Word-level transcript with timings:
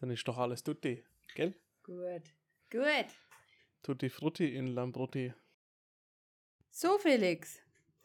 Dann 0.00 0.10
ist 0.10 0.26
doch 0.26 0.38
alles 0.38 0.62
tutti, 0.62 1.04
gell? 1.34 1.54
Gut. 1.82 2.22
Gut. 2.70 3.06
Tutti 3.82 4.08
frutti 4.08 4.54
in 4.54 4.68
Lambrutti. 4.68 5.32
So, 6.70 6.98
Felix. 6.98 7.60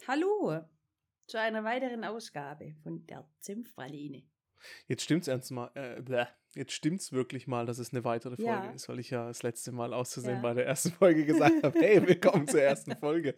Hallo. 0.08 0.62
Zu 1.28 1.40
einer 1.40 1.64
weiteren 1.64 2.04
Ausgabe 2.04 2.76
von 2.84 3.06
der 3.08 3.28
Zimpfpraline. 3.40 4.24
Jetzt 4.88 5.04
stimmt's 5.04 5.28
ernst 5.28 5.52
mal, 5.52 5.72
äh, 5.76 6.02
bleh. 6.02 6.26
jetzt 6.56 6.72
stimmt's 6.74 7.12
wirklich 7.12 7.48
mal, 7.48 7.66
dass 7.66 7.78
es 7.80 7.92
eine 7.94 8.04
weitere 8.04 8.36
Folge 8.36 8.50
Ja. 8.50 8.72
ist, 8.72 8.90
weil 8.90 9.00
ich 9.00 9.10
ja 9.12 9.28
das 9.28 9.44
letzte 9.44 9.72
Mal 9.72 9.94
auszusehen 9.94 10.38
Ja. 10.38 10.42
bei 10.42 10.54
der 10.54 10.66
ersten 10.66 10.92
Folge 10.92 11.26
gesagt 11.26 11.64
habe, 11.64 11.80
hey, 11.80 12.06
willkommen 12.08 12.48
zur 12.48 12.62
ersten 12.62 12.96
Folge. 13.00 13.36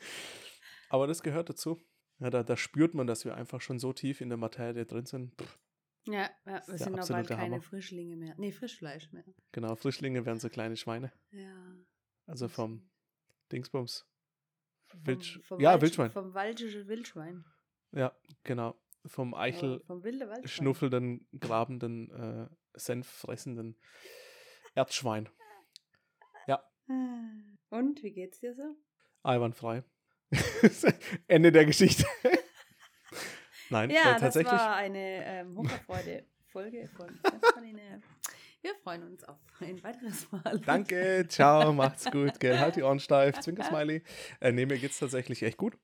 Aber 0.89 1.08
das 1.08 1.21
gehört 1.24 1.50
dazu. 1.50 1.82
Ja, 2.20 2.30
da, 2.30 2.44
da 2.44 2.58
spürt 2.58 2.94
man, 2.94 3.08
dass 3.08 3.26
wir 3.26 3.36
einfach 3.36 3.62
schon 3.62 3.78
so 3.80 3.94
tief 3.94 4.21
in 4.21 4.30
der 4.30 4.38
Materie 4.38 4.86
drin 4.86 5.05
sind. 5.05 5.34
Pff, 5.42 5.60
Ja, 6.08 6.30
ja 6.46 6.64
wir 6.68 6.78
sind 6.78 6.96
noch 6.96 7.08
bald 7.08 7.28
keine 7.28 7.42
Hammer. 7.42 7.62
Frischlinge 7.62 8.16
mehr. 8.16 8.36
Nee, 8.38 8.52
Frischfleisch 8.52 9.12
mehr. 9.12 9.24
genau, 9.52 9.76
Frischlinge 9.76 10.26
wären 10.26 10.39
so 10.39 10.50
kleine 10.50 10.75
Schweine. 10.78 11.11
Ja. 11.32 11.75
Also 12.25 12.48
vom 12.48 12.89
Dingsbums. 13.52 14.06
Vom- 14.86 15.04
Wildsch- 15.04 15.42
vom 15.43 15.60
ja, 15.60 15.74
Waldsch- 15.74 15.82
Wildschwein. 15.82 16.12
Vom 16.12 16.34
waldischen 16.34 16.88
Wildschwein. 16.88 17.46
Ja, 17.92 18.15
genau. 18.43 18.79
Vom 19.06 19.34
Eichel 19.34 19.82
Aber 19.88 20.01
Vom 20.01 20.48
schnuffelnden, 20.48 21.28
grabenden, 21.39 22.12
äh, 22.12 22.50
senffressenden 22.74 23.79
Erdschwein. 24.76 25.29
Ah. 26.89 26.93
Und, 27.70 28.01
wie 28.01 28.12
geht's 28.12 28.39
dir 28.39 28.54
so? 28.56 28.78
Einwandfrei. 29.24 29.84
Ende 31.28 31.51
der 31.51 31.65
Geschichte. 31.65 32.06
Nein, 33.70 33.89
Ja, 33.89 34.16
äh, 34.16 34.20
tatsächlich. 34.20 34.52
das 34.52 34.62
war 34.62 34.76
eine 34.76 35.26
ähm, 35.26 35.58
Hocherfreude-Folge 35.58 36.88
von 36.95 37.08
Zimpfpraline. 37.23 38.02
Wir 38.62 38.76
freuen 38.84 39.03
uns 39.03 39.23
auf 39.23 39.38
ein 39.59 39.81
weiteres 39.84 40.31
Mal. 40.31 40.59
Danke, 40.66 41.26
ciao, 41.30 41.73
macht's 41.73 42.09
gut, 42.12 42.40
gell, 42.40 42.59
halt 42.59 42.76
die 42.76 42.84
Ohren 42.84 43.00
steif, 43.00 43.40
Zwinker-Smiley. 43.40 44.02
Äh, 44.40 44.52
nee, 44.52 44.66
mir 44.66 44.78
geht's 44.78 45.00
tatsächlich 45.00 45.44
echt 45.44 45.58
gut. 45.58 45.78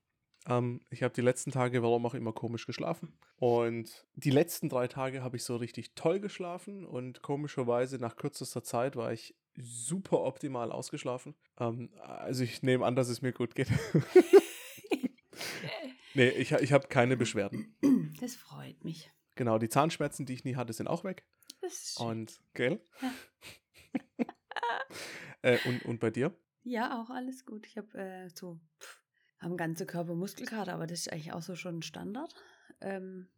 Ähm, 0.47 0.81
ich 0.89 1.03
habe 1.03 1.13
die 1.13 1.21
letzten 1.21 1.51
Tage, 1.51 1.83
warum 1.83 2.05
auch 2.05 2.13
immer, 2.15 2.33
komisch 2.33 2.65
geschlafen. 2.65 3.13
Und 3.37 4.05
die 4.15 4.31
letzten 4.31 4.69
drei 4.69 4.87
Tage 4.87 5.23
habe 5.23 5.37
ich 5.37 5.43
so 5.43 5.55
richtig 5.55 5.93
toll 5.95 6.19
geschlafen 6.19 6.85
und 6.85 7.21
komischerweise 7.21 7.97
nach 7.99 8.15
kürzester 8.15 8.63
Zeit 8.63 8.95
war 8.95 9.13
ich 9.13 9.35
super 9.55 10.21
optimal 10.21 10.71
ausgeschlafen. 10.71 11.35
Ähm, 11.59 11.89
also 12.01 12.43
ich 12.43 12.63
nehme 12.63 12.85
an, 12.85 12.95
dass 12.95 13.09
es 13.09 13.21
mir 13.21 13.31
gut 13.33 13.55
geht. 13.55 13.69
nee, 16.13 16.29
ich, 16.29 16.51
ich 16.51 16.73
habe 16.73 16.87
keine 16.87 17.17
Beschwerden. 17.17 17.75
Das 18.19 18.35
freut 18.35 18.83
mich. 18.83 19.11
Genau, 19.35 19.57
die 19.57 19.69
Zahnschmerzen, 19.69 20.25
die 20.25 20.33
ich 20.33 20.43
nie 20.43 20.55
hatte, 20.55 20.73
sind 20.73 20.87
auch 20.87 21.03
weg. 21.03 21.25
Das 21.61 21.73
ist 21.73 21.97
schön. 21.97 22.07
Und, 22.07 22.41
gell? 22.53 22.81
äh, 25.41 25.57
und, 25.67 25.83
und 25.85 25.99
bei 25.99 26.11
dir? 26.11 26.35
Ja, 26.63 27.01
auch 27.01 27.09
alles 27.09 27.45
gut. 27.45 27.65
Ich 27.67 27.77
habe 27.77 27.97
äh, 27.97 28.29
so 28.29 28.59
pff, 28.79 29.01
am 29.39 29.57
ganzen 29.57 29.87
Körper 29.87 30.15
Muskelkater, 30.15 30.73
aber 30.73 30.87
das 30.87 30.99
ist 30.99 31.11
eigentlich 31.11 31.33
auch 31.33 31.41
so 31.41 31.55
schon 31.55 31.81
Standard. 31.81 32.33
Ähm, 32.81 33.29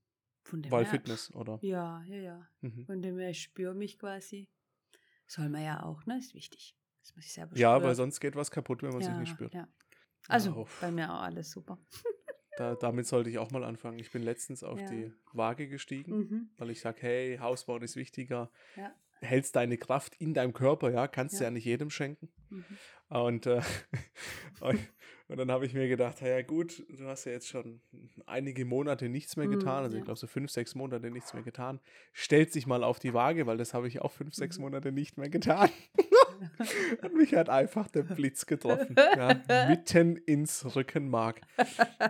von 0.44 0.62
dem 0.62 0.72
Weil 0.72 0.84
her, 0.84 0.92
Fitness, 0.92 1.34
oder? 1.34 1.58
Ja, 1.62 2.04
ja, 2.04 2.18
ja. 2.18 2.50
Mhm. 2.62 2.86
Von 2.86 3.02
dem 3.02 3.18
her, 3.18 3.30
ich 3.32 3.42
spüre 3.42 3.74
mich 3.74 3.98
quasi. 3.98 4.50
Soll 5.28 5.50
man 5.50 5.64
ja 5.64 5.82
auch, 5.84 6.06
ne? 6.06 6.20
Ist 6.20 6.36
wichtig. 6.36 6.78
Das 7.02 7.16
muss 7.16 7.26
ich 7.26 7.34
selber 7.34 7.58
Ja, 7.58 7.76
spüren. 7.76 7.84
weil 7.88 7.96
sonst 7.96 8.20
geht 8.20 8.36
was 8.36 8.52
kaputt, 8.52 8.84
wenn 8.84 8.92
man 8.92 9.02
ja, 9.02 9.08
sich 9.08 9.18
nicht 9.18 9.30
spürt. 9.30 9.54
Ja. 9.54 9.68
Also, 10.28 10.52
Ja, 10.52 10.56
uff. 10.58 10.78
bei 10.82 10.92
mir 10.92 11.12
auch 11.12 11.22
alles 11.22 11.52
super. 11.52 11.80
Da, 12.58 12.76
damit 12.76 13.06
sollte 13.08 13.30
ich 13.30 13.38
auch 13.38 13.52
mal 13.52 13.64
anfangen. 13.64 14.00
Ich 14.00 14.12
bin 14.12 14.24
letztens 14.24 14.64
auf 14.64 14.80
Ja. 14.80 14.86
die 14.90 15.12
Waage 15.34 15.68
gestiegen, 15.68 16.18
Mhm. 16.18 16.50
weil 16.58 16.70
ich 16.70 16.80
sage, 16.80 16.98
hey, 17.02 17.38
Hausbauen 17.38 17.82
ist 17.82 17.96
wichtiger. 17.96 18.50
Ja. 18.76 18.94
Hältst 19.22 19.56
deine 19.56 19.78
Kraft 19.78 20.16
in 20.20 20.34
deinem 20.34 20.54
Körper, 20.54 20.92
ja, 20.92 21.08
kannst 21.08 21.36
du 21.36 21.40
Ja. 21.40 21.46
ja 21.46 21.52
nicht 21.52 21.66
jedem 21.66 21.90
schenken. 21.90 22.30
Mhm. 22.50 22.66
Und, 23.10 23.46
äh, 23.46 23.62
und, 24.62 24.80
und 25.28 25.38
dann 25.38 25.52
habe 25.52 25.66
ich 25.66 25.74
mir 25.74 25.88
gedacht, 25.88 26.22
ja 26.22 26.42
gut, 26.42 26.86
du 26.90 27.06
hast 27.08 27.26
ja 27.26 27.32
jetzt 27.34 27.48
schon 27.48 27.82
einige 28.26 28.66
Monate 28.66 29.10
nichts 29.10 29.36
mehr 29.38 29.48
Mhm, 29.48 29.52
getan, 29.60 29.84
also 29.84 29.98
ich 29.98 30.04
glaube 30.04 30.20
so 30.20 30.28
fünf, 30.28 30.52
sechs 30.52 30.76
Monate 30.76 31.10
nichts 31.12 31.34
mehr 31.34 31.44
getan. 31.44 31.80
Stellt 32.14 32.52
sich 32.54 32.68
mal 32.68 32.84
auf 32.84 33.00
die 33.00 33.14
Waage, 33.14 33.48
weil 33.48 33.58
das 33.58 33.74
habe 33.74 33.88
ich 33.88 34.02
auch 34.02 34.12
fünf, 34.12 34.34
sechs 34.34 34.58
Mhm. 34.58 34.64
Monate 34.66 34.92
nicht 34.92 35.18
mehr 35.18 35.30
getan. 35.30 35.70
und 37.02 37.14
mich 37.16 37.34
hat 37.36 37.50
einfach 37.50 37.88
der 37.90 38.04
Blitz 38.04 38.46
getroffen, 38.46 38.96
ja, 38.98 39.40
mitten 39.68 40.18
ins 40.18 40.76
Rückenmark. 40.76 41.42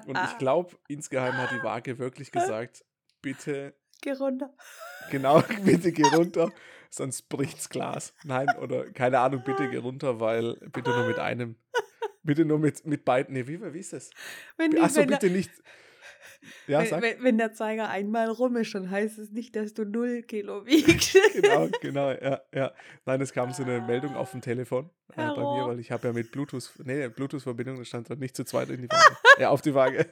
Und 0.07 0.18
ich 0.25 0.38
glaube, 0.38 0.75
insgeheim 0.88 1.34
hat 1.38 1.51
die 1.51 1.63
Waage 1.63 1.97
wirklich 2.00 2.31
gesagt, 2.31 2.84
bitte 3.22 3.73
Geh 4.01 4.12
runter. 4.12 4.53
Genau, 5.09 5.41
bitte 5.63 5.91
geh 5.91 6.03
runter, 6.16 6.51
sonst 6.90 7.29
bricht's 7.29 7.69
Glas. 7.69 8.13
Nein, 8.23 8.47
oder 8.62 8.91
keine 8.91 9.19
Ahnung, 9.19 9.41
bitte 9.46 9.69
geh 9.69 9.78
runter, 9.78 10.19
weil 10.19 10.56
bitte 10.72 10.90
nur 10.91 11.07
mit 11.07 11.17
einem. 11.19 11.56
Bitte 12.23 12.44
nur 12.44 12.59
mit, 12.59 12.85
mit 12.85 13.06
beiden. 13.06 13.34
Nee, 13.34 13.47
wie, 13.47 13.62
wie 13.73 13.79
ist 13.79 13.94
das? 13.94 14.09
Wenn, 14.57 14.72
die- 14.72 14.79
Achso, 14.79 15.06
bitte 15.06 15.29
nicht. 15.29 15.52
Ja, 16.68 16.80
wenn, 16.80 16.88
sag. 16.88 17.02
wenn, 17.02 17.24
wenn 17.24 17.38
der 17.38 17.54
Zeiger 17.54 17.90
einmal 17.90 18.30
rum 18.30 18.56
ist, 18.58 18.74
dann 18.76 18.90
heißt 18.90 19.18
es 19.20 19.32
nicht, 19.32 19.56
dass 19.56 19.74
du 19.74 19.86
null 19.86 20.24
Kilo 20.24 20.66
wiegst. 20.66 21.18
Genau, 21.36 21.68
genau, 21.82 22.12
ja, 22.12 22.42
ja. 22.54 22.72
Nein, 23.06 23.22
es 23.22 23.34
kam 23.34 23.52
so 23.52 23.64
eine 23.64 23.82
Meldung 23.82 24.16
auf 24.16 24.32
dem 24.32 24.42
Telefon 24.42 24.90
äh, 25.12 25.18
bei 25.18 25.36
mir, 25.36 25.68
weil 25.68 25.80
ich 25.80 25.92
habe 25.92 26.08
ja 26.08 26.14
mit 26.14 26.32
Bluetooth, 26.32 26.72
nee, 26.84 27.08
Bluetooth-Verbindung, 27.10 27.78
das 27.78 27.88
stand 27.88 28.10
dort 28.10 28.20
nicht 28.20 28.36
zu 28.36 28.46
zweit 28.46 28.70
in 28.70 28.82
die 28.82 28.90
Waage. 28.90 29.18
ja, 29.40 29.50
auf 29.50 29.62
die 29.62 29.74
Waage. 29.74 30.08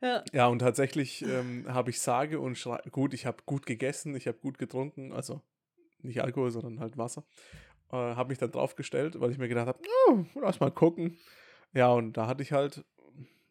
ja. 0.00 0.24
Ja, 0.32 0.46
und 0.48 0.58
tatsächlich 0.58 1.22
ähm, 1.22 1.66
habe 1.68 1.90
ich 1.90 2.00
sage 2.00 2.40
und 2.40 2.56
schrei 2.56 2.80
gut, 2.90 3.14
ich 3.14 3.24
habe 3.24 3.42
gut 3.46 3.66
gegessen, 3.66 4.16
ich 4.16 4.26
habe 4.26 4.38
gut 4.38 4.58
getrunken, 4.58 5.12
also 5.12 5.42
nicht 6.02 6.22
Alkohol, 6.22 6.50
sondern 6.50 6.80
halt 6.80 6.98
Wasser. 6.98 7.24
Äh, 7.90 7.96
habe 7.96 8.30
mich 8.30 8.38
dann 8.38 8.50
draufgestellt, 8.50 9.20
weil 9.20 9.30
ich 9.30 9.38
mir 9.38 9.48
gedacht 9.48 9.68
habe, 9.68 9.80
oh, 10.08 10.24
lass 10.40 10.60
mal 10.60 10.70
gucken. 10.70 11.18
Ja, 11.74 11.92
und 11.92 12.16
da 12.16 12.26
hatte 12.26 12.42
ich 12.42 12.52
halt 12.52 12.84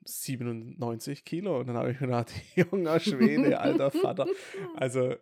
97 0.07 1.25
Kilo 1.25 1.59
und 1.59 1.67
dann 1.67 1.77
habe 1.77 1.91
ich 1.91 1.99
gedacht, 1.99 2.31
junger 2.55 2.99
Schwede, 2.99 3.59
alter 3.59 3.91
Vater. 3.91 4.25
Also, 4.75 5.15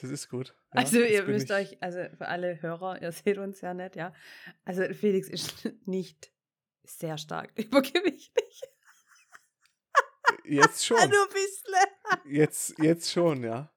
das 0.00 0.10
ist 0.10 0.28
gut. 0.28 0.54
Ja, 0.72 0.80
Also 0.82 1.00
ihr 1.00 1.24
müsst 1.24 1.50
euch, 1.50 1.82
also 1.82 1.98
für 2.16 2.28
alle 2.28 2.62
Hörer, 2.62 3.02
ihr 3.02 3.12
seht 3.12 3.38
uns 3.38 3.60
ja 3.60 3.74
nicht, 3.74 3.96
ja. 3.96 4.14
Also 4.64 4.82
Felix 4.94 5.28
ist 5.28 5.68
nicht 5.86 6.32
sehr 6.84 7.18
stark 7.18 7.52
übergewichtig. 7.58 8.62
Jetzt 10.44 10.84
schon. 10.86 10.96
Nur 10.96 11.06
ein 11.06 11.32
bisschen. 11.32 12.32
Jetzt, 12.32 12.78
jetzt 12.78 13.10
schon, 13.10 13.42
ja. 13.44 13.72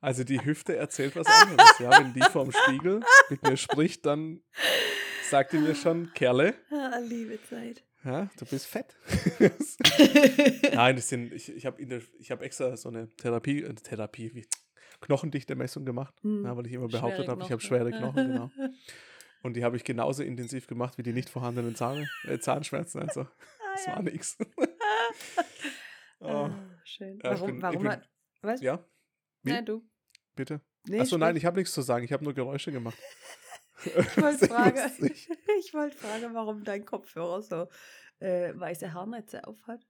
Also 0.00 0.22
die 0.22 0.44
Hüfte 0.44 0.76
erzählt 0.76 1.16
was 1.16 1.26
anderes, 1.26 1.78
ja. 1.78 1.90
Wenn 1.98 2.12
die 2.12 2.20
vorm 2.22 2.52
Spiegel 2.52 3.00
mit 3.30 3.42
mir 3.42 3.56
spricht, 3.56 4.04
dann 4.04 4.42
sagt 5.30 5.52
die 5.52 5.58
mir 5.58 5.74
schon, 5.74 6.12
Kerle, 6.12 6.54
Ah, 6.70 6.98
liebe 6.98 7.38
Zeit. 7.48 7.82
Ja, 8.04 8.30
du 8.38 8.44
bist 8.46 8.66
fett. 8.66 8.96
Nein, 10.74 10.96
das 10.96 11.08
sind, 11.08 11.32
ich, 11.32 11.50
ich 11.54 11.66
habe 11.66 11.82
hab 12.30 12.42
extra 12.42 12.76
so 12.76 12.88
eine 12.88 13.08
Therapie, 13.16 13.62
äh, 13.62 13.74
Therapie, 13.74 14.34
wie 14.34 14.46
knochendichte 15.00 15.54
Messung 15.54 15.84
gemacht, 15.84 16.14
Hm, 16.22 16.44
ja, 16.44 16.56
weil 16.56 16.66
ich 16.66 16.72
immer 16.72 16.88
behauptet 16.88 17.28
habe, 17.28 17.42
ich 17.42 17.50
habe 17.50 17.60
schwere 17.62 17.90
Knochen, 17.90 18.26
genau. 18.32 18.50
Und 19.42 19.54
die 19.56 19.64
habe 19.64 19.76
ich 19.76 19.84
genauso 19.84 20.22
intensiv 20.22 20.66
gemacht 20.66 20.96
wie 20.96 21.02
die 21.02 21.12
nicht 21.12 21.28
vorhandenen 21.28 21.74
Zahn, 21.76 22.08
äh, 22.24 22.38
Zahnschmerzen. 22.38 23.00
Also, 23.02 23.24
das 23.74 23.86
Ah, 23.86 23.90
war 23.90 23.96
ja. 23.96 24.02
nichts. 24.02 24.38
Oh, 26.20 26.48
schön. 26.84 27.18
Ja, 27.22 27.30
warum, 27.32 27.46
bin- 27.52 27.62
warum 27.62 27.82
bin- 27.82 27.90
hat, 27.92 28.08
was? 28.42 28.60
ja, 28.62 28.82
wie? 29.42 29.50
Ja, 29.50 29.62
du. 29.62 29.82
bitte. 30.34 30.60
Nee, 30.86 31.00
Achso, 31.00 31.16
nein, 31.18 31.36
ich 31.36 31.44
habe 31.44 31.56
nichts 31.58 31.72
zu 31.72 31.80
sagen. 31.82 32.04
Ich 32.04 32.12
habe 32.12 32.24
nur 32.24 32.34
Geräusche 32.34 32.70
gemacht. 32.72 32.96
Ich 33.84 34.16
wollte 34.22 34.46
fragen, 34.48 34.78
ich 35.58 35.74
wollte 35.74 35.96
fragen, 35.96 36.34
warum 36.34 36.64
dein 36.64 36.84
Kopfhörer 36.84 37.42
so 37.42 37.68
äh, 38.20 38.52
weiße 38.54 38.92
Haarnetze 38.92 39.46
aufhat. 39.46 39.86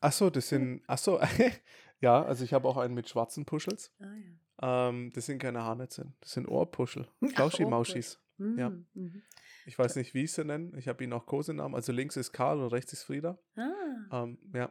Achso, 0.00 0.30
das 0.30 0.48
sind. 0.48 0.82
Achso, 0.86 1.20
ja, 2.00 2.22
also 2.22 2.44
ich 2.44 2.52
habe 2.52 2.68
auch 2.68 2.76
einen 2.76 2.94
mit 2.94 3.08
schwarzen 3.08 3.44
Puschels. 3.44 3.92
Ah 4.00 4.04
ja. 4.04 4.88
Ähm, 4.88 5.12
das 5.14 5.26
sind 5.26 5.38
keine 5.38 5.62
Haarnetze. 5.62 6.12
Das 6.20 6.32
sind 6.32 6.48
Ohrpuschel. 6.48 7.08
Flauschi-Mauschis. 7.22 8.18
Ja. 8.38 8.70
Mhm, 8.70 8.86
mhm. 8.94 9.22
Ich 9.66 9.78
weiß 9.78 9.96
nicht, 9.96 10.14
wie 10.14 10.24
ich 10.24 10.32
sie 10.32 10.44
nenne. 10.44 10.78
Ich 10.78 10.88
habe 10.88 11.02
ihnen 11.02 11.12
auch 11.12 11.26
Kosenamen. 11.26 11.74
Also 11.74 11.92
links 11.92 12.16
ist 12.16 12.32
Karl 12.32 12.60
und 12.60 12.72
rechts 12.72 12.92
ist 12.92 13.04
Frieda. 13.04 13.38
Ah. 13.56 14.22
Ähm, 14.24 14.38
ja, 14.54 14.70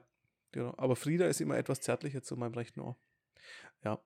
genau. 0.51 0.74
Aber 0.77 0.95
Frieda 0.95 1.25
ist 1.27 1.41
immer 1.41 1.57
etwas 1.57 1.81
zärtlicher 1.81 2.21
zu 2.21 2.38
meinem 2.38 2.53
rechten 2.53 2.80
Ohr. 2.80 2.98
Ja. 3.83 4.00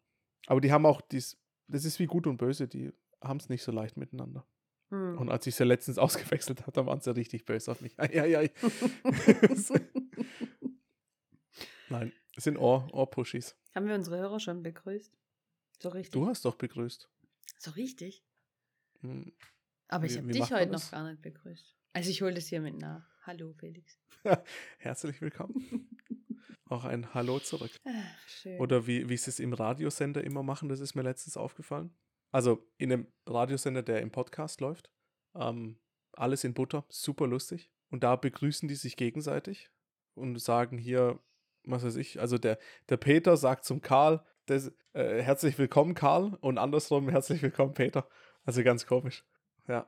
Aber 0.47 0.61
die 0.61 0.71
haben 0.71 0.85
auch 0.85 1.01
dies. 1.01 1.37
Das 1.67 1.85
ist 1.85 1.99
wie 1.99 2.07
gut 2.07 2.25
und 2.25 2.37
böse. 2.37 2.67
Die 2.67 2.91
haben 3.21 3.37
es 3.37 3.49
nicht 3.49 3.63
so 3.63 3.71
leicht 3.71 3.97
miteinander. 3.97 4.45
Hm. 4.89 5.17
Und 5.17 5.29
als 5.29 5.45
ich 5.47 5.55
sie 5.55 5.63
letztens 5.63 5.97
ausgewechselt 5.99 6.61
habe, 6.61 6.71
dann 6.71 6.85
waren 6.85 7.01
sie 7.01 7.15
richtig 7.15 7.45
böse 7.45 7.71
auf 7.71 7.81
mich. 7.81 7.99
Ei, 7.99 8.21
ei, 8.21 8.37
ei. 8.37 8.51
Nein, 11.89 12.13
es 12.35 12.43
sind 12.43 12.57
Ohr, 12.57 12.87
Ohrpuschis. 12.93 13.55
Haben 13.73 13.87
wir 13.87 13.95
unsere 13.95 14.17
Hörer 14.17 14.39
schon 14.39 14.61
begrüßt? 14.63 15.17
So 15.79 15.89
richtig? 15.89 16.11
Du 16.11 16.27
hast 16.27 16.45
doch 16.45 16.55
begrüßt. 16.55 17.09
So 17.57 17.71
richtig? 17.71 18.23
Hm. 19.01 19.33
Aber 19.87 20.05
ich 20.05 20.17
habe 20.17 20.27
dich 20.27 20.51
heute 20.51 20.71
noch 20.71 20.91
gar 20.91 21.09
nicht 21.09 21.21
begrüßt. 21.21 21.75
Also 21.93 22.09
ich 22.11 22.21
hole 22.21 22.33
das 22.33 22.47
hier 22.47 22.61
mit 22.61 22.77
nach. 22.77 23.07
Hallo 23.23 23.53
Felix. 23.53 23.99
Herzlich 24.77 25.19
willkommen. 25.21 25.89
auch 26.65 26.85
ein 26.85 27.13
Hallo 27.13 27.39
zurück. 27.39 27.71
Ah, 27.85 27.91
schön. 28.27 28.59
Oder 28.59 28.85
wie, 28.85 29.09
wie 29.09 29.17
sie 29.17 29.31
es 29.31 29.39
im 29.39 29.53
Radiosender 29.53 30.23
immer 30.23 30.43
machen, 30.43 30.69
das 30.69 30.79
ist 30.79 30.93
mir 30.95 31.01
letztens 31.01 31.37
aufgefallen. 31.37 31.95
Also 32.31 32.67
in 32.77 32.91
einem 32.91 33.07
Radiosender, 33.25 33.83
der 33.83 34.01
im 34.01 34.11
Podcast 34.11 34.61
läuft. 34.61 34.91
Ähm, 35.35 35.79
alles 36.13 36.43
in 36.43 36.53
Butter, 36.53 36.85
super 36.89 37.27
lustig. 37.27 37.71
Und 37.89 38.03
da 38.03 38.15
begrüßen 38.15 38.67
die 38.67 38.75
sich 38.75 38.97
gegenseitig 38.97 39.71
und 40.15 40.39
sagen 40.39 40.77
hier, 40.77 41.19
was 41.63 41.83
weiß 41.83 41.95
ich, 41.95 42.19
also 42.19 42.37
der, 42.37 42.59
der 42.89 42.97
Peter 42.97 43.37
sagt 43.37 43.65
zum 43.65 43.81
Karl, 43.81 44.23
das, 44.45 44.71
äh, 44.93 45.21
herzlich 45.21 45.57
willkommen 45.57 45.93
Karl 45.93 46.37
und 46.41 46.57
andersrum 46.57 47.09
herzlich 47.09 47.41
willkommen 47.41 47.73
Peter. 47.73 48.07
Also 48.43 48.63
ganz 48.63 48.85
komisch. 48.85 49.23
Ja. 49.67 49.87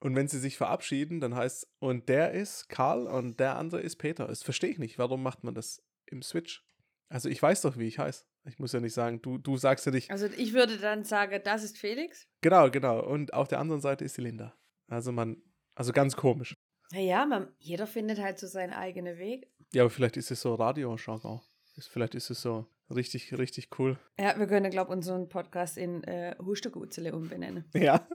Und 0.00 0.16
wenn 0.16 0.28
sie 0.28 0.38
sich 0.38 0.56
verabschieden, 0.56 1.20
dann 1.20 1.34
heißt 1.34 1.68
und 1.78 2.08
der 2.08 2.32
ist 2.32 2.68
Karl 2.68 3.06
und 3.06 3.38
der 3.38 3.56
andere 3.56 3.80
ist 3.80 3.96
Peter. 3.96 4.26
Das 4.26 4.42
verstehe 4.42 4.70
ich 4.70 4.78
nicht. 4.78 4.98
Warum 4.98 5.22
macht 5.22 5.44
man 5.44 5.54
das 5.54 5.82
im 6.06 6.22
Switch? 6.22 6.64
Also 7.08 7.28
ich 7.28 7.42
weiß 7.42 7.62
doch, 7.62 7.76
wie 7.76 7.86
ich 7.86 7.98
heiße. 7.98 8.24
Ich 8.44 8.58
muss 8.58 8.72
ja 8.72 8.80
nicht 8.80 8.94
sagen, 8.94 9.20
du, 9.22 9.38
du 9.38 9.56
sagst 9.56 9.84
ja 9.86 9.92
nicht. 9.92 10.10
Also 10.10 10.26
ich 10.26 10.52
würde 10.54 10.78
dann 10.78 11.04
sagen, 11.04 11.40
das 11.44 11.62
ist 11.62 11.76
Felix. 11.78 12.26
Genau, 12.40 12.70
genau. 12.70 13.04
Und 13.04 13.34
auf 13.34 13.48
der 13.48 13.58
anderen 13.60 13.80
Seite 13.80 14.04
ist 14.04 14.16
die 14.16 14.22
Linda. 14.22 14.54
Also 14.88 15.12
man, 15.12 15.36
also 15.74 15.92
ganz 15.92 16.16
komisch. 16.16 16.56
Naja, 16.92 17.26
man, 17.26 17.48
jeder 17.58 17.86
findet 17.86 18.18
halt 18.18 18.38
so 18.38 18.46
seinen 18.46 18.72
eigenen 18.72 19.18
Weg. 19.18 19.48
Ja, 19.72 19.82
aber 19.82 19.90
vielleicht 19.90 20.16
ist 20.16 20.30
es 20.30 20.40
so 20.40 20.54
Radio-Jargon. 20.54 21.40
Ist- 21.76 21.88
Vielleicht 21.88 22.14
ist 22.16 22.30
es 22.30 22.42
so 22.42 22.66
richtig, 22.92 23.36
richtig 23.38 23.68
cool. 23.78 23.96
Ja, 24.18 24.36
wir 24.38 24.46
können, 24.48 24.70
glaube 24.70 24.90
ich, 24.90 24.96
unseren 24.96 25.28
Podcast 25.28 25.76
in 25.78 26.02
äh, 26.04 26.34
Hustegutzele 26.38 27.14
umbenennen. 27.14 27.64
Ja. 27.74 28.06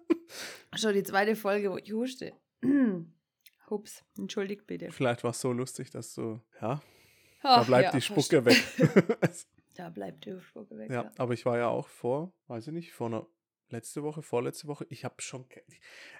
Schon 0.76 0.94
die 0.96 1.04
zweite 1.04 1.36
Folge, 1.36 1.72
wo 1.72 1.78
ich 1.78 1.94
huste. 1.94 2.34
Hups, 3.70 4.04
entschuldigt 4.18 4.68
bitte. 4.68 4.92
Vielleicht 4.92 5.24
war 5.24 5.32
es 5.32 5.40
so 5.40 5.52
lustig, 5.54 5.92
dass 5.92 6.14
du, 6.16 6.42
ja, 6.62 6.82
da 7.42 7.62
Ach, 7.62 7.66
bleibt 7.66 7.86
ja, 7.86 7.92
die 7.92 8.02
Spucke 8.02 8.44
weg. 8.44 8.58
Da 9.76 9.90
bleibt 9.90 10.26
die 10.26 10.40
Spucke 10.42 10.78
weg. 10.78 10.90
ja, 10.92 11.04
Ja. 11.04 11.12
aber 11.18 11.34
ich 11.34 11.46
war 11.46 11.58
ja 11.58 11.68
auch 11.68 11.88
vor, 11.88 12.34
weiß 12.48 12.68
ich 12.68 12.74
nicht, 12.74 12.94
vor 12.94 13.08
einer 13.08 13.28
letzte 13.70 14.04
Woche, 14.04 14.22
vorletzte 14.22 14.68
Woche, 14.68 14.86
ich 14.90 15.04
habe 15.06 15.16
schon, 15.20 15.46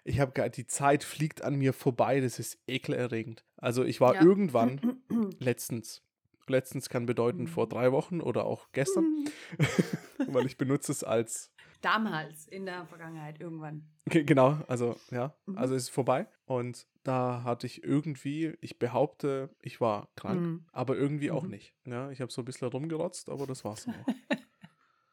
ich 0.04 0.20
habe 0.20 0.50
die 0.50 0.68
Zeit 0.68 1.04
fliegt 1.04 1.42
an 1.44 1.56
mir 1.56 1.74
vorbei, 1.74 2.20
das 2.20 2.40
ist 2.40 2.60
ekelerregend. 2.68 3.46
Also 3.58 3.84
ich 3.84 4.02
war 4.02 4.16
Ja. 4.16 4.24
irgendwann 4.24 5.02
letztens. 5.40 6.02
Letztens 6.48 6.90
kann 6.90 7.06
bedeuten 7.08 7.48
vor 7.48 7.66
Mhm. 7.66 7.70
drei 7.70 7.92
Wochen 7.92 8.22
oder 8.22 8.46
auch 8.46 8.68
gestern, 8.72 9.26
weil 10.28 10.46
ich 10.46 10.58
benutze 10.58 10.92
es 10.92 11.04
als 11.04 11.52
Damals, 11.82 12.48
in 12.48 12.66
der 12.66 12.86
Vergangenheit, 12.88 13.40
irgendwann. 13.40 13.88
Ge- 14.06 14.24
Genau, 14.24 14.60
also 14.68 14.96
ja, 15.12 15.36
Mhm. 15.46 15.58
also 15.58 15.76
es 15.76 15.84
ist 15.84 15.90
vorbei. 15.90 16.28
Und 16.46 16.88
da 17.06 17.44
hatte 17.44 17.66
ich 17.68 17.84
irgendwie, 17.84 18.56
ich 18.62 18.78
behaupte, 18.80 19.50
ich 19.62 19.80
war 19.80 20.10
krank, 20.16 20.42
Mhm. 20.42 20.66
aber 20.74 20.98
irgendwie 20.98 21.32
auch 21.32 21.44
Mhm. 21.44 21.50
nicht. 21.52 21.74
Ja, 21.86 22.12
ich 22.12 22.20
habe 22.22 22.32
so 22.32 22.42
ein 22.42 22.46
bisschen 22.46 22.68
rumgerotzt, 22.68 23.30
aber 23.30 23.48
das 23.48 23.64
war's 23.64 23.86
dann 23.86 23.96
auch. 23.96 24.08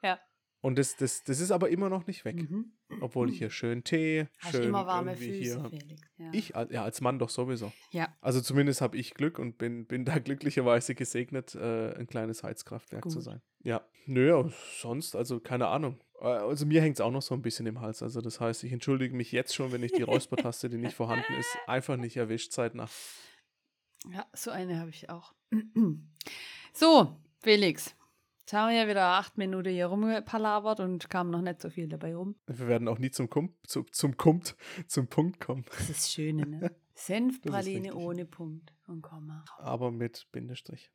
Ja. 0.02 0.18
Und 0.60 0.78
das, 0.78 0.96
das, 0.96 1.22
das 1.24 1.38
ist 1.40 1.50
aber 1.50 1.70
immer 1.70 1.88
noch 1.88 2.06
nicht 2.06 2.24
weg. 2.24 2.48
Mhm. 2.50 2.72
Obwohl 3.00 3.30
ich 3.30 3.38
hier 3.38 3.50
schön 3.50 3.82
Tee, 3.84 4.26
Hast 4.38 4.52
schön 4.52 4.64
immer 4.64 4.86
warme 4.86 5.12
irgendwie 5.12 5.38
Füße, 5.44 5.60
hier. 5.68 5.70
Felix. 5.80 6.02
Ja. 6.18 6.30
Ich, 6.32 6.48
ja, 6.70 6.82
als 6.84 7.00
Mann 7.00 7.18
doch 7.18 7.30
sowieso. 7.30 7.72
Ja, 7.90 8.16
Also 8.20 8.40
zumindest 8.40 8.80
habe 8.80 8.96
ich 8.96 9.14
Glück 9.14 9.38
und 9.38 9.58
bin, 9.58 9.86
bin 9.86 10.04
da 10.04 10.18
glücklicherweise 10.18 10.94
gesegnet, 10.94 11.54
äh, 11.56 11.94
ein 11.94 12.06
kleines 12.06 12.42
Heizkraftwerk 12.44 13.08
zu 13.10 13.18
Gut. 13.18 13.24
sein. 13.24 13.42
Ja, 13.64 13.84
nö, 14.06 14.50
sonst, 14.80 15.14
also 15.16 15.40
keine 15.40 15.66
Ahnung. 15.68 15.98
Also 16.22 16.66
mir 16.66 16.80
hängt 16.80 16.96
es 16.96 17.00
auch 17.00 17.10
noch 17.10 17.22
so 17.22 17.34
ein 17.34 17.42
bisschen 17.42 17.66
im 17.66 17.80
Hals. 17.80 18.02
Also 18.02 18.20
das 18.20 18.40
heißt, 18.40 18.62
ich 18.64 18.72
entschuldige 18.72 19.14
mich 19.14 19.32
jetzt 19.32 19.54
schon, 19.54 19.72
wenn 19.72 19.82
ich 19.82 19.92
die 19.92 20.02
Räuspertaste, 20.02 20.70
die 20.70 20.78
nicht 20.78 20.94
vorhanden 20.94 21.34
ist, 21.34 21.48
einfach 21.66 21.96
nicht 21.96 22.16
erwischt 22.16 22.52
zeitnah. 22.52 22.88
ja, 24.10 24.24
so 24.32 24.50
eine 24.50 24.78
habe 24.78 24.90
ich 24.90 25.08
auch. 25.10 25.34
So, 26.74 27.16
Felix. 27.40 27.94
Jetzt 28.40 28.54
haben 28.54 28.70
wir 28.70 28.78
ja 28.82 28.88
wieder 28.88 29.04
acht 29.04 29.36
Minuten 29.36 29.68
hier 29.70 29.86
rumgepalabert 29.86 30.80
und 30.80 31.10
kam 31.10 31.30
noch 31.30 31.42
nicht 31.42 31.60
so 31.60 31.68
viel 31.70 31.86
dabei 31.88 32.14
rum. 32.16 32.34
Wir 32.46 32.66
werden 32.66 32.88
auch 32.88 32.98
nie 32.98 33.10
zum 33.10 33.28
Kump, 33.28 33.54
zu, 33.66 33.82
zum 33.84 34.16
Kumpt, 34.16 34.56
zum 34.86 35.06
Punkt 35.08 35.38
kommen, 35.38 35.64
Das 35.70 35.80
ist 35.82 35.90
das 35.90 36.12
Schöne, 36.12 36.46
ne? 36.46 36.74
Senfpraline 36.94 37.94
ohne 37.94 38.24
Punkt 38.24 38.72
und 38.86 39.02
Komma. 39.02 39.44
aber 39.58 39.90
mit 39.90 40.26
Bindestrich. 40.32 40.90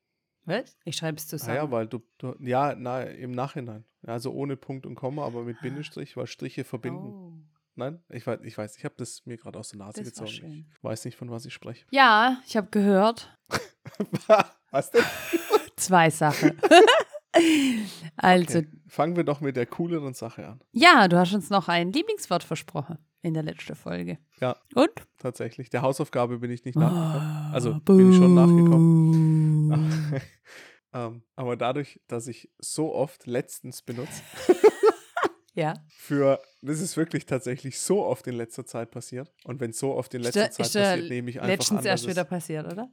Was? 0.48 0.76
Ich 0.86 0.96
schreibe 0.96 1.18
es 1.18 1.28
zusammen. 1.28 1.56
Naja, 1.56 1.70
weil 1.72 1.88
du, 1.88 2.00
du 2.18 2.36
ja, 2.40 2.74
na, 2.76 3.04
im 3.04 3.32
Nachhinein. 3.32 3.84
Also 4.06 4.32
ohne 4.32 4.56
Punkt 4.58 4.86
und 4.86 4.96
Komma, 4.96 5.26
aber 5.26 5.44
mit 5.44 5.58
Ah. 5.60 5.62
Bindestrich, 5.64 6.16
weil 6.18 6.26
Striche 6.28 6.64
verbinden. 6.64 7.08
oh. 7.14 7.34
Nein, 7.76 8.02
ich 8.10 8.26
weiß, 8.26 8.40
ich 8.44 8.58
weiß, 8.58 8.76
ich 8.78 8.86
habe 8.86 8.96
das 8.98 9.24
mir 9.26 9.38
gerade 9.38 9.60
aus 9.60 9.70
der 9.70 9.78
Nase 9.80 10.04
Das 10.04 10.14
gezogen. 10.14 10.66
Ich 10.76 10.84
weiß 10.84 11.06
nicht, 11.06 11.16
von 11.16 11.30
was 11.30 11.46
ich 11.46 11.54
spreche. 11.54 11.86
Ja, 11.92 12.42
ich 12.48 12.58
habe 12.58 12.70
gehört. 12.72 13.38
was 14.72 14.90
denn? 14.90 15.04
Zwei 15.76 16.10
Sachen. 16.10 16.60
also, 18.16 18.60
Okay. 18.60 18.68
Fangen 18.88 19.16
wir 19.16 19.24
doch 19.26 19.42
mit 19.42 19.58
der 19.58 19.66
cooleren 19.66 20.14
Sache 20.14 20.48
an. 20.48 20.62
ja, 20.72 21.08
du 21.08 21.18
hast 21.18 21.34
uns 21.34 21.50
noch 21.50 21.68
ein 21.68 21.92
Lieblingswort 21.92 22.44
versprochen 22.44 22.98
in 23.28 23.34
der 23.34 23.44
letzten 23.44 23.76
Folge. 23.76 24.18
Ja. 24.40 24.58
Und? 24.74 24.92
Tatsächlich. 25.18 25.70
Der 25.70 25.82
Hausaufgabe 25.82 26.40
bin 26.40 26.52
ich 26.52 26.66
nicht 26.66 26.76
nachgekommen. 26.76 27.54
Also 27.54 27.80
bin 27.82 28.12
ich 28.12 28.18
schon 28.18 28.34
nachgekommen. 28.34 30.22
ähm, 30.94 31.22
aber 31.36 31.58
dadurch, 31.58 32.00
dass 32.08 32.28
ich 32.28 32.50
so 32.60 32.94
oft 32.94 33.28
letztens 33.28 33.82
benutze, 33.82 34.22
ja. 35.54 35.74
für, 35.90 36.40
das 36.62 36.80
ist 36.82 36.98
wirklich 36.98 37.26
tatsächlich 37.26 37.80
so 37.80 38.04
oft 38.06 38.26
in 38.28 38.36
letzter 38.36 38.66
Zeit 38.66 38.92
passiert. 38.92 39.32
Und 39.44 39.60
wenn 39.60 39.74
so 39.74 39.94
oft 39.94 40.14
in 40.14 40.22
letzter 40.22 40.50
Ist 40.50 40.56
Zeit 40.56 40.66
passiert, 40.66 41.10
nehme 41.10 41.30
ich 41.30 41.42
einfach 41.42 41.50
letztens 41.50 41.80
an, 41.80 41.86
erst 41.86 42.04
dass 42.06 42.12
wieder 42.12 42.22
es, 42.24 42.30
passiert, 42.30 42.66
oder? 42.66 42.90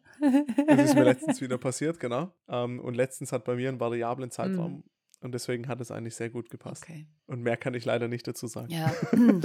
das 0.66 0.90
ist 0.90 0.94
mir 0.94 1.04
letztens 1.04 1.40
wieder 1.42 1.58
passiert, 1.58 2.00
genau. 2.00 2.34
Ähm, 2.48 2.81
und 2.81 2.94
letztens 2.94 3.32
hat 3.32 3.44
bei 3.44 3.54
mir 3.54 3.69
einen 3.69 3.81
variablen 3.81 4.31
Zeitraum. 4.31 4.72
Mhm. 4.72 4.84
Und 5.24 5.32
deswegen 5.32 5.68
hat 5.68 5.80
es 5.80 5.90
eigentlich 5.90 6.14
sehr 6.14 6.28
gut 6.28 6.50
gepasst. 6.50 6.82
Okay. 6.84 7.06
Und 7.26 7.40
mehr 7.40 7.56
kann 7.56 7.72
ich 7.72 7.86
leider 7.86 8.08
nicht 8.08 8.28
dazu 8.28 8.46
sagen. 8.46 8.70
Ja, 8.70 8.92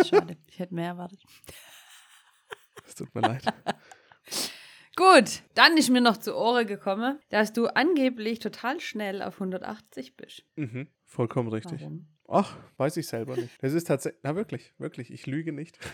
schade. 0.03 0.35
Ich 0.47 0.59
hätte 0.59 0.75
mehr 0.75 0.87
erwartet. 0.87 1.23
Es 2.85 2.95
tut 2.95 3.13
mir 3.13 3.21
leid. 3.21 3.43
Gut, 4.95 5.43
dann 5.53 5.77
ist 5.77 5.89
mir 5.89 6.01
noch 6.01 6.17
zu 6.17 6.35
Ohren 6.35 6.65
gekommen, 6.65 7.19
dass 7.29 7.53
du 7.53 7.67
angeblich 7.67 8.39
total 8.39 8.79
schnell 8.79 9.21
auf 9.21 9.35
180 9.35 10.17
bist. 10.17 10.43
Mhm. 10.55 10.87
Vollkommen 11.05 11.49
richtig. 11.49 11.81
Warum? 11.81 12.07
Ach, 12.27 12.57
weiß 12.77 12.97
ich 12.97 13.07
selber 13.07 13.35
nicht. 13.35 13.61
Das 13.61 13.73
ist 13.73 13.85
tatsächlich, 13.85 14.21
na 14.23 14.35
wirklich, 14.35 14.73
wirklich, 14.79 15.11
ich 15.11 15.25
lüge 15.27 15.51
nicht. 15.53 15.79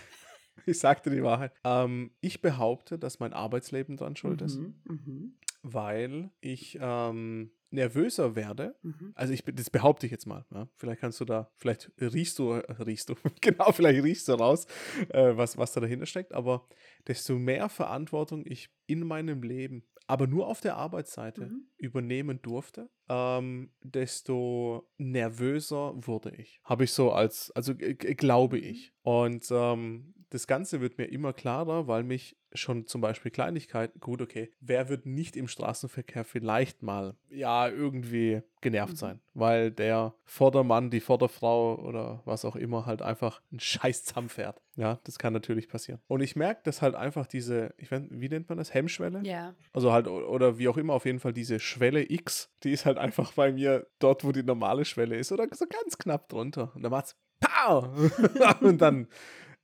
Ich 0.66 0.80
sagte 0.80 1.10
die 1.10 1.22
Wahrheit. 1.22 1.52
Ähm, 1.66 2.12
ich 2.22 2.42
behaupte, 2.42 2.98
dass 2.98 3.20
mein 3.20 3.34
Arbeitsleben 3.34 3.98
dran 3.98 4.16
schuld 4.16 4.42
ist, 4.42 4.56
Mhm, 4.56 4.76
mhm, 4.86 5.38
weil 5.64 6.32
ich 6.40 6.78
ähm, 6.82 7.52
nervöser 7.76 8.36
werde. 8.36 8.76
mhm. 8.82 9.12
Also 9.16 9.34
ich, 9.34 9.44
das 9.46 9.70
behaupte 9.70 10.06
ich 10.08 10.12
jetzt 10.12 10.26
mal. 10.26 10.46
Ja? 10.52 10.68
Vielleicht 10.78 11.02
kannst 11.02 11.20
du 11.20 11.26
da, 11.26 11.52
vielleicht 11.56 11.92
riechst 12.02 12.40
du, 12.40 12.52
äh, 12.54 12.72
riechst 12.82 13.10
du, 13.10 13.16
genau, 13.42 13.72
vielleicht 13.72 14.04
riechst 14.04 14.28
du 14.28 14.34
raus, 14.34 14.66
äh, 15.10 15.36
was, 15.38 15.58
was 15.58 15.74
da 15.74 15.82
dahinter 15.82 16.06
steckt. 16.08 16.34
Aber 16.34 16.68
desto 17.08 17.38
mehr 17.38 17.70
Verantwortung 17.70 18.44
ich 18.46 18.70
in 18.88 19.06
meinem 19.06 19.44
Leben, 19.44 19.84
aber 20.08 20.28
nur 20.28 20.48
auf 20.48 20.62
der 20.62 20.76
Arbeitsseite 20.78 21.48
Mhm. 21.48 21.68
übernehmen 21.78 22.40
durfte, 22.42 22.90
ähm, 23.10 23.72
desto 23.84 24.90
nervöser 24.98 25.94
wurde 25.96 26.32
ich. 26.36 26.60
Habe 26.64 26.84
ich 26.86 26.92
so 26.94 27.12
als, 27.12 27.52
also 27.52 27.76
g- 27.76 27.94
glaube 28.16 28.58
Mhm. 28.58 28.64
ich. 28.64 28.94
Und 29.02 29.48
ähm, 29.52 30.15
das 30.30 30.48
Ganze 30.48 30.82
wird 30.82 30.98
mir 30.98 31.06
immer 31.06 31.34
klarer, 31.34 31.88
weil 31.88 32.04
mich 32.04 32.36
schon 32.54 32.88
zum 32.88 33.02
Beispiel 33.02 33.32
Kleinigkeiten, 33.32 34.00
gut, 34.00 34.22
okay, 34.22 34.50
wer 34.62 34.88
wird 34.88 35.06
nicht 35.06 35.36
im 35.36 35.48
Straßenverkehr 35.48 36.24
vielleicht 36.24 36.84
mal, 36.84 37.16
ja, 37.30 37.68
irgendwie 37.68 38.42
genervt 38.62 38.94
Mhm. 38.94 38.98
sein, 38.98 39.20
weil 39.34 39.72
der 39.72 40.14
Vordermann, 40.24 40.90
die 40.90 41.02
Vorderfrau 41.02 41.76
oder 41.76 42.22
was 42.26 42.46
auch 42.46 42.56
immer 42.56 42.86
halt 42.86 43.02
einfach 43.02 43.42
einen 43.52 43.60
Scheiß 43.60 44.06
zusammenfährt. 44.06 44.62
Ja, 44.78 45.00
das 45.04 45.20
kann 45.20 45.34
natürlich 45.34 45.68
passieren. 45.68 46.00
Und 46.08 46.22
ich 46.22 46.36
merke, 46.36 46.62
dass 46.64 46.82
halt 46.82 46.96
einfach 46.96 47.28
diese, 47.28 47.74
ich 47.78 47.92
weiß, 47.92 48.04
wie 48.10 48.30
nennt 48.30 48.48
man 48.50 48.58
das, 48.58 48.74
Hemmschwelle? 48.74 49.22
Ja. 49.24 49.54
Also 49.74 49.92
halt, 49.92 50.08
oder 50.08 50.58
wie 50.58 50.68
auch 50.70 50.78
immer, 50.78 50.94
auf 50.94 51.06
jeden 51.06 51.20
Fall 51.20 51.34
diese 51.34 51.60
Schwelle 51.60 52.10
X, 52.10 52.50
die 52.64 52.72
ist 52.72 52.86
halt 52.86 52.98
einfach 52.98 53.34
bei 53.34 53.52
mir 53.52 53.86
dort, 54.00 54.24
wo 54.24 54.32
die 54.32 54.44
normale 54.44 54.86
Schwelle 54.86 55.16
ist, 55.18 55.32
oder 55.32 55.48
so 55.52 55.66
ganz 55.68 55.98
knapp 55.98 56.30
drunter. 56.30 56.72
Und 56.76 56.84
dann 56.84 56.92
macht's 56.92 57.16
Pow! 57.42 57.90
und 58.62 58.80
dann 58.82 59.08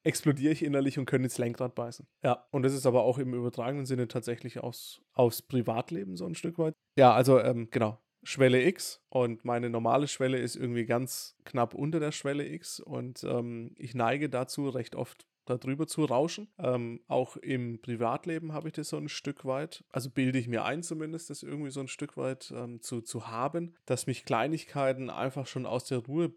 explodiere 0.04 0.54
ich 0.54 0.64
innerlich 0.64 0.98
und 1.00 1.06
könnte 1.06 1.26
ins 1.26 1.38
Lenkrad 1.38 1.76
beißen. 1.76 2.08
Ja, 2.24 2.48
und 2.52 2.64
das 2.64 2.74
ist 2.74 2.86
aber 2.86 3.04
auch 3.04 3.18
im 3.18 3.34
übertragenen 3.34 3.86
Sinne 3.86 4.08
tatsächlich 4.08 4.60
aus, 4.60 5.02
aufs 5.14 5.42
Privatleben 5.42 6.16
so 6.16 6.26
ein 6.26 6.36
Stück 6.36 6.58
weit. 6.58 6.76
Ja, 6.96 7.14
also 7.14 7.40
ähm, 7.40 7.70
genau. 7.72 8.00
Schwelle 8.24 8.64
X 8.64 9.04
und 9.10 9.46
meine 9.46 9.70
normale 9.70 10.08
Schwelle 10.08 10.38
ist 10.38 10.56
irgendwie 10.56 10.86
ganz 10.86 11.36
knapp 11.44 11.74
unter 11.74 12.00
der 12.00 12.12
Schwelle 12.12 12.48
X 12.48 12.80
und 12.80 13.24
ähm, 13.24 13.74
ich 13.78 13.96
neige 13.96 14.30
dazu 14.30 14.70
recht 14.70 14.96
oft 14.96 15.26
darüber 15.46 15.88
zu 15.88 16.06
rauschen. 16.06 16.48
Ähm, 16.60 17.02
auch 17.08 17.38
im 17.38 17.82
Privatleben 17.82 18.54
habe 18.54 18.68
ich 18.68 18.74
das 18.74 18.90
so 18.90 18.98
ein 18.98 19.10
Stück 19.10 19.46
weit, 19.46 19.84
also 19.90 20.10
bilde 20.10 20.38
ich 20.38 20.48
mir 20.48 20.64
ein 20.66 20.84
zumindest, 20.84 21.30
das 21.30 21.44
irgendwie 21.44 21.72
so 21.72 21.80
ein 21.80 21.88
Stück 21.88 22.18
weit 22.18 22.54
ähm, 22.56 22.82
zu, 22.82 23.02
zu 23.02 23.28
haben, 23.28 23.76
dass 23.86 24.08
mich 24.08 24.26
Kleinigkeiten 24.26 25.10
einfach 25.10 25.48
schon 25.48 25.66
aus 25.66 25.86
der 25.86 26.00
Ruhe 26.00 26.34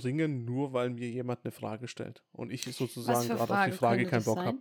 bringen, 0.00 0.44
nur 0.44 0.72
weil 0.72 0.90
mir 0.90 1.08
jemand 1.08 1.40
eine 1.44 1.52
Frage 1.52 1.88
stellt 1.88 2.22
und 2.32 2.50
ich 2.50 2.64
sozusagen 2.64 3.28
gerade 3.28 3.54
auf 3.54 3.64
die 3.64 3.72
Frage 3.72 4.06
keinen 4.06 4.24
Bock 4.24 4.38
habe. 4.38 4.58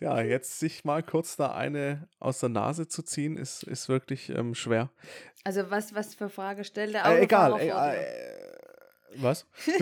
ja, 0.00 0.20
jetzt 0.20 0.58
sich 0.58 0.84
mal 0.84 1.02
kurz 1.02 1.36
da 1.36 1.54
eine 1.54 2.08
aus 2.18 2.40
der 2.40 2.50
Nase 2.50 2.88
zu 2.88 3.02
ziehen, 3.02 3.36
ist, 3.36 3.62
ist 3.62 3.88
wirklich 3.88 4.28
ähm, 4.30 4.54
schwer. 4.54 4.90
Also 5.44 5.70
was, 5.70 5.94
was 5.94 6.14
für 6.14 6.28
Frage 6.28 6.64
stellt 6.64 6.94
der 6.94 7.04
Äh, 7.04 7.22
egal. 7.22 7.58
Äh, 7.60 8.04
was? 9.16 9.46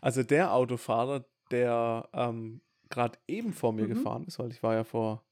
also 0.00 0.22
der 0.22 0.52
Autofahrer, 0.52 1.24
der 1.50 2.08
ähm, 2.12 2.62
gerade 2.88 3.18
eben 3.26 3.52
vor 3.52 3.72
mir 3.72 3.84
Mhm. 3.84 3.94
gefahren 3.94 4.24
ist, 4.26 4.38
weil 4.38 4.50
ich 4.50 4.62
war 4.62 4.74
ja 4.74 4.84
vor 4.84 5.24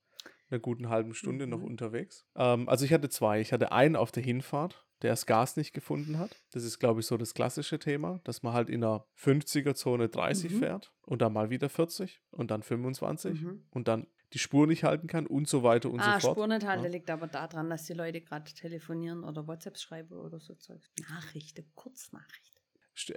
einer 0.51 0.61
guten 0.61 0.89
halben 0.89 1.15
Stunde 1.15 1.47
noch 1.47 1.59
Mhm. 1.61 1.65
unterwegs. 1.67 2.25
Ähm, 2.37 2.69
also 2.69 2.85
ich 2.85 2.93
hatte 2.93 3.09
zwei. 3.09 3.41
Ich 3.41 3.53
hatte 3.53 3.73
einen 3.73 3.97
auf 3.97 4.13
der 4.13 4.23
Hinfahrt, 4.23 4.85
der 5.03 5.11
das 5.11 5.27
Gas 5.27 5.57
nicht 5.57 5.73
gefunden 5.73 6.19
hat. 6.19 6.37
Das 6.53 6.63
ist, 6.65 6.79
glaube 6.79 7.01
ich, 7.01 7.07
so 7.07 7.17
das 7.17 7.35
klassische 7.35 7.79
Thema, 7.79 8.21
dass 8.25 8.43
man 8.43 8.53
halt 8.53 8.71
in 8.71 8.83
einer 8.85 9.07
50er-Zone 9.15 10.09
30 10.09 10.53
Mhm. 10.53 10.59
fährt 10.59 10.93
und 11.03 11.21
dann 11.23 11.33
mal 11.33 11.51
wieder 11.51 11.69
40 11.69 12.23
und 12.31 12.51
dann 12.51 12.63
25 12.63 13.43
Mhm. 13.43 13.67
und 13.71 13.89
dann 13.89 14.07
die 14.33 14.39
Spur 14.39 14.67
nicht 14.67 14.83
halten 14.85 15.07
kann 15.07 15.27
und 15.27 15.49
so 15.49 15.63
weiter 15.63 15.89
und 15.91 16.01
ah, 16.01 16.15
so 16.15 16.27
fort. 16.29 16.37
Spur 16.37 16.47
nicht 16.49 16.67
halten, 16.67 16.85
Ja. 16.85 16.91
liegt 16.91 17.11
aber 17.11 17.27
daran, 17.29 17.71
dass 17.71 17.85
die 17.85 17.93
Leute 17.93 18.21
gerade 18.21 18.53
telefonieren 18.53 19.23
oder 19.25 19.47
WhatsApps 19.47 19.83
schreiben 19.83 20.15
oder 20.19 20.41
so 20.41 20.55
Zeugs. 20.55 20.91
Nachrichten, 21.09 21.71
Kurznachrichten. 21.75 22.63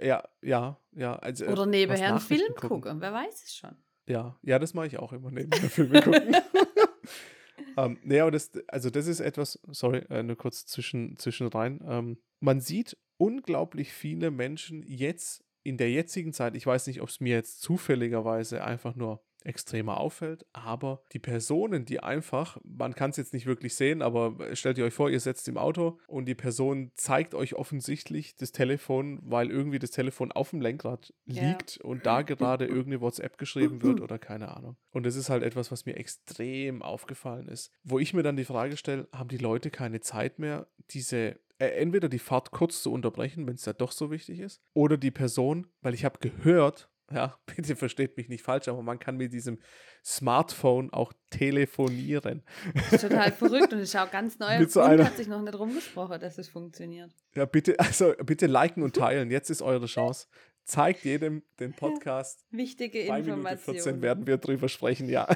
Ja, 0.02 0.22
ja, 0.42 0.78
ja. 0.92 1.16
Also, 1.16 1.44
äh, 1.46 1.48
Oder 1.52 1.62
was 1.62 1.68
nebenher 1.68 2.10
einen 2.10 2.20
Film 2.20 2.54
gucken. 2.54 3.00
wer 3.00 3.12
weiß 3.12 3.42
es 3.44 3.56
schon. 3.56 3.76
Ja, 4.06 4.38
ja, 4.42 4.58
das 4.58 4.74
mache 4.74 4.88
ich 4.88 4.98
auch 4.98 5.12
immer 5.12 5.30
neben 5.30 5.50
der 5.50 5.70
Filme 5.70 6.02
gucken. 6.02 6.36
ähm, 7.76 7.98
nee, 8.02 8.20
aber 8.20 8.30
das, 8.30 8.50
also 8.68 8.90
das 8.90 9.06
ist 9.06 9.20
etwas, 9.20 9.60
sorry, 9.68 10.04
äh, 10.10 10.22
nur 10.22 10.36
kurz 10.36 10.66
zwischen, 10.66 11.18
zwischen 11.18 11.48
rein. 11.48 11.80
Ähm, 11.86 12.18
man 12.40 12.60
sieht 12.60 12.96
unglaublich 13.16 13.92
viele 13.92 14.30
Menschen 14.30 14.82
jetzt 14.86 15.44
in 15.62 15.76
der 15.76 15.90
jetzigen 15.90 16.32
Zeit, 16.32 16.54
ich 16.54 16.66
weiß 16.66 16.86
nicht, 16.86 17.02
ob 17.02 17.08
es 17.08 17.20
mir 17.20 17.34
jetzt 17.34 17.60
zufälligerweise 17.60 18.64
einfach 18.64 18.94
nur 18.96 19.22
extremer 19.46 19.98
auffällt, 19.98 20.46
aber 20.52 21.02
die 21.12 21.18
Personen, 21.18 21.84
die 21.84 22.00
einfach, 22.00 22.58
man 22.64 22.94
kann 22.94 23.10
es 23.10 23.16
jetzt 23.16 23.32
nicht 23.32 23.46
wirklich 23.46 23.74
sehen, 23.74 24.02
aber 24.02 24.36
stellt 24.54 24.78
ihr 24.78 24.84
euch 24.84 24.94
vor, 24.94 25.10
ihr 25.10 25.20
setzt 25.20 25.48
im 25.48 25.56
Auto 25.58 25.98
und 26.06 26.26
die 26.26 26.34
Person 26.34 26.90
zeigt 26.94 27.34
euch 27.34 27.54
offensichtlich 27.54 28.36
das 28.36 28.52
Telefon, 28.52 29.18
weil 29.22 29.50
irgendwie 29.50 29.78
das 29.78 29.90
Telefon 29.90 30.32
auf 30.32 30.50
dem 30.50 30.60
Lenkrad 30.60 31.12
Ja. 31.26 31.42
liegt 31.42 31.78
und 31.78 32.06
da 32.06 32.22
gerade 32.22 32.66
irgendeine 32.66 33.00
WhatsApp 33.00 33.38
geschrieben 33.38 33.82
wird 33.82 34.00
oder 34.00 34.18
keine 34.18 34.54
Ahnung. 34.56 34.76
Und 34.92 35.06
das 35.06 35.16
ist 35.16 35.30
halt 35.30 35.42
etwas, 35.42 35.70
was 35.72 35.86
mir 35.86 35.96
extrem 35.96 36.82
aufgefallen 36.82 37.48
ist. 37.48 37.72
Wo 37.84 37.98
ich 37.98 38.12
mir 38.14 38.22
dann 38.22 38.36
die 38.36 38.44
Frage 38.44 38.76
stelle, 38.76 39.08
haben 39.12 39.28
die 39.28 39.38
Leute 39.38 39.70
keine 39.70 40.00
Zeit 40.00 40.38
mehr, 40.38 40.66
diese 40.90 41.38
äh, 41.58 41.66
entweder 41.80 42.08
die 42.08 42.18
Fahrt 42.18 42.50
kurz 42.50 42.82
zu 42.82 42.92
unterbrechen, 42.92 43.46
wenn 43.46 43.54
es 43.54 43.64
ja 43.66 43.72
doch 43.72 43.92
so 43.92 44.10
wichtig 44.10 44.40
ist, 44.40 44.60
oder 44.74 44.96
die 44.96 45.10
Person, 45.10 45.66
weil 45.82 45.94
ich 45.94 46.04
habe 46.04 46.18
gehört, 46.18 46.89
ja, 47.12 47.38
bitte 47.46 47.76
versteht 47.76 48.16
mich 48.16 48.28
nicht 48.28 48.42
falsch, 48.44 48.68
aber 48.68 48.82
man 48.82 48.98
kann 48.98 49.16
mit 49.16 49.32
diesem 49.32 49.58
Smartphone 50.04 50.92
auch 50.92 51.12
telefonieren. 51.30 52.42
Das 52.74 52.92
ist 52.94 53.00
total 53.08 53.32
verrückt 53.32 53.72
und 53.72 53.80
es 53.80 53.90
ist 53.90 53.96
auch 53.96 54.10
ganz 54.10 54.38
neu. 54.38 54.58
Mit 54.58 54.70
so 54.70 54.80
einer- 54.80 55.04
hat 55.04 55.16
sich 55.16 55.28
noch 55.28 55.42
nicht 55.42 55.58
rumgesprochen, 55.58 56.20
dass 56.20 56.38
es 56.38 56.48
funktioniert. 56.48 57.10
Ja, 57.34 57.44
bitte, 57.44 57.78
also 57.78 58.14
bitte 58.24 58.46
liken 58.46 58.82
und 58.82 58.96
teilen. 58.96 59.30
Jetzt 59.30 59.50
ist 59.50 59.62
eure 59.62 59.86
Chance. 59.86 60.26
Zeigt 60.64 61.04
jedem 61.04 61.42
den 61.58 61.72
Podcast. 61.74 62.44
Wichtige 62.50 63.06
2 63.06 63.22
Minuten 63.22 63.42
14 63.42 63.52
Informationen. 63.58 64.02
werden 64.02 64.26
wir 64.26 64.36
drüber 64.38 64.68
sprechen, 64.68 65.08
ja. 65.08 65.26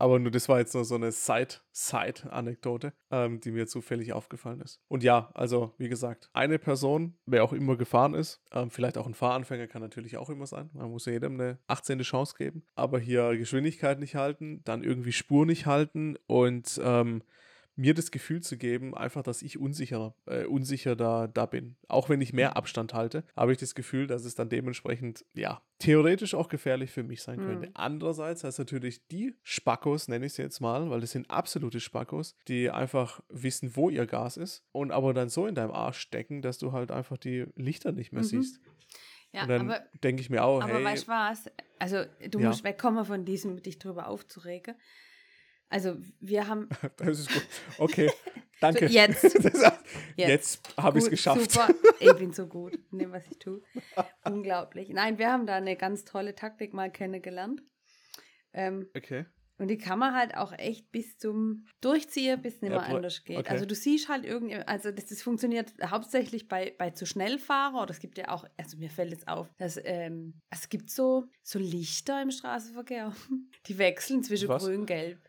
Aber 0.00 0.18
nur 0.18 0.30
das 0.30 0.48
war 0.48 0.58
jetzt 0.58 0.74
nur 0.74 0.86
so 0.86 0.94
eine 0.94 1.12
Side- 1.12 1.60
Side-Anekdote, 1.72 2.94
ähm, 3.10 3.38
die 3.38 3.50
mir 3.50 3.66
zufällig 3.66 4.14
aufgefallen 4.14 4.62
ist. 4.62 4.80
Und 4.88 5.02
ja, 5.02 5.30
also 5.34 5.74
wie 5.76 5.90
gesagt, 5.90 6.30
eine 6.32 6.58
Person, 6.58 7.18
wer 7.26 7.44
auch 7.44 7.52
immer 7.52 7.76
gefahren 7.76 8.14
ist, 8.14 8.40
ähm, 8.50 8.70
vielleicht 8.70 8.96
auch 8.96 9.06
ein 9.06 9.12
Fahranfänger 9.12 9.66
kann 9.66 9.82
natürlich 9.82 10.16
auch 10.16 10.30
immer 10.30 10.46
sein. 10.46 10.70
Man 10.72 10.90
muss 10.90 11.04
jedem 11.04 11.34
eine 11.34 11.58
18. 11.66 11.98
Chance 12.00 12.34
geben. 12.38 12.64
Aber 12.74 12.98
hier 12.98 13.36
Geschwindigkeit 13.36 14.00
nicht 14.00 14.14
halten, 14.14 14.62
dann 14.64 14.82
irgendwie 14.82 15.12
Spur 15.12 15.44
nicht 15.44 15.66
halten 15.66 16.16
und 16.26 16.80
ähm, 16.82 17.22
mir 17.80 17.94
das 17.94 18.10
Gefühl 18.10 18.42
zu 18.42 18.58
geben, 18.58 18.94
einfach, 18.94 19.22
dass 19.22 19.40
ich 19.40 19.58
unsicher, 19.58 20.14
äh, 20.26 20.44
unsicher 20.44 20.96
da, 20.96 21.26
da 21.26 21.46
bin. 21.46 21.76
Auch 21.88 22.10
wenn 22.10 22.20
ich 22.20 22.34
mehr 22.34 22.56
Abstand 22.56 22.92
halte, 22.92 23.24
habe 23.34 23.52
ich 23.52 23.58
das 23.58 23.74
Gefühl, 23.74 24.06
dass 24.06 24.24
es 24.26 24.34
dann 24.34 24.50
dementsprechend, 24.50 25.24
ja, 25.32 25.62
theoretisch 25.78 26.34
auch 26.34 26.50
gefährlich 26.50 26.90
für 26.90 27.02
mich 27.02 27.22
sein 27.22 27.40
könnte. 27.40 27.68
Mhm. 27.68 27.72
Andererseits 27.74 28.44
heißt 28.44 28.58
natürlich 28.58 29.06
die 29.08 29.34
Spackos, 29.42 30.08
nenne 30.08 30.26
ich 30.26 30.34
sie 30.34 30.42
jetzt 30.42 30.60
mal, 30.60 30.90
weil 30.90 31.00
das 31.00 31.12
sind 31.12 31.30
absolute 31.30 31.80
Spackos, 31.80 32.34
die 32.48 32.68
einfach 32.70 33.22
wissen, 33.30 33.74
wo 33.76 33.88
ihr 33.88 34.06
Gas 34.06 34.36
ist 34.36 34.62
und 34.72 34.92
aber 34.92 35.14
dann 35.14 35.30
so 35.30 35.46
in 35.46 35.54
deinem 35.54 35.72
Arsch 35.72 36.00
stecken, 36.00 36.42
dass 36.42 36.58
du 36.58 36.72
halt 36.72 36.90
einfach 36.90 37.16
die 37.16 37.46
Lichter 37.56 37.92
nicht 37.92 38.12
mehr 38.12 38.22
Mhm. 38.22 38.26
siehst. 38.26 38.60
Ja, 39.32 39.42
und 39.42 39.48
dann 39.48 39.70
aber, 39.70 39.80
denke 40.02 40.20
ich 40.20 40.28
mir 40.28 40.44
auch, 40.44 40.60
aber 40.62 40.74
hey, 40.74 40.84
weißt 40.84 41.04
du 41.06 41.12
was? 41.12 41.50
Also, 41.78 42.04
du 42.30 42.40
Ja. 42.40 42.48
musst 42.48 42.62
wegkommen 42.64 43.04
von 43.06 43.24
diesem, 43.24 43.62
dich 43.62 43.78
drüber 43.78 44.08
aufzuregen. 44.08 44.74
Also, 45.70 45.96
wir 46.20 46.46
haben. 46.48 46.68
das 46.98 47.20
ist 47.20 47.32
gut. 47.32 47.46
Okay, 47.78 48.10
danke. 48.60 48.88
So, 48.88 48.94
jetzt. 48.94 49.22
Das 49.42 49.62
heißt, 49.64 49.82
jetzt 50.16 50.76
habe 50.76 50.98
ich 50.98 51.04
es 51.04 51.10
geschafft. 51.10 51.50
Super. 51.52 51.72
Ich 52.00 52.12
bin 52.14 52.32
so 52.32 52.46
gut 52.46 52.78
in 52.92 52.98
dem, 52.98 53.12
was 53.12 53.24
ich 53.30 53.38
tue. 53.38 53.62
Unglaublich. 54.24 54.90
Nein, 54.90 55.16
wir 55.18 55.30
haben 55.32 55.46
da 55.46 55.54
eine 55.56 55.76
ganz 55.76 56.04
tolle 56.04 56.34
Taktik 56.34 56.74
mal 56.74 56.90
kennengelernt. 56.90 57.62
Ähm, 58.52 58.88
Okay. 58.96 59.26
und 59.58 59.68
die 59.68 59.78
kann 59.78 59.98
man 59.98 60.14
halt 60.14 60.36
auch 60.36 60.52
echt 60.52 60.90
bis 60.90 61.16
zum 61.18 61.66
Durchziehen, 61.80 62.42
bis 62.42 62.56
es 62.56 62.62
nicht 62.62 62.72
Ja, 62.72 62.78
mehr 62.80 62.88
pro- 62.88 62.96
anders 62.96 63.22
geht. 63.24 63.38
okay. 63.38 63.48
Also 63.48 63.64
du 63.64 63.74
siehst 63.76 64.08
halt 64.08 64.24
irgendwie, 64.26 64.56
also 64.56 64.90
das, 64.90 65.06
das 65.06 65.22
funktioniert 65.22 65.72
hauptsächlich 65.84 66.48
bei, 66.48 66.74
bei 66.76 66.90
zu 66.90 67.06
schnell 67.06 67.38
Fahren 67.38 67.76
oder 67.76 67.90
es 67.92 68.00
gibt 68.00 68.18
ja 68.18 68.28
auch, 68.30 68.44
also 68.56 68.76
mir 68.76 68.90
fällt 68.90 69.12
jetzt 69.12 69.28
auf, 69.28 69.48
dass 69.58 69.78
ähm, 69.84 70.40
es 70.50 70.68
gibt 70.68 70.90
so, 70.90 71.26
so 71.42 71.58
Lichter 71.60 72.20
im 72.20 72.30
Straßenverkehr, 72.32 73.14
die 73.66 73.78
wechseln 73.78 74.24
zwischen 74.24 74.48
Was? 74.48 74.64
grün, 74.64 74.84
gelb. 74.84 75.20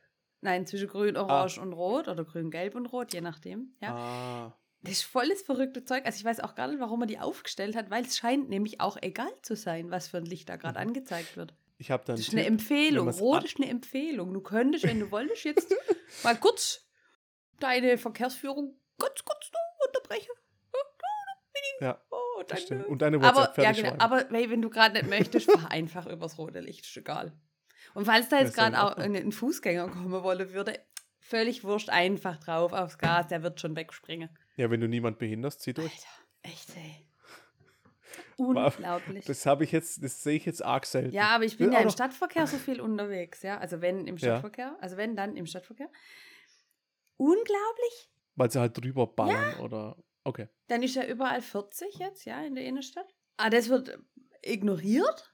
Nein, 0.41 0.65
zwischen 0.65 0.87
grün, 0.87 1.17
orange 1.17 1.59
und 1.59 1.73
rot 1.73 2.07
oder 2.07 2.23
grün, 2.25 2.49
gelb 2.51 2.75
und 2.75 2.87
rot, 2.87 3.13
je 3.13 3.21
nachdem. 3.21 3.75
Ja. 3.79 3.95
Ah. 3.95 4.57
Das 4.83 4.93
ist 4.93 5.03
volles 5.03 5.43
verrückte 5.43 5.85
Zeug. 5.85 6.05
Also 6.05 6.17
ich 6.17 6.25
weiß 6.25 6.39
auch 6.39 6.55
gar 6.55 6.67
nicht, 6.67 6.79
warum 6.79 7.01
er 7.01 7.07
die 7.07 7.19
aufgestellt 7.19 7.75
hat, 7.75 7.91
weil 7.91 8.03
es 8.03 8.17
scheint 8.17 8.49
nämlich 8.49 8.81
auch 8.81 8.97
egal 8.99 9.31
zu 9.43 9.55
sein, 9.55 9.91
was 9.91 10.07
für 10.07 10.17
ein 10.17 10.25
Licht 10.25 10.49
da 10.49 10.55
gerade 10.55 10.79
Mhm. 10.79 10.87
angezeigt 10.87 11.37
wird. 11.37 11.53
Ich 11.77 11.91
habe 11.91 12.03
dann. 12.05 12.15
Das 12.15 12.27
ist 12.27 12.33
eine 12.33 12.41
Tipp, 12.41 12.51
Empfehlung. 12.51 13.09
Rot 13.09 13.43
ist 13.43 13.57
eine 13.57 13.69
Empfehlung. 13.69 14.33
Du 14.33 14.41
könntest, 14.41 14.83
wenn 14.85 14.99
du 14.99 15.11
wolltest, 15.11 15.43
jetzt 15.43 15.71
mal 16.23 16.35
kurz 16.35 16.87
deine 17.59 17.97
Verkehrsführung 17.99 18.75
kurz 18.97 19.23
noch 19.25 19.87
unterbrechen. 19.87 20.31
Ja, 21.79 21.99
Oh, 22.09 22.43
danke. 22.47 22.85
Und 22.87 23.01
deine 23.01 23.17
aber, 23.17 23.25
WhatsApp 23.41 23.57
ja, 23.57 23.63
fertig 23.65 23.83
genau, 23.83 23.95
aber 24.03 24.25
hey, 24.29 24.49
wenn 24.49 24.61
du 24.61 24.69
gerade 24.69 24.93
nicht 24.95 25.09
möchtest, 25.09 25.51
fahr 25.51 25.69
einfach 25.71 26.07
übers 26.07 26.37
rote 26.37 26.59
Licht. 26.59 26.85
Ist 26.85 26.97
egal. 26.97 27.33
Und 27.93 28.05
falls 28.05 28.29
da 28.29 28.37
Ja, 28.37 28.43
jetzt 28.43 28.57
ja 28.57 28.69
gerade 28.69 28.83
auch 28.83 28.97
ein, 28.97 29.31
Fußgänger 29.31 29.89
kommen 29.89 30.11
wollen 30.11 30.53
würde, 30.53 30.79
völlig 31.19 31.63
wurscht, 31.63 31.89
einfach 31.89 32.37
drauf 32.37 32.73
aufs 32.73 32.97
Gas, 32.97 33.27
der 33.27 33.43
wird 33.43 33.59
schon 33.59 33.75
wegspringen. 33.75 34.29
Ja, 34.55 34.69
wenn 34.69 34.81
du 34.81 34.87
niemand 34.87 35.19
behinderst, 35.19 35.61
zieh 35.61 35.73
durch. 35.73 35.91
Alter, 35.91 36.07
echt, 36.43 36.75
ey. 36.75 37.07
Unglaublich. 38.37 39.25
Das 39.25 39.45
habe 39.45 39.63
ich 39.63 39.71
jetzt, 39.71 40.03
das 40.03 40.23
sehe 40.23 40.35
ich 40.35 40.45
jetzt 40.45 40.63
arg 40.63 40.85
selten. 40.85 41.13
Ja, 41.13 41.29
aber 41.29 41.45
ich 41.45 41.57
bin 41.57 41.71
ja 41.71 41.79
auch 41.79 41.83
im 41.83 41.89
Stadtverkehr 41.89 42.47
so 42.47 42.57
viel 42.57 42.81
unterwegs, 42.81 43.43
ja. 43.43 43.57
Also 43.59 43.81
wenn 43.81 44.07
im 44.07 44.17
Ja. 44.17 44.39
Stadtverkehr, 44.39 44.77
also 44.81 44.97
wenn 44.97 45.15
dann 45.15 45.35
im 45.35 45.45
Stadtverkehr. 45.45 45.89
Unglaublich. 47.17 48.09
Weil 48.35 48.51
sie 48.51 48.59
halt 48.59 48.77
drüber 48.77 49.07
ballern 49.07 49.59
oder. 49.59 49.97
Okay. 50.23 50.49
Dann 50.67 50.83
ist 50.83 50.95
ja 50.95 51.05
überall 51.05 51.41
40 51.41 51.95
jetzt, 51.99 52.25
ja, 52.25 52.43
in 52.43 52.55
der 52.55 52.65
Innenstadt. 52.65 53.07
Ah, 53.37 53.49
das 53.49 53.69
wird 53.69 53.97
ignoriert. 54.41 55.33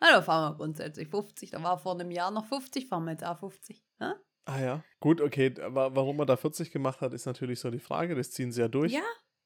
Da 0.00 0.22
fahren 0.22 0.52
wir 0.52 0.56
grundsätzlich 0.56 1.08
50. 1.08 1.50
Da 1.50 1.62
war 1.62 1.78
vor 1.78 1.94
einem 1.94 2.10
Jahr 2.10 2.30
noch 2.30 2.46
50, 2.46 2.86
fahren 2.86 3.04
wir 3.04 3.12
jetzt 3.12 3.24
auch 3.24 3.38
50. 3.38 3.82
Ja? 4.00 4.14
Ah 4.44 4.60
ja. 4.60 4.84
Gut, 5.00 5.20
okay. 5.20 5.54
Aber 5.60 5.94
warum 5.96 6.16
man 6.18 6.26
da 6.26 6.36
40 6.36 6.70
gemacht 6.70 7.00
hat, 7.00 7.12
ist 7.12 7.26
natürlich 7.26 7.60
so 7.60 7.70
die 7.70 7.78
Frage. 7.80 8.14
Das 8.14 8.30
ziehen 8.30 8.52
sie 8.52 8.60
ja 8.60 8.68
durch. 8.68 8.92
Ja, 8.92 9.02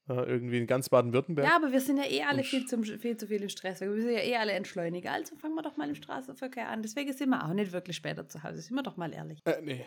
Äh, 0.09 0.13
irgendwie 0.25 0.57
in 0.57 0.67
ganz 0.67 0.89
Baden-Württemberg. 0.89 1.47
ja, 1.47 1.55
aber 1.55 1.71
wir 1.71 1.79
sind 1.79 1.97
ja 1.97 2.05
eh 2.09 2.23
alle 2.23 2.43
viel, 2.43 2.65
zum, 2.65 2.83
viel 2.83 3.17
zu 3.17 3.27
viel 3.27 3.41
im 3.43 3.49
Stress. 3.49 3.81
Wir 3.81 3.93
sind 3.93 4.11
ja 4.11 4.19
eh 4.21 4.35
alle 4.35 4.51
Entschleuniger. 4.53 5.11
Also 5.11 5.35
fangen 5.35 5.53
wir 5.55 5.61
doch 5.61 5.77
mal 5.77 5.87
im 5.87 5.95
Straßenverkehr 5.95 6.67
an. 6.69 6.81
Deswegen 6.81 7.13
sind 7.13 7.29
wir 7.29 7.45
auch 7.45 7.53
nicht 7.53 7.71
wirklich 7.71 7.95
später 7.97 8.27
zu 8.27 8.41
Hause. 8.43 8.61
Sind 8.61 8.75
wir 8.75 8.83
doch 8.83 8.97
mal 8.97 9.13
ehrlich. 9.13 9.39
Äh, 9.45 9.61
nee. 9.61 9.85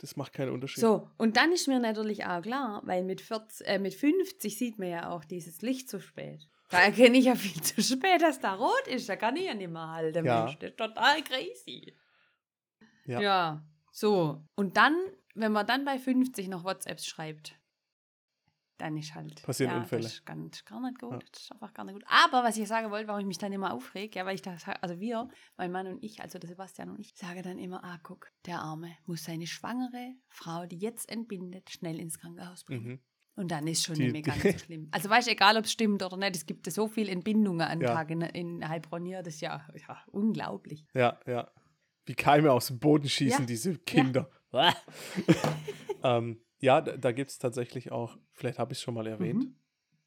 Das 0.00 0.16
macht 0.16 0.32
keinen 0.32 0.50
Unterschied. 0.50 0.80
So, 0.80 1.08
und 1.16 1.36
dann 1.36 1.52
ist 1.52 1.68
mir 1.68 1.78
natürlich 1.78 2.24
auch 2.24 2.42
klar, 2.42 2.82
weil 2.86 3.04
mit, 3.04 3.20
40, 3.20 3.68
äh, 3.68 3.78
mit 3.78 3.94
50 3.94 4.58
sieht 4.58 4.78
man 4.78 4.88
ja 4.88 5.10
auch 5.10 5.24
dieses 5.24 5.62
Licht 5.62 5.88
zu 5.88 6.00
spät. 6.00 6.48
Da 6.72 6.80
erkenne 6.80 7.18
ich 7.18 7.26
ja 7.26 7.34
viel 7.34 7.60
zu 7.62 7.82
spät, 7.82 8.22
dass 8.22 8.40
da 8.40 8.54
rot 8.54 8.86
ist. 8.86 9.08
Da 9.08 9.16
kann 9.16 9.36
ich 9.36 9.44
ja 9.44 9.54
nicht 9.54 9.70
mehr 9.70 9.88
halten, 9.88 10.24
Ja. 10.24 10.44
Mensch. 10.44 10.58
Das 10.58 10.70
ist 10.70 10.78
total 10.78 11.22
crazy. 11.22 11.94
Ja. 13.04 13.20
ja, 13.20 13.66
so. 13.90 14.42
Und 14.54 14.76
dann, 14.76 14.96
wenn 15.34 15.52
man 15.52 15.66
dann 15.66 15.84
bei 15.84 15.98
50 15.98 16.48
noch 16.48 16.64
WhatsApps 16.64 17.06
schreibt, 17.06 17.58
dann 18.78 18.96
ist 18.96 19.14
halt. 19.14 19.42
Passieren 19.42 19.72
ja, 19.72 19.78
Unfälle. 19.80 20.02
Das 20.02 20.14
ist 20.14 20.26
ganz, 20.26 20.64
gar 20.64 20.80
nicht 20.80 20.98
gut. 20.98 21.12
Ja. 21.12 21.18
Das 21.30 21.42
ist 21.42 21.52
einfach 21.52 21.74
gar 21.74 21.84
nicht 21.84 21.94
gut. 21.94 22.04
Aber 22.06 22.42
was 22.42 22.56
ich 22.56 22.66
sagen 22.66 22.90
wollte, 22.90 23.06
warum 23.06 23.20
ich 23.20 23.26
mich 23.26 23.38
dann 23.38 23.52
immer 23.52 23.72
aufreg, 23.72 24.16
ja, 24.16 24.24
weil 24.24 24.34
ich 24.34 24.42
das, 24.42 24.64
also 24.80 24.98
wir, 24.98 25.28
mein 25.56 25.70
Mann 25.70 25.86
und 25.86 26.02
ich, 26.02 26.20
also 26.20 26.38
der 26.38 26.48
Sebastian 26.48 26.90
und 26.90 26.98
ich, 26.98 27.12
sage 27.14 27.42
dann 27.42 27.58
immer, 27.58 27.84
ah, 27.84 28.00
guck, 28.02 28.30
der 28.46 28.60
Arme 28.60 28.96
muss 29.06 29.24
seine 29.24 29.46
schwangere 29.46 30.14
Frau, 30.28 30.66
die 30.66 30.78
jetzt 30.78 31.08
entbindet, 31.10 31.70
schnell 31.70 32.00
ins 32.00 32.18
Krankenhaus 32.18 32.64
bringen. 32.64 32.84
Mhm. 32.84 33.00
Und 33.34 33.50
dann 33.50 33.66
ist 33.66 33.84
schon 33.84 33.94
Die- 33.94 34.02
nicht 34.02 34.12
mehr 34.12 34.22
ganz 34.22 34.42
so 34.42 34.64
schlimm. 34.66 34.88
Also 34.90 35.08
weißt 35.08 35.26
du, 35.28 35.32
egal 35.32 35.56
ob 35.56 35.64
es 35.64 35.72
stimmt 35.72 36.02
oder 36.02 36.16
nicht, 36.18 36.36
es 36.36 36.44
gibt 36.46 36.70
so 36.70 36.86
viele 36.86 37.10
Entbindungen 37.10 37.62
an 37.66 37.80
Ja. 37.80 37.94
Tag 37.94 38.10
in, 38.10 38.20
in 38.20 38.68
Heilbronn 38.68 39.04
hier, 39.06 39.22
das 39.22 39.34
ist 39.34 39.40
ja, 39.40 39.66
ja 39.88 40.02
unglaublich. 40.10 40.84
Ja, 40.94 41.18
ja. 41.26 41.50
Wie 42.04 42.14
Keime 42.14 42.52
aus 42.52 42.66
dem 42.66 42.78
Boden 42.78 43.08
schießen, 43.08 43.40
Ja. 43.40 43.46
diese 43.46 43.78
Kinder. 43.78 44.28
ähm, 46.02 46.40
ja, 46.58 46.80
da, 46.80 46.96
da 46.96 47.12
gibt 47.12 47.30
es 47.30 47.38
tatsächlich 47.38 47.90
auch, 47.92 48.18
vielleicht 48.32 48.58
habe 48.58 48.72
ich 48.72 48.78
es 48.78 48.82
schon 48.82 48.94
mal 48.94 49.06
erwähnt, 49.06 49.44
Mhm. 49.44 49.56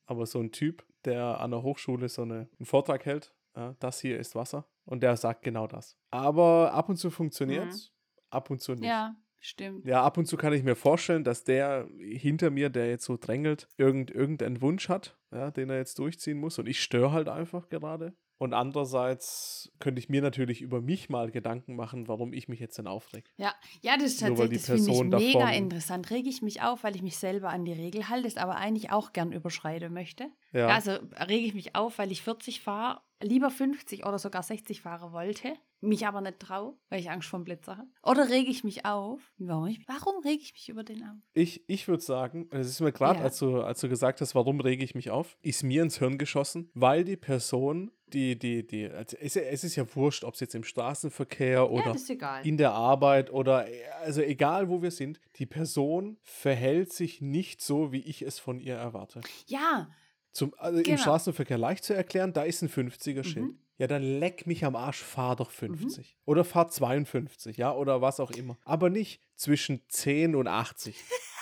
aber 0.05 0.25
so 0.25 0.39
ein 0.39 0.51
Typ, 0.51 0.86
der 1.03 1.39
an 1.39 1.51
der 1.51 1.63
Hochschule 1.63 2.10
so 2.10 2.22
eine, 2.24 2.50
einen 2.60 2.65
Vortrag 2.65 3.05
hält, 3.05 3.34
ja, 3.55 3.75
das 3.79 4.00
hier 4.01 4.20
ist 4.20 4.36
Wasser, 4.36 4.67
und 4.86 5.01
der 5.01 5.17
sagt 5.17 5.41
genau 5.44 5.67
das. 5.67 5.98
Aber 6.12 6.74
ab 6.74 6.89
und 6.89 6.98
zu 6.98 7.10
funktioniert 7.10 7.70
es, 7.70 7.91
ab 8.29 8.50
und 8.50 8.62
zu 8.62 8.74
nicht. 8.74 8.82
Mhm. 8.82 8.88
Ja, 8.88 9.15
stimmt. 9.39 9.86
Ja, 9.86 10.04
ab 10.04 10.18
und 10.18 10.25
zu 10.25 10.38
kann 10.38 10.54
ich 10.54 10.63
mir 10.63 10.75
vorstellen, 10.75 11.24
dass 11.24 11.44
der 11.44 11.88
hinter 12.00 12.50
mir, 12.50 12.70
der 12.70 12.89
jetzt 12.89 13.06
so 13.06 13.18
drängelt, 13.18 13.68
irgend, 13.77 14.12
irgendeinen 14.12 14.62
Wunsch 14.62 14.89
hat, 14.89 15.18
ja, 15.32 15.51
den 15.51 15.70
er 15.70 15.77
jetzt 15.77 16.00
durchziehen 16.00 16.39
muss. 16.39 16.60
Und 16.60 16.68
ich 16.68 16.82
störe 16.82 17.12
halt 17.12 17.27
einfach 17.27 17.70
gerade. 17.70 18.13
Und 18.38 18.54
andererseits 18.54 19.72
könnte 19.80 20.00
ich 20.00 20.10
mir 20.10 20.22
natürlich 20.22 20.62
über 20.62 20.82
mich 20.82 21.08
mal 21.10 21.32
Gedanken 21.32 21.75
machen, 21.75 22.10
warum 22.10 22.34
ich 22.34 22.50
mich 22.50 22.60
jetzt 22.60 22.77
denn 22.77 22.88
aufreg. 22.88 23.32
Ja, 23.38 23.54
ja, 23.82 23.96
das 23.96 24.08
ist 24.08 24.20
tatsächlich, 24.20 24.60
das 24.60 24.65
finde 24.65 24.82
ich 24.82 24.88
Person 24.88 25.10
mega 25.10 25.50
interessant. 25.51 26.10
Rege 26.12 26.27
ich 26.27 26.42
mich 26.42 26.62
auf, 26.62 26.84
weil 26.84 26.96
ich 26.98 27.01
mich 27.01 27.15
selber 27.15 27.50
an 27.50 27.63
die 27.63 27.72
Regel 27.72 28.10
halte, 28.10 28.27
es 28.27 28.36
aber 28.36 28.58
eigentlich 28.58 28.92
auch 28.92 29.13
gern 29.13 29.32
überschreiten 29.32 29.94
möchte. 29.94 30.27
Ja, 30.51 30.68
Also 30.68 30.92
rege 31.27 31.46
ich 31.46 31.54
mich 31.54 31.75
auf, 31.75 31.98
weil 31.98 32.12
ich 32.12 32.24
40 32.24 32.60
fahre, 32.60 33.00
lieber 33.22 33.50
50 33.50 34.06
oder 34.06 34.20
sogar 34.20 34.44
60 34.44 34.82
fahren 34.82 35.13
wollte, 35.13 35.54
mich 35.82 36.08
aber 36.08 36.22
nicht 36.22 36.39
traue, 36.39 36.75
weil 36.89 37.00
ich 37.00 37.10
Angst 37.12 37.27
vor 37.29 37.39
dem 37.39 37.44
Blitzer 37.46 37.77
habe. 37.77 37.88
Oder 38.03 38.29
rege 38.29 38.50
ich 38.50 38.63
mich 38.63 38.86
auf? 38.86 39.22
Warum, 39.38 39.67
ich, 39.67 39.88
warum 39.88 40.24
rege 40.24 40.41
ich 40.41 40.53
mich 40.53 40.70
über 40.70 40.84
den 40.84 41.03
auf? 41.03 41.17
ich, 41.34 41.63
ich 41.70 41.88
würde 41.88 42.01
sagen, 42.01 42.48
es 42.51 42.67
ist 42.70 42.79
mir 42.82 42.91
gerade, 42.91 43.20
Ja. 43.20 43.25
als, 43.25 43.38
du, 43.39 43.62
als 43.62 43.82
du 43.82 43.89
gesagt 43.89 44.22
hast, 44.22 44.34
warum 44.36 44.60
rege 44.62 44.84
ich 44.84 44.96
mich 44.96 45.12
auf, 45.12 45.38
ist 45.41 45.63
mir 45.63 45.84
ins 45.84 46.00
Hirn 46.00 46.17
geschossen, 46.17 46.70
weil 46.74 47.03
die 47.03 47.17
Person, 47.17 47.91
die, 48.08 48.38
die, 48.39 48.65
die, 48.65 48.88
also 48.88 49.17
es, 49.20 49.36
es 49.36 49.63
ist 49.63 49.75
ja 49.75 49.86
wurscht, 49.96 50.24
ob 50.24 50.34
es 50.36 50.39
jetzt 50.39 50.55
im 50.55 50.63
Straßenverkehr 50.63 51.50
ja, 51.51 51.63
oder 51.63 51.96
egal. 52.10 52.46
in 52.48 52.58
der 52.58 52.72
Arbeit 52.72 53.32
oder 53.32 53.67
also 54.01 54.22
egal 54.22 54.70
wo 54.70 54.82
wir 54.82 54.91
sind, 54.91 55.20
die 55.36 55.46
Person 55.46 56.17
verhält 56.22 56.94
sich 56.94 57.22
nicht 57.22 57.62
so, 57.62 57.91
wie 57.91 58.00
ich 58.01 58.22
es 58.22 58.39
von 58.39 58.60
ihr 58.60 58.75
erwarte. 58.75 59.22
Ja, 59.48 59.89
Zum, 60.32 60.53
also 60.58 60.77
Im 60.79 60.84
Genau. 60.84 60.98
Straßenverkehr 60.98 61.58
leicht 61.58 61.84
zu 61.84 61.94
erklären, 61.94 62.34
da 62.34 62.44
ist 62.44 62.62
ein 62.62 62.70
50er-Schild. 62.70 63.46
Mhm. 63.46 63.60
Ja, 63.77 63.88
dann 63.88 64.01
leck 64.01 64.48
mich 64.48 64.63
am 64.63 64.75
Arsch, 64.75 65.01
fahr 65.03 65.36
doch 65.36 65.51
50. 65.51 66.17
Oder 66.25 66.46
fahr 66.46 66.70
52, 66.70 67.58
ja, 67.58 67.74
oder 67.74 68.01
was 68.01 68.20
auch 68.20 68.32
immer. 68.32 68.58
Aber 68.63 68.89
nicht 68.89 69.22
zwischen 69.36 69.82
10 69.89 70.36
und 70.36 70.48
80. 70.48 70.96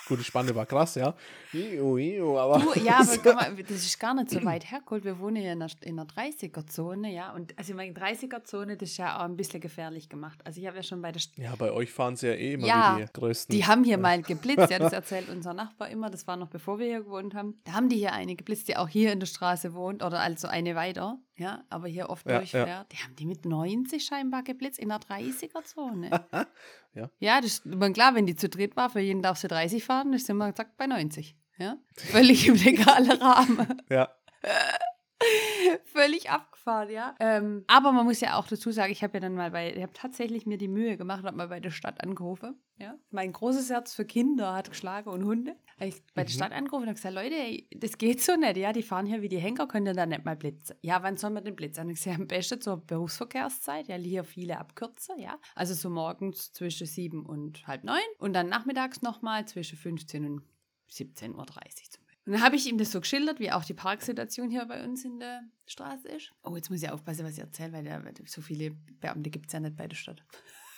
Gut, 0.08 0.20
die 0.20 0.24
Spanne 0.24 0.54
war 0.54 0.66
krass, 0.66 0.96
ja. 0.96 1.16
Iu, 1.54 1.98
iu, 1.98 2.38
aber 2.38 2.60
Du, 2.60 2.78
ja, 2.82 3.00
aber 3.00 3.34
mal, 3.36 3.56
das 3.64 3.86
ist 3.86 4.00
gar 4.00 4.14
nicht 4.14 4.32
so 4.32 4.44
weit 4.44 4.70
hergeholt. 4.70 5.06
Wir 5.06 5.18
wohnen 5.18 5.38
hier 5.38 5.54
in 5.54 5.60
der, 5.60 5.70
in 5.82 5.96
der 5.96 6.06
30er-Zone, 6.06 7.14
ja. 7.14 7.32
Und 7.34 7.58
also 7.58 7.74
meine 7.74 7.94
30er-Zone, 7.94 8.76
das 8.76 8.90
ist 8.90 8.98
ja 8.98 9.20
auch 9.20 9.24
ein 9.24 9.38
bisschen 9.38 9.62
gefährlich 9.62 10.10
gemacht. 10.10 10.40
Also 10.44 10.60
ich 10.60 10.68
habe 10.68 10.78
ja 10.78 10.84
schon 10.84 11.02
bei 11.02 11.14
der 11.14 11.22
St 11.22 11.38
ja, 11.38 11.56
bei 11.56 11.72
euch 11.72 11.92
fahren 11.92 12.18
sie 12.18 12.28
ja 12.28 12.34
eh 12.34 12.54
immer 12.54 12.68
Ja, 12.68 12.98
wie 12.98 13.06
die 13.06 13.14
größten. 13.14 13.56
Die 13.56 13.66
haben 13.66 13.86
hier 13.86 13.98
mal 13.98 14.22
geblitzt, 14.22 14.72
ja, 14.72 14.80
das 14.80 14.92
erzählt 14.94 15.30
unser 15.30 15.54
Nachbar 15.54 15.90
immer, 15.90 16.10
das 16.10 16.28
war 16.28 16.36
noch 16.36 16.50
bevor 16.50 16.80
wir 16.80 16.88
hier 16.88 17.04
gewohnt 17.04 17.34
haben. 17.34 17.62
Da 17.64 17.72
haben 17.72 17.88
die 17.88 17.98
hier 17.98 18.12
eine 18.12 18.36
geblitzt, 18.36 18.68
die 18.68 18.76
auch 18.76 18.90
hier 18.90 19.14
in 19.14 19.22
der 19.22 19.28
Straße 19.28 19.74
wohnt 19.74 20.04
oder 20.04 20.20
also 20.20 20.50
eine 20.50 20.76
weiter, 20.76 21.18
ja, 21.36 21.64
aber 21.70 21.88
hier 21.88 22.10
oft 22.10 22.26
Ja, 22.28 22.38
durchfährt. 22.38 22.92
Die 22.92 22.98
haben 22.98 23.16
die 23.16 23.26
mit 23.26 23.46
90 23.46 24.04
scheinbar 24.06 24.44
geblitzt 24.44 24.80
in 24.80 24.90
der 24.90 25.00
30er-Zone. 25.00 26.10
Ja. 26.96 27.10
Ja, 27.18 27.42
das 27.42 27.54
ist 27.54 27.66
immer 27.66 27.90
klar, 27.90 28.14
wenn 28.14 28.28
die 28.28 28.36
zu 28.36 28.48
dritt 28.48 28.76
war, 28.76 28.88
für 28.92 29.00
jeden 29.00 29.24
darf 29.24 29.40
sie 29.40 29.48
30 29.48 29.84
fahren, 29.84 30.12
dann 30.12 30.20
sind 30.20 30.38
wir 30.38 30.54
zack 30.54 30.78
bei 30.78 30.86
90. 30.86 31.36
Ja, 31.58 31.78
völlig 31.96 32.48
im 32.48 32.54
legalen 32.64 33.12
Rahmen. 33.20 33.82
ja, 33.90 34.10
Völlig 35.86 36.30
abgefahren, 36.30 36.90
ja. 36.90 37.16
Ähm, 37.20 37.64
aber 37.68 37.92
man 37.94 38.06
muss 38.06 38.20
ja 38.20 38.38
auch 38.38 38.48
dazu 38.48 38.72
sagen, 38.72 38.92
ich 38.92 39.04
habe 39.04 39.14
ja 39.16 39.20
dann 39.22 39.36
mal 39.36 39.52
bei, 39.52 39.74
ich 39.74 39.82
habe 39.82 39.94
tatsächlich 39.94 40.46
mir 40.46 40.58
die 40.58 40.68
Mühe 40.68 40.98
gemacht, 40.98 41.24
habe 41.24 41.38
mal 41.38 41.48
bei 41.48 41.60
der 41.60 41.72
Stadt 41.72 42.04
angerufen. 42.04 42.62
Ja. 42.78 42.96
Mein 43.10 43.32
großes 43.32 43.70
Herz 43.70 43.94
für 43.94 44.06
Kinder 44.06 44.54
hat 44.54 44.70
geschlagen 44.70 45.10
und 45.10 45.24
Hunde. 45.24 45.56
Hab 45.84 45.94
Ich 46.00 46.04
bei 46.14 46.24
der 46.24 46.34
Mhm. 46.34 46.38
Stadt 46.38 46.52
angerufen 46.52 46.84
und 46.84 46.88
habe 46.90 46.96
gesagt, 46.96 47.16
Leute, 47.16 47.36
ey, 47.36 47.68
das 47.76 47.98
geht 47.98 48.22
so 48.22 48.36
nicht, 48.36 48.58
ja, 48.58 48.74
die 48.74 48.84
fahren 48.84 49.06
hier 49.06 49.22
wie 49.22 49.30
die 49.30 49.38
Henker, 49.40 49.68
könnt 49.68 49.88
ihr 49.88 49.94
da 49.94 50.06
nicht 50.06 50.26
mal 50.26 50.36
blitzen. 50.36 50.76
Ja, 50.82 51.04
wann 51.04 51.18
soll 51.18 51.30
man 51.32 51.44
denn 51.44 51.56
blitzen? 51.56 51.86
Und 51.86 51.92
ich 51.92 51.98
gesagt, 52.04 52.20
am 52.20 52.28
besten 52.28 52.62
zur 52.62 52.78
Berufsverkehrszeit, 52.78 53.88
ja, 53.88 53.96
hier 53.96 54.24
viele 54.24 54.58
abkürzen, 54.58 55.20
ja. 55.20 55.38
Also 55.56 55.74
so 55.74 55.90
morgens 55.90 56.52
zwischen 56.54 56.88
sieben 56.88 57.26
und 57.26 57.66
halb 57.68 57.84
neun 57.84 58.00
und 58.18 58.34
dann 58.34 58.50
nachmittags 58.50 59.02
nochmal 59.02 59.46
zwischen 59.48 59.78
15 59.78 60.26
und 60.26 60.44
17.30 60.90 61.30
Uhr 61.36 61.46
zum 61.46 61.56
Beispiel. 61.56 62.04
Und 62.26 62.32
dann 62.34 62.42
habe 62.42 62.56
ich 62.56 62.68
ihm 62.68 62.78
das 62.78 62.92
so 62.92 63.02
geschildert, 63.02 63.40
wie 63.40 63.52
auch 63.52 63.66
die 63.66 63.74
Parksituation 63.74 64.50
hier 64.50 64.66
bei 64.66 64.84
uns 64.84 65.04
in 65.04 65.20
der 65.20 65.42
Straße 65.66 66.08
ist. 66.08 66.32
Oh, 66.44 66.56
jetzt 66.56 66.70
muss 66.70 66.82
ich 66.82 66.90
aufpassen, 66.90 67.26
was 67.26 67.34
ich 67.34 67.40
erzähle, 67.40 67.74
weil 67.74 67.84
der, 67.84 68.02
so 68.28 68.42
viele 68.42 68.72
Beamte 69.02 69.30
gibt 69.30 69.48
es 69.48 69.54
ja 69.54 69.60
nicht 69.60 69.76
bei 69.76 69.88
der 69.88 69.96
Stadt. 69.98 70.24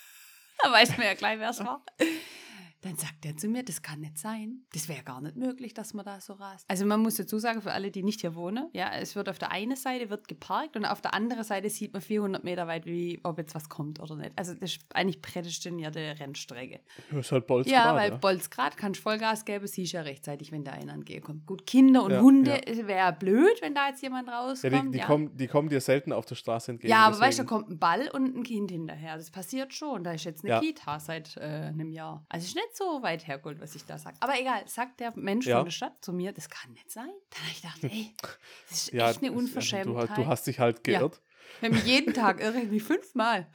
da 0.62 0.72
weiß 0.72 0.96
man 0.96 1.06
ja 1.06 1.14
gleich, 1.14 1.38
wer 1.38 1.50
es 1.50 1.60
war. 1.60 1.84
Dann 2.86 2.96
sagt 2.96 3.24
er 3.26 3.36
zu 3.36 3.48
mir, 3.48 3.62
das 3.64 3.82
kann 3.82 4.00
nicht 4.00 4.16
sein. 4.18 4.62
Das 4.72 4.88
wäre 4.88 5.02
gar 5.02 5.20
nicht 5.20 5.36
möglich, 5.36 5.74
dass 5.74 5.92
man 5.94 6.04
da 6.04 6.20
so 6.20 6.34
rast. 6.34 6.64
Also 6.68 6.86
man 6.86 7.00
muss 7.00 7.16
dazu 7.16 7.38
sagen, 7.38 7.60
für 7.62 7.72
alle, 7.72 7.90
die 7.90 8.02
nicht 8.02 8.20
hier 8.20 8.34
wohnen, 8.34 8.68
ja, 8.72 8.90
es 8.94 9.16
wird 9.16 9.28
auf 9.28 9.38
der 9.38 9.50
einen 9.50 9.76
Seite 9.76 10.08
wird 10.10 10.28
geparkt 10.28 10.76
und 10.76 10.84
auf 10.84 11.00
der 11.00 11.14
anderen 11.14 11.42
Seite 11.44 11.68
sieht 11.70 11.92
man 11.92 12.02
400 12.02 12.44
Meter 12.44 12.66
weit, 12.66 12.86
wie 12.86 13.20
ob 13.24 13.38
jetzt 13.38 13.54
was 13.54 13.68
kommt 13.68 13.98
oder 14.00 14.16
nicht. 14.16 14.32
Also 14.36 14.54
das 14.54 14.72
ist 14.76 14.80
eigentlich 14.94 15.20
prädestinierte 15.22 16.16
Rennstrecke. 16.18 16.80
das 17.10 17.26
ist 17.26 17.32
halt 17.32 17.46
Bolzgrad, 17.46 17.74
Ja, 17.74 17.94
weil 17.94 18.10
ja. 18.10 18.16
Bolzgrad 18.16 18.76
kannst 18.76 19.00
Vollgas 19.00 19.44
geben, 19.44 19.66
siehst 19.66 19.92
ja 19.92 20.02
rechtzeitig, 20.02 20.52
wenn 20.52 20.64
da 20.64 20.72
einer 20.72 20.92
entgegenkommt. 20.94 21.46
Gut, 21.46 21.66
Kinder 21.66 22.04
und 22.04 22.12
Ja, 22.12 22.20
Hunde 22.20 22.60
wäre 22.84 23.12
blöd, 23.12 23.60
wenn 23.62 23.74
da 23.74 23.88
jetzt 23.88 24.02
jemand 24.02 24.28
Ja, 24.28 24.40
rauskommt. 24.40 24.72
die, 24.86 24.90
die, 24.92 24.98
ja. 24.98 25.06
Kommen, 25.06 25.36
die 25.36 25.46
kommen 25.46 25.68
dir 25.68 25.80
selten 25.80 26.12
auf 26.12 26.26
der 26.26 26.34
Straße 26.34 26.72
entgegen. 26.72 26.90
ja, 26.90 27.06
aber 27.06 27.18
weißt 27.18 27.38
du, 27.38 27.42
da 27.42 27.48
deswegen- 27.48 27.48
kommt 27.48 27.70
ein 27.70 27.78
Ball 27.78 28.08
und 28.12 28.36
ein 28.36 28.42
Kind 28.42 28.70
hinterher. 28.70 29.16
Das 29.16 29.30
passiert 29.30 29.72
schon. 29.74 30.04
Da 30.04 30.12
ist 30.12 30.24
jetzt 30.24 30.44
eine 30.44 30.50
Ja. 30.54 30.60
Kita 30.60 30.98
seit 31.00 31.36
äh, 31.36 31.40
einem 31.40 31.90
Jahr. 31.92 32.24
Also 32.28 32.44
ist 32.46 32.54
nicht 32.54 32.75
so 32.76 33.02
weit 33.02 33.26
hergeholt, 33.26 33.60
was 33.60 33.74
ich 33.74 33.84
da 33.84 33.98
sage. 33.98 34.16
Aber 34.20 34.38
egal, 34.38 34.66
sagt 34.68 35.00
der 35.00 35.12
Mensch 35.16 35.46
Ja. 35.46 35.56
von 35.56 35.64
der 35.66 35.72
Stadt 35.72 36.04
zu 36.04 36.12
mir, 36.12 36.32
das 36.32 36.48
kann 36.50 36.72
nicht 36.72 36.90
sein. 36.90 37.08
Dann 37.30 37.40
habe 37.40 37.50
ich 37.52 37.62
gedacht, 37.62 37.84
ey, 37.84 38.14
das 38.68 38.78
ist 38.78 38.92
ja, 38.92 39.10
echt 39.10 39.18
eine 39.22 39.30
das- 39.30 39.38
Unverschämtheit. 39.38 39.86
Du, 39.86 39.98
hast- 40.10 40.18
du 40.18 40.26
hast 40.26 40.46
dich 40.46 40.58
halt 40.60 40.86
Ja. 40.86 40.98
geirrt. 40.98 41.22
Wir 41.60 41.70
haben 41.70 41.86
jeden 41.86 42.12
Tag 42.12 42.40
irgendwie 42.40 42.80
fünfmal. 42.80 43.46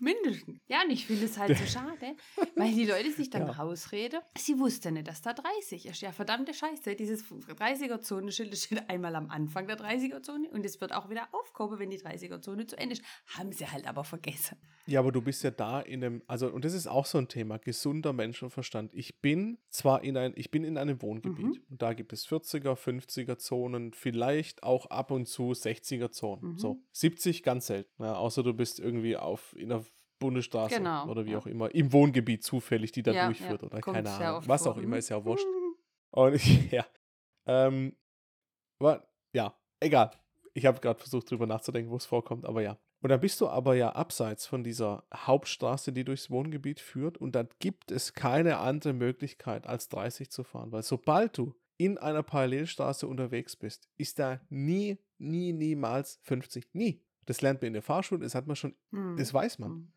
Mindestens. 0.00 0.60
Ja, 0.68 0.82
und 0.84 0.90
ich 0.90 1.06
finde 1.06 1.24
es 1.24 1.38
halt 1.38 1.56
so 1.56 1.64
schade, 1.78 2.14
weil 2.56 2.72
die 2.72 2.84
Leute 2.86 3.10
sich 3.12 3.30
dann 3.30 3.46
Ja. 3.46 3.52
rausreden. 3.52 4.20
Sie 4.36 4.58
wusste 4.58 4.92
nicht, 4.92 5.08
dass 5.08 5.22
da 5.22 5.32
30 5.32 5.86
ist. 5.86 6.00
Ja, 6.00 6.12
verdammte 6.12 6.54
Scheiße. 6.54 6.94
Dieses 6.94 7.24
30er-Zone-Schild 7.24 8.52
das 8.52 8.64
steht 8.64 8.88
einmal 8.88 9.14
am 9.16 9.30
Anfang 9.30 9.66
der 9.66 9.76
30er-Zone 9.78 10.48
und 10.50 10.64
es 10.64 10.80
wird 10.80 10.92
auch 10.92 11.10
wieder 11.10 11.28
aufgehoben, 11.32 11.78
wenn 11.78 11.90
die 11.90 11.98
30er-Zone 12.00 12.66
zu 12.66 12.76
Ende 12.76 12.94
ist. 12.94 13.02
Haben 13.36 13.52
sie 13.52 13.66
halt 13.66 13.86
aber 13.86 14.04
vergessen. 14.04 14.56
Ja, 14.86 15.00
aber 15.00 15.12
du 15.12 15.20
bist 15.20 15.42
ja 15.44 15.50
da 15.50 15.80
in 15.80 16.02
einem, 16.02 16.22
also, 16.26 16.48
und 16.48 16.64
das 16.64 16.72
ist 16.72 16.86
auch 16.86 17.04
so 17.04 17.18
ein 17.18 17.28
Thema, 17.28 17.58
gesunder 17.58 18.12
Menschenverstand. 18.14 18.94
Ich 18.94 19.20
bin 19.20 19.58
zwar 19.68 20.02
in 20.02 20.16
ein, 20.16 20.32
ich 20.36 20.50
bin 20.50 20.64
in 20.64 20.78
einem 20.78 21.02
Wohngebiet 21.02 21.38
Mhm. 21.44 21.62
und 21.70 21.82
da 21.82 21.92
gibt 21.92 22.12
es 22.14 22.26
40er, 22.26 22.74
50er 22.74 23.36
Zonen, 23.36 23.92
vielleicht 23.92 24.62
auch 24.62 24.86
ab 24.86 25.10
und 25.10 25.26
zu 25.26 25.50
60er 25.52 26.10
Zonen. 26.10 26.52
Mhm. 26.52 26.58
So, 26.58 26.82
70 26.92 27.42
ganz 27.42 27.66
selten. 27.66 28.02
Ja, 28.02 28.14
außer 28.14 28.42
du 28.42 28.54
bist 28.54 28.80
irgendwie 28.80 29.16
auf, 29.16 29.54
in 29.56 29.70
einer 29.72 29.84
Bundesstraße 30.18 30.76
Genau, 30.76 31.06
oder 31.08 31.24
wie 31.26 31.36
auch 31.36 31.46
immer, 31.46 31.72
im 31.74 31.92
Wohngebiet 31.92 32.42
zufällig, 32.44 32.92
die 32.92 33.02
da 33.02 33.12
Ja, 33.12 33.26
durchführt 33.26 33.62
ja, 33.62 33.66
oder 33.68 33.80
kommt 33.80 33.94
keine 33.96 34.10
Ahnung. 34.10 34.42
Was 34.46 34.62
vor. 34.64 34.72
auch 34.72 34.76
immer, 34.78 34.88
Mhm. 34.96 34.98
ist 34.98 35.08
ja 35.10 35.24
wurscht. 35.24 35.46
Und 36.10 36.34
ich, 36.34 36.70
ja. 36.72 36.86
Ähm, 37.46 37.96
aber, 38.78 39.08
ja, 39.32 39.54
egal. 39.80 40.10
Ich 40.54 40.66
habe 40.66 40.80
gerade 40.80 40.98
versucht, 40.98 41.30
drüber 41.30 41.46
nachzudenken, 41.46 41.90
wo 41.90 41.96
es 41.96 42.06
vorkommt, 42.06 42.44
aber 42.44 42.62
ja. 42.62 42.78
Und 43.00 43.10
dann 43.10 43.20
bist 43.20 43.40
du 43.40 43.48
aber 43.48 43.76
ja 43.76 43.90
abseits 43.90 44.44
von 44.46 44.64
dieser 44.64 45.04
Hauptstraße, 45.14 45.92
die 45.92 46.04
durchs 46.04 46.30
Wohngebiet 46.30 46.80
führt, 46.80 47.16
und 47.18 47.36
dann 47.36 47.48
gibt 47.60 47.92
es 47.92 48.12
keine 48.12 48.58
andere 48.58 48.92
Möglichkeit, 48.92 49.68
als 49.68 49.88
30 49.88 50.30
zu 50.30 50.42
fahren. 50.42 50.72
Weil 50.72 50.82
sobald 50.82 51.38
du 51.38 51.54
in 51.76 51.96
einer 51.96 52.24
Parallelstraße 52.24 53.06
unterwegs 53.06 53.54
bist, 53.54 53.88
ist 53.98 54.18
da 54.18 54.40
nie, 54.48 54.98
nie, 55.18 55.52
niemals 55.52 56.18
50. 56.24 56.74
Nie. 56.74 57.00
Das 57.26 57.40
lernt 57.40 57.60
man 57.62 57.68
in 57.68 57.72
der 57.74 57.82
Fahrschule, 57.82 58.22
das 58.22 58.34
hat 58.34 58.48
man 58.48 58.56
schon, 58.56 58.74
Hm. 58.90 59.16
das 59.16 59.32
weiß 59.32 59.60
man. 59.60 59.92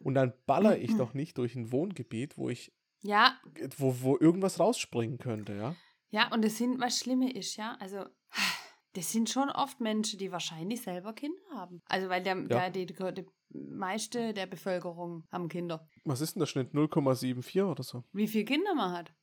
Und 0.00 0.14
dann 0.14 0.32
baller 0.46 0.78
ich 0.78 0.96
doch 0.96 1.14
nicht 1.14 1.38
durch 1.38 1.54
ein 1.54 1.72
Wohngebiet, 1.72 2.36
wo 2.36 2.48
ich, 2.48 2.72
Ja, 3.02 3.38
wo, 3.76 3.96
wo 4.00 4.18
irgendwas 4.18 4.60
rausspringen 4.60 5.18
könnte, 5.18 5.54
ja. 5.54 5.74
ja, 6.10 6.32
und 6.32 6.44
das 6.44 6.56
sind, 6.58 6.80
was 6.80 6.98
Schlimme 6.98 7.32
ist, 7.32 7.56
ja, 7.56 7.76
also 7.80 8.04
das 8.94 9.10
sind 9.10 9.30
schon 9.30 9.50
oft 9.50 9.80
Menschen, 9.80 10.18
die 10.18 10.30
wahrscheinlich 10.32 10.82
selber 10.82 11.12
Kinder 11.14 11.40
haben. 11.54 11.82
Also 11.86 12.08
weil 12.08 12.22
der, 12.22 12.34
der, 12.42 12.70
die, 12.70 12.86
die, 12.86 12.94
die 12.94 13.26
meiste 13.48 14.34
der 14.34 14.46
Bevölkerung 14.46 15.24
haben 15.30 15.48
Kinder. 15.48 15.88
Was 16.04 16.20
ist 16.20 16.34
denn 16.34 16.40
der 16.40 16.46
Schnitt? 16.46 16.72
0,74 16.74 17.64
oder 17.64 17.82
so? 17.82 18.04
Wie 18.12 18.28
viele 18.28 18.44
Kinder 18.44 18.74
man 18.74 18.92
hat? 18.92 19.14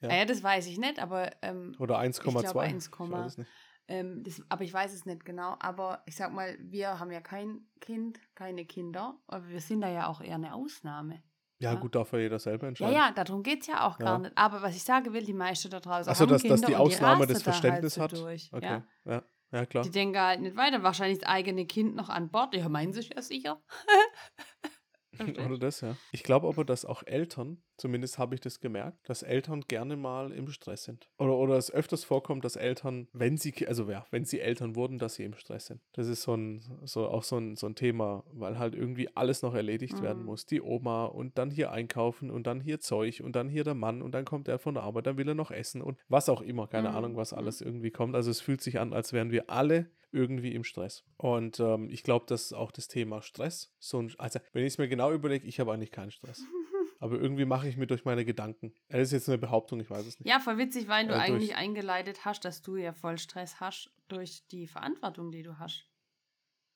Ja. 0.00 0.10
Ja, 0.10 0.16
ja 0.16 0.24
das 0.26 0.42
weiß 0.42 0.66
ich 0.66 0.78
nicht, 0.78 0.98
aber 0.98 1.30
ähm, 1.42 1.74
Oder 1.78 1.98
1,2? 1.98 2.40
glaube 2.40 2.60
1, 2.60 2.88
Ich 2.88 2.98
weiß 2.98 3.26
es 3.26 3.38
nicht. 3.38 3.50
Ähm, 3.88 4.22
das, 4.22 4.42
aber 4.48 4.64
ich 4.64 4.72
weiß 4.72 4.92
es 4.94 5.04
nicht 5.04 5.24
genau. 5.24 5.56
Aber 5.60 6.02
ich 6.06 6.16
sag 6.16 6.32
mal, 6.32 6.56
wir 6.60 6.98
haben 6.98 7.10
ja 7.10 7.20
kein 7.20 7.66
Kind, 7.80 8.18
keine 8.34 8.64
Kinder, 8.64 9.18
aber 9.26 9.48
wir 9.48 9.60
sind 9.60 9.80
da 9.82 9.88
ja 9.90 10.06
auch 10.08 10.20
eher 10.20 10.36
eine 10.36 10.54
Ausnahme. 10.54 11.22
Ja, 11.60 11.74
gut, 11.74 11.94
darf 11.94 12.12
ja 12.12 12.18
jeder 12.18 12.38
selber 12.38 12.64
Ja, 12.64 12.68
entscheiden. 12.68 12.94
ja, 12.94 13.10
darum 13.12 13.42
geht 13.42 13.62
es 13.62 13.68
ja 13.68 13.86
auch 13.86 13.98
gar 13.98 14.14
Ja. 14.14 14.18
nicht. 14.18 14.36
Aber 14.36 14.60
was 14.60 14.76
ich 14.76 14.82
sagen 14.82 15.12
will, 15.12 15.24
die 15.24 15.32
meisten 15.32 15.70
da 15.70 15.80
draußen 15.80 16.10
Achso, 16.10 16.26
dass, 16.26 16.42
dass 16.42 16.60
Kinder 16.60 16.66
die 16.66 16.74
und 16.74 16.80
Ausnahme 16.80 17.26
das 17.26 17.42
da 17.42 17.52
halt 17.52 17.60
Verständnis 17.60 17.94
so 17.94 18.02
hat. 18.02 18.12
Okay, 18.12 18.42
ja. 18.60 18.84
ja. 19.04 19.22
ja, 19.52 19.66
klar. 19.66 19.84
Die 19.84 19.90
denken 19.90 20.18
halt 20.18 20.40
nicht 20.40 20.56
weiter. 20.56 20.82
Wahrscheinlich 20.82 21.20
das 21.20 21.28
eigene 21.28 21.64
Kind 21.64 21.94
noch 21.94 22.10
an 22.10 22.30
Bord. 22.30 22.54
Ja, 22.54 22.68
meinen 22.68 22.92
sich 22.92 23.10
ja 23.14 23.22
sicher. 23.22 23.62
Oder 25.20 25.58
das, 25.58 25.80
ja. 25.80 25.96
Ich 26.10 26.22
glaube 26.22 26.48
aber, 26.48 26.64
dass 26.64 26.84
auch 26.84 27.02
Eltern, 27.06 27.62
zumindest 27.76 28.18
habe 28.18 28.34
ich 28.34 28.40
das 28.40 28.60
gemerkt, 28.60 29.08
dass 29.08 29.22
Eltern 29.22 29.62
gerne 29.68 29.96
mal 29.96 30.32
im 30.32 30.48
Stress 30.48 30.84
sind. 30.84 31.08
Oder, 31.18 31.36
oder 31.36 31.56
es 31.56 31.70
öfters 31.70 32.04
vorkommt, 32.04 32.44
dass 32.44 32.56
Eltern, 32.56 33.08
wenn 33.12 33.36
sie, 33.36 33.52
also 33.66 33.90
ja, 33.90 34.06
wenn 34.10 34.24
sie 34.24 34.40
Eltern 34.40 34.76
wurden, 34.76 34.98
dass 34.98 35.14
sie 35.14 35.24
im 35.24 35.34
Stress 35.34 35.66
sind. 35.66 35.80
Das 35.92 36.08
ist 36.08 36.22
so 36.22 36.34
ein, 36.34 36.62
so 36.84 37.06
auch 37.08 37.22
so 37.24 37.36
ein, 37.38 37.56
so 37.56 37.66
ein 37.66 37.74
Thema, 37.74 38.24
weil 38.32 38.58
halt 38.58 38.74
irgendwie 38.74 39.08
alles 39.16 39.42
noch 39.42 39.54
erledigt 39.54 40.00
werden 40.00 40.20
Mhm. 40.20 40.26
muss. 40.26 40.46
Die 40.46 40.60
Oma 40.62 41.06
und 41.06 41.38
dann 41.38 41.50
hier 41.50 41.70
einkaufen 41.72 42.30
und 42.30 42.46
dann 42.46 42.60
hier 42.60 42.80
Zeug 42.80 43.20
und 43.24 43.34
dann 43.36 43.48
hier 43.48 43.64
der 43.64 43.74
Mann 43.74 44.02
und 44.02 44.12
dann 44.12 44.24
kommt 44.24 44.48
er 44.48 44.58
von 44.58 44.74
der 44.74 44.82
Arbeit, 44.84 45.06
dann 45.06 45.16
will 45.18 45.28
er 45.28 45.34
noch 45.34 45.50
essen 45.50 45.82
und 45.82 45.98
was 46.08 46.28
auch 46.28 46.40
immer, 46.42 46.66
keine 46.66 46.90
Mhm. 46.90 46.96
Ahnung, 46.96 47.16
was 47.16 47.32
Mhm. 47.32 47.38
alles 47.38 47.60
irgendwie 47.60 47.90
kommt. 47.90 48.14
Also 48.14 48.30
es 48.30 48.40
fühlt 48.40 48.60
sich 48.60 48.78
an, 48.80 48.92
als 48.92 49.12
wären 49.12 49.30
wir 49.30 49.50
alle 49.50 49.90
irgendwie 50.12 50.54
im 50.54 50.62
Stress. 50.62 51.02
Und 51.16 51.58
ähm, 51.58 51.88
ich 51.90 52.04
glaube, 52.04 52.24
dass 52.28 52.52
auch 52.52 52.70
das 52.70 52.86
Thema 52.86 53.20
Stress, 53.20 53.74
so 53.80 53.98
ein, 54.00 54.12
also 54.18 54.38
wenn 54.52 54.62
ich 54.62 54.74
es 54.74 54.78
mir 54.78 54.86
genau 54.88 55.10
überlege, 55.12 55.44
ich 55.46 55.58
habe 55.58 55.72
eigentlich 55.72 55.90
keinen 55.90 56.12
Stress. 56.12 56.44
Aber 57.04 57.20
irgendwie 57.20 57.44
mache 57.44 57.68
ich 57.68 57.76
mir 57.76 57.86
durch 57.86 58.06
meine 58.06 58.24
Gedanken. 58.24 58.72
Das 58.88 59.02
ist 59.02 59.12
jetzt 59.12 59.28
eine 59.28 59.36
Behauptung, 59.36 59.78
ich 59.78 59.90
weiß 59.90 60.06
es 60.06 60.18
nicht. 60.18 60.26
Ja, 60.26 60.40
voll 60.40 60.56
witzig, 60.56 60.88
weil 60.88 61.06
du 61.06 61.12
Äh, 61.12 61.18
eigentlich 61.18 61.54
eingeleitet 61.54 62.24
hast, 62.24 62.46
dass 62.46 62.62
du 62.62 62.76
ja 62.76 62.94
voll 62.94 63.18
Stress 63.18 63.60
hast 63.60 63.92
durch 64.08 64.46
die 64.48 64.66
Verantwortung, 64.66 65.30
die 65.30 65.42
du 65.42 65.58
hast. 65.58 65.86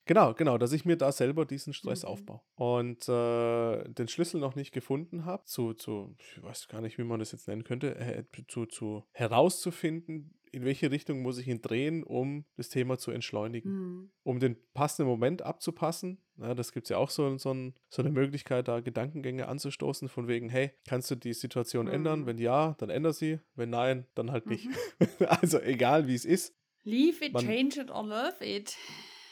Genau, 0.04 0.32
genau, 0.34 0.56
dass 0.56 0.72
ich 0.72 0.84
mir 0.86 0.96
da 0.96 1.12
selber 1.12 1.44
diesen 1.44 1.74
Stress 1.74 2.02
Mhm. 2.02 2.08
aufbaue. 2.08 2.40
Und 2.54 3.08
äh, 3.08 3.88
den 3.92 4.08
Schlüssel 4.08 4.40
noch 4.40 4.54
nicht 4.54 4.72
gefunden 4.72 5.24
habe, 5.26 5.44
zu, 5.44 5.74
zu, 5.74 6.14
ich 6.18 6.42
weiß 6.42 6.68
gar 6.68 6.80
nicht, 6.80 6.96
wie 6.98 7.04
man 7.04 7.20
das 7.20 7.32
jetzt 7.32 7.46
nennen 7.48 7.64
könnte, 7.64 7.94
äh, 7.96 8.24
zu, 8.48 8.66
zu 8.66 9.04
herauszufinden, 9.12 10.37
in 10.52 10.64
welche 10.64 10.90
Richtung 10.90 11.22
muss 11.22 11.38
ich 11.38 11.46
ihn 11.48 11.60
drehen, 11.62 12.02
um 12.02 12.44
das 12.56 12.68
Thema 12.68 12.98
zu 12.98 13.10
entschleunigen. 13.10 13.72
Mhm. 13.72 14.10
um 14.22 14.40
den 14.40 14.56
passenden 14.74 15.08
Moment 15.08 15.42
abzupassen. 15.42 16.20
Ja, 16.36 16.54
das 16.54 16.72
gibt 16.72 16.84
es 16.86 16.90
ja 16.90 16.98
auch 16.98 17.10
so, 17.10 17.36
so, 17.38 17.52
ein, 17.52 17.74
so 17.88 18.02
eine 18.02 18.10
Möglichkeit, 18.10 18.68
da 18.68 18.80
Gedankengänge 18.80 19.48
anzustoßen, 19.48 20.08
von 20.08 20.28
wegen, 20.28 20.48
hey, 20.50 20.70
kannst 20.86 21.10
du 21.10 21.14
die 21.16 21.32
Situation 21.32 21.86
Mhm. 21.86 21.92
ändern? 21.92 22.26
Wenn 22.26 22.38
ja, 22.38 22.74
dann 22.78 22.90
änder 22.90 23.12
sie. 23.12 23.40
Wenn 23.54 23.70
nein, 23.70 24.06
dann 24.14 24.30
halt 24.30 24.46
nicht. 24.46 24.66
Mhm. 24.66 24.72
also 25.28 25.60
egal, 25.60 26.06
wie 26.08 26.14
es 26.14 26.24
ist. 26.24 26.54
Leave 26.84 27.24
it, 27.24 27.32
Man- 27.32 27.44
change 27.44 27.80
it 27.80 27.90
or 27.90 28.04
love 28.06 28.44
it. 28.44 28.76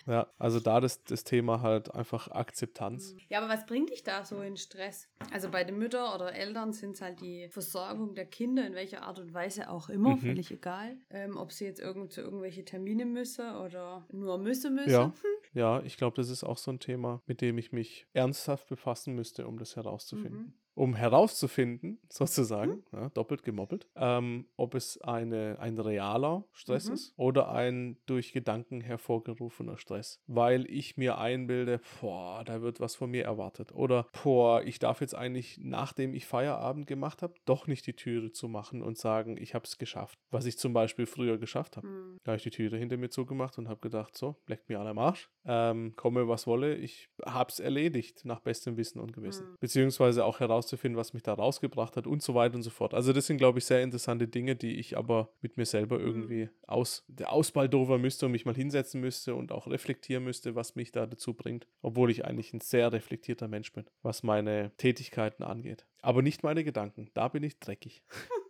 Ja, 0.06 0.32
also 0.38 0.60
da 0.60 0.80
das, 0.80 1.02
das 1.04 1.24
Thema 1.24 1.62
halt 1.62 1.92
einfach 1.94 2.28
Akzeptanz. 2.30 3.16
Ja, 3.28 3.38
aber 3.38 3.48
was 3.48 3.66
bringt 3.66 3.90
dich 3.90 4.04
da 4.04 4.24
so 4.24 4.40
in 4.40 4.56
Stress? 4.56 5.08
Also 5.32 5.50
bei 5.50 5.64
den 5.64 5.78
Müttern 5.78 6.14
oder 6.14 6.32
Eltern 6.32 6.72
sind 6.72 6.92
es 6.92 7.00
halt 7.02 7.20
die 7.20 7.48
Versorgung 7.48 8.14
der 8.14 8.26
Kinder, 8.26 8.66
in 8.66 8.74
welcher 8.74 9.02
Art 9.02 9.18
und 9.18 9.34
Weise 9.34 9.68
auch 9.68 9.88
immer, 9.88 10.10
Mhm. 10.10 10.20
völlig 10.20 10.50
egal. 10.52 10.96
Ähm, 11.10 11.36
ob 11.36 11.50
sie 11.52 11.64
jetzt 11.64 11.80
irgend 11.80 12.12
zu 12.12 12.20
irgendwelche 12.20 12.64
Termine 12.64 13.04
müssen 13.04 13.54
oder 13.56 14.06
nur 14.12 14.38
müssen 14.38 14.74
müssen. 14.76 14.90
Ja, 14.90 15.12
ja, 15.54 15.82
ich 15.82 15.96
glaube, 15.96 16.16
das 16.16 16.28
ist 16.30 16.44
auch 16.44 16.58
so 16.58 16.70
ein 16.70 16.78
Thema, 16.78 17.20
mit 17.26 17.40
dem 17.40 17.58
ich 17.58 17.72
mich 17.72 18.06
ernsthaft 18.12 18.68
befassen 18.68 19.14
müsste, 19.14 19.46
um 19.46 19.58
das 19.58 19.74
herauszufinden. 19.74 20.40
Mhm. 20.40 20.54
Um 20.76 20.94
herauszufinden, 20.94 21.98
sozusagen, 22.10 22.84
ja, 22.92 23.08
doppelt 23.08 23.42
gemoppelt, 23.42 23.88
ähm, 23.96 24.46
ob 24.56 24.74
es 24.74 25.00
eine, 25.00 25.56
ein 25.58 25.78
realer 25.78 26.44
Stress 26.52 26.88
Mhm. 26.88 26.94
ist 26.94 27.14
oder 27.16 27.50
ein 27.50 27.96
durch 28.04 28.32
Gedanken 28.32 28.82
hervorgerufener 28.82 29.78
Stress. 29.78 30.20
Weil 30.26 30.70
ich 30.70 30.98
mir 30.98 31.16
einbilde, 31.18 31.80
boah, 32.00 32.44
da 32.44 32.60
wird 32.60 32.78
was 32.78 32.94
von 32.94 33.10
mir 33.10 33.24
erwartet. 33.24 33.72
Oder, 33.72 34.06
boah, 34.22 34.62
ich 34.62 34.78
darf 34.78 35.00
jetzt 35.00 35.14
eigentlich, 35.14 35.58
nachdem 35.62 36.12
ich 36.12 36.26
Feierabend 36.26 36.86
gemacht 36.86 37.22
habe, 37.22 37.32
doch 37.46 37.66
nicht 37.66 37.86
die 37.86 37.94
Türe 37.94 38.32
zu 38.32 38.46
machen 38.46 38.82
und 38.82 38.98
sagen, 38.98 39.38
ich 39.38 39.54
habe 39.54 39.64
es 39.64 39.78
geschafft. 39.78 40.18
Was 40.30 40.44
ich 40.44 40.58
zum 40.58 40.74
Beispiel 40.74 41.06
früher 41.06 41.38
geschafft 41.38 41.78
habe. 41.78 41.88
Hm. 41.88 42.18
Da 42.22 42.32
habe 42.32 42.36
ich 42.36 42.42
die 42.42 42.50
Türe 42.50 42.76
hinter 42.76 42.98
mir 42.98 43.08
zugemacht 43.08 43.56
und 43.56 43.68
habe 43.68 43.80
gedacht, 43.80 44.16
so, 44.16 44.36
leckt 44.46 44.68
mir 44.68 44.78
alle 44.78 44.90
am 44.90 44.98
Arsch. 44.98 45.30
Ähm, 45.46 45.94
komme, 45.96 46.28
was 46.28 46.46
wolle, 46.46 46.74
ich 46.74 47.08
habe 47.24 47.50
es 47.50 47.60
erledigt, 47.60 48.24
nach 48.24 48.40
bestem 48.40 48.76
Wissen 48.76 49.00
und 49.00 49.14
Gewissen. 49.14 49.52
Mhm. 49.52 49.56
Beziehungsweise 49.60 50.24
auch 50.24 50.40
herauszufinden, 50.66 50.98
was 50.98 51.12
mich 51.12 51.22
da 51.22 51.34
rausgebracht 51.34 51.96
hat 51.96 52.06
und 52.06 52.22
so 52.22 52.34
weiter 52.34 52.56
und 52.56 52.62
so 52.62 52.70
fort. 52.70 52.94
Also 52.94 53.12
das 53.12 53.26
sind, 53.26 53.38
glaube 53.38 53.58
ich, 53.58 53.64
sehr 53.64 53.82
interessante 53.82 54.28
Dinge, 54.28 54.56
die 54.56 54.76
ich 54.76 54.96
aber 54.96 55.30
mit 55.40 55.56
mir 55.56 55.66
selber 55.66 55.98
irgendwie 55.98 56.48
aus, 56.66 57.04
der 57.08 57.32
ausbaldovern 57.32 58.00
müsste 58.00 58.26
und 58.26 58.32
mich 58.32 58.44
mal 58.44 58.54
hinsetzen 58.54 59.00
müsste 59.00 59.34
und 59.34 59.52
auch 59.52 59.66
reflektieren 59.66 60.24
müsste, 60.24 60.54
was 60.54 60.74
mich 60.74 60.92
da 60.92 61.06
dazu 61.06 61.34
bringt. 61.34 61.66
Obwohl 61.82 62.10
ich 62.10 62.24
eigentlich 62.24 62.52
ein 62.52 62.60
sehr 62.60 62.92
reflektierter 62.92 63.48
Mensch 63.48 63.72
bin, 63.72 63.84
was 64.02 64.22
meine 64.22 64.72
Tätigkeiten 64.76 65.42
angeht. 65.42 65.86
Aber 66.02 66.22
nicht 66.22 66.42
meine 66.42 66.64
Gedanken. 66.64 67.10
Da 67.14 67.28
bin 67.28 67.42
ich 67.42 67.58
dreckig. 67.58 68.02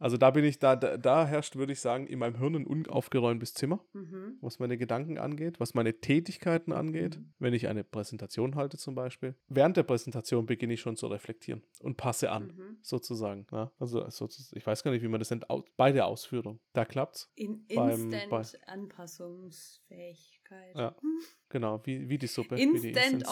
Also 0.00 0.16
da 0.16 0.30
bin 0.30 0.44
ich, 0.44 0.58
da, 0.60 0.76
da, 0.76 0.96
da 0.96 1.26
herrscht, 1.26 1.56
würde 1.56 1.72
ich 1.72 1.80
sagen, 1.80 2.06
in 2.06 2.20
meinem 2.20 2.38
Hirn 2.38 2.54
ein 2.54 2.66
unaufgeräumtes 2.66 3.52
Zimmer, 3.54 3.84
Mhm. 3.92 4.38
was 4.40 4.58
meine 4.60 4.78
Gedanken 4.78 5.18
angeht, 5.18 5.58
was 5.58 5.74
meine 5.74 5.98
Tätigkeiten 6.00 6.72
angeht, 6.72 7.18
Mhm. 7.18 7.32
wenn 7.40 7.52
ich 7.52 7.66
eine 7.68 7.82
Präsentation 7.84 8.54
halte 8.54 8.78
zum 8.78 8.94
Beispiel. 8.94 9.34
Während 9.48 9.76
der 9.76 9.82
Präsentation 9.82 10.46
beginne 10.46 10.74
ich 10.74 10.80
schon 10.80 10.96
zu 10.96 11.08
reflektieren 11.08 11.62
und 11.80 11.96
passe 11.96 12.30
an, 12.30 12.54
Mhm. 12.56 12.78
sozusagen. 12.82 13.46
Ja, 13.50 13.72
also 13.78 14.08
sozusagen, 14.08 14.56
ich 14.58 14.66
weiß 14.66 14.82
gar 14.84 14.92
nicht, 14.92 15.02
wie 15.02 15.08
man 15.08 15.18
das 15.20 15.30
nennt, 15.30 15.44
bei 15.76 15.90
der 15.92 16.06
Ausführung. 16.06 16.60
Da 16.74 16.84
klappt's. 16.84 17.30
In 17.34 17.66
Beim- 17.66 17.90
Instant 18.10 18.30
bei- 18.30 18.42
Anpassungsfähigkeit. 18.72 20.76
Ja, 20.76 20.96
Hm. 21.00 21.18
Genau, 21.48 21.80
wie, 21.84 22.08
wie 22.08 22.18
die 22.18 22.26
Suppe. 22.26 22.56
die 22.56 22.62
Instant. 22.62 23.24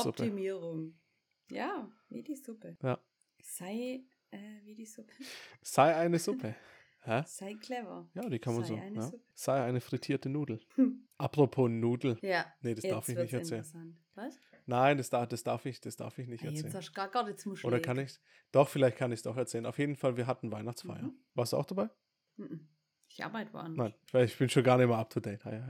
Ja, 1.51 1.91
wie 2.09 2.23
die 2.23 2.37
Suppe. 2.37 2.77
Ja. 2.83 2.99
Sei 3.41 4.03
äh, 4.31 4.39
wie 4.65 4.75
die 4.75 4.87
Suppe. 4.87 5.13
Sei 5.63 5.95
eine 5.95 6.19
Suppe. 6.19 6.55
Hä? 7.03 7.23
Sei 7.27 7.55
clever. 7.55 8.09
Ja, 8.15 8.29
die 8.29 8.39
kann 8.41 8.55
man 8.55 8.65
Sei 8.65 8.69
so. 8.69 8.77
eine 8.77 8.97
Ja. 8.97 9.03
Suppe. 9.03 9.25
Sei 9.35 9.63
eine 9.65 9.81
frittierte 9.81 10.29
Nudel. 10.29 10.61
Hm. 10.77 11.03
Apropos 11.19 11.71
Nudel. 11.71 12.19
Ja. 12.21 12.45
Nee, 12.61 12.75
das 12.75 12.85
jetzt 12.85 12.93
darf 12.93 13.09
ich 13.09 13.17
nicht 13.17 13.33
erzählen. 13.33 13.97
Was? 14.15 14.39
Nein, 14.67 14.99
das, 14.99 15.09
darf, 15.09 15.29
das, 15.29 15.43
darf 15.45 15.65
ich, 15.65 15.81
das 15.81 15.97
darf 15.97 16.19
ich 16.19 16.27
nicht 16.29 16.43
Ah, 16.43 16.49
jetzt 16.49 16.57
erzählen. 16.65 16.75
hast 16.75 16.89
du 16.89 16.93
gar, 16.93 17.09
gar 17.09 17.29
jetzt 17.29 17.47
musst 17.47 17.65
Oder 17.65 17.79
kann 17.81 17.99
ich 17.99 18.19
Doch, 18.53 18.69
vielleicht 18.69 18.97
kann 18.99 19.13
ich 19.13 19.19
es 19.21 19.23
doch 19.23 19.37
erzählen. 19.37 19.65
Auf 19.65 19.79
jeden 19.79 19.97
Fall, 19.97 20.17
wir 20.17 20.27
hatten 20.27 20.51
Weihnachtsfeier. 20.53 21.05
Mhm. 21.05 21.15
Warst 21.35 21.53
du 21.53 21.57
auch 21.57 21.65
dabei? 21.65 21.89
Mhm. 22.37 22.69
Ich 23.09 23.25
arbeite 23.25 23.53
woanders. 23.55 23.77
Nein, 23.77 23.95
weil 24.13 24.25
ich 24.27 24.37
bin 24.37 24.49
schon 24.51 24.65
gar 24.65 24.77
nicht 24.77 24.89
mehr 24.89 24.99
up 24.99 25.09
to 25.09 25.21
date. 25.21 25.47
Ah, 25.47 25.55
ja. 25.55 25.69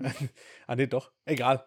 ah 0.67 0.75
nee, 0.75 0.87
doch. 0.87 1.13
Egal. 1.27 1.65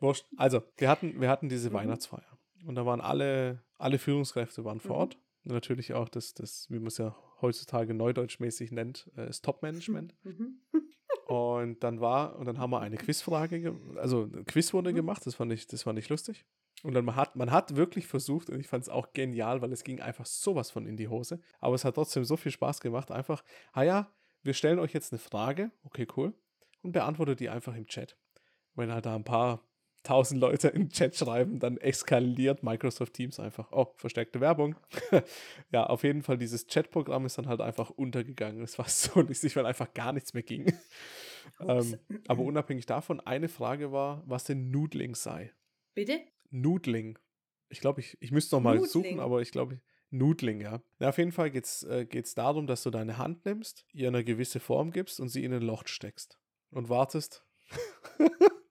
Wurscht. 0.00 0.26
Also, 0.36 0.62
wir 0.76 0.88
hatten, 0.88 1.20
wir 1.20 1.28
hatten 1.30 1.48
diese 1.48 1.70
Mhm. 1.70 1.74
Weihnachtsfeier. 1.74 2.38
Und 2.66 2.74
da 2.76 2.84
waren 2.86 3.00
alle, 3.00 3.64
alle 3.78 3.98
Führungskräfte 3.98 4.64
waren 4.64 4.78
vor 4.80 4.96
Mhm. 4.96 5.00
Ort. 5.00 5.18
Natürlich 5.44 5.92
auch 5.94 6.08
das, 6.08 6.34
das 6.34 6.70
wie 6.70 6.78
man 6.78 6.86
es 6.88 6.98
ja 6.98 7.16
heutzutage 7.40 7.94
neudeutschmäßig 7.94 8.70
nennt, 8.72 9.10
äh, 9.16 9.26
das 9.26 9.42
Top-Management. 9.42 10.14
Mhm. 10.24 10.60
Und 11.26 11.82
dann 11.82 12.00
war, 12.00 12.36
und 12.38 12.46
dann 12.46 12.58
haben 12.58 12.70
wir 12.72 12.80
eine 12.80 12.96
Quizfrage, 12.96 13.60
ge- 13.60 13.74
also 13.96 14.24
ein 14.24 14.44
Quiz 14.44 14.74
wurde 14.74 14.90
Mhm. 14.90 14.96
gemacht, 14.96 15.24
das 15.24 15.34
fand 15.36 15.52
ich, 15.52 15.66
das 15.66 15.84
fand 15.84 15.98
ich 15.98 16.08
lustig. 16.10 16.44
Und 16.82 16.94
dann 16.94 17.04
man 17.06 17.16
hat, 17.16 17.36
man 17.36 17.50
hat 17.50 17.76
wirklich 17.76 18.06
versucht, 18.06 18.50
und 18.50 18.58
ich 18.60 18.66
fand 18.68 18.82
es 18.82 18.88
auch 18.90 19.12
genial, 19.12 19.62
weil 19.62 19.72
es 19.72 19.84
ging 19.84 20.00
einfach 20.00 20.26
sowas 20.26 20.70
von 20.70 20.84
in 20.84 20.96
die 20.96 21.08
Hose. 21.08 21.40
Aber 21.60 21.74
es 21.74 21.84
hat 21.84 21.94
trotzdem 21.94 22.24
so 22.24 22.36
viel 22.36 22.50
Spaß 22.52 22.80
gemacht. 22.80 23.10
Einfach, 23.10 23.44
ah 23.72 23.82
ja, 23.82 24.12
wir 24.42 24.52
stellen 24.52 24.78
euch 24.78 24.92
jetzt 24.92 25.12
eine 25.12 25.20
Frage, 25.20 25.70
okay, 25.84 26.06
cool, 26.16 26.34
und 26.82 26.92
beantwortet 26.92 27.40
die 27.40 27.48
einfach 27.48 27.74
im 27.76 27.86
Chat. 27.86 28.18
Wenn 28.74 28.92
halt 28.92 29.06
da 29.06 29.14
ein 29.14 29.24
paar 29.24 29.62
tausend 30.02 30.40
Leute 30.40 30.68
im 30.68 30.88
Chat 30.88 31.16
schreiben, 31.16 31.58
dann 31.58 31.76
eskaliert 31.78 32.62
Microsoft 32.62 33.14
Teams 33.14 33.38
einfach. 33.38 33.70
Oh, 33.72 33.86
verstärkte 33.96 34.40
Werbung. 34.40 34.76
ja, 35.70 35.86
auf 35.86 36.02
jeden 36.02 36.22
Fall, 36.22 36.38
dieses 36.38 36.66
Chatprogramm 36.66 37.26
ist 37.26 37.38
dann 37.38 37.48
halt 37.48 37.60
einfach 37.60 37.90
untergegangen. 37.90 38.62
Es 38.62 38.78
war 38.78 38.88
so 38.88 39.20
lustig, 39.20 39.56
weil 39.56 39.66
einfach 39.66 39.92
gar 39.94 40.12
nichts 40.12 40.34
mehr 40.34 40.42
ging. 40.42 40.72
Ähm, 41.60 41.98
aber 42.28 42.42
unabhängig 42.44 42.86
davon, 42.86 43.20
eine 43.20 43.48
Frage 43.48 43.92
war, 43.92 44.22
was 44.26 44.44
denn 44.44 44.70
Noodling 44.70 45.14
sei. 45.14 45.52
Bitte? 45.94 46.20
Noodling. 46.50 47.18
Ich 47.68 47.80
glaube, 47.80 48.00
ich, 48.00 48.16
ich 48.20 48.32
müsste 48.32 48.56
noch 48.56 48.62
mal 48.62 48.76
Noodling? 48.76 48.90
suchen, 48.90 49.20
aber 49.20 49.40
ich 49.40 49.50
glaube, 49.50 49.80
Noodling, 50.10 50.60
ja. 50.60 50.82
Na, 50.98 51.08
auf 51.08 51.18
jeden 51.18 51.32
Fall 51.32 51.50
geht 51.50 51.64
es 51.64 51.84
äh, 51.84 52.04
geht's 52.04 52.34
darum, 52.34 52.66
dass 52.66 52.82
du 52.82 52.90
deine 52.90 53.16
Hand 53.16 53.46
nimmst, 53.46 53.86
ihr 53.92 54.08
eine 54.08 54.24
gewisse 54.24 54.60
Form 54.60 54.90
gibst 54.90 55.20
und 55.20 55.28
sie 55.28 55.42
in 55.42 55.54
ein 55.54 55.62
Loch 55.62 55.86
steckst. 55.86 56.38
Und 56.70 56.88
wartest. 56.88 57.44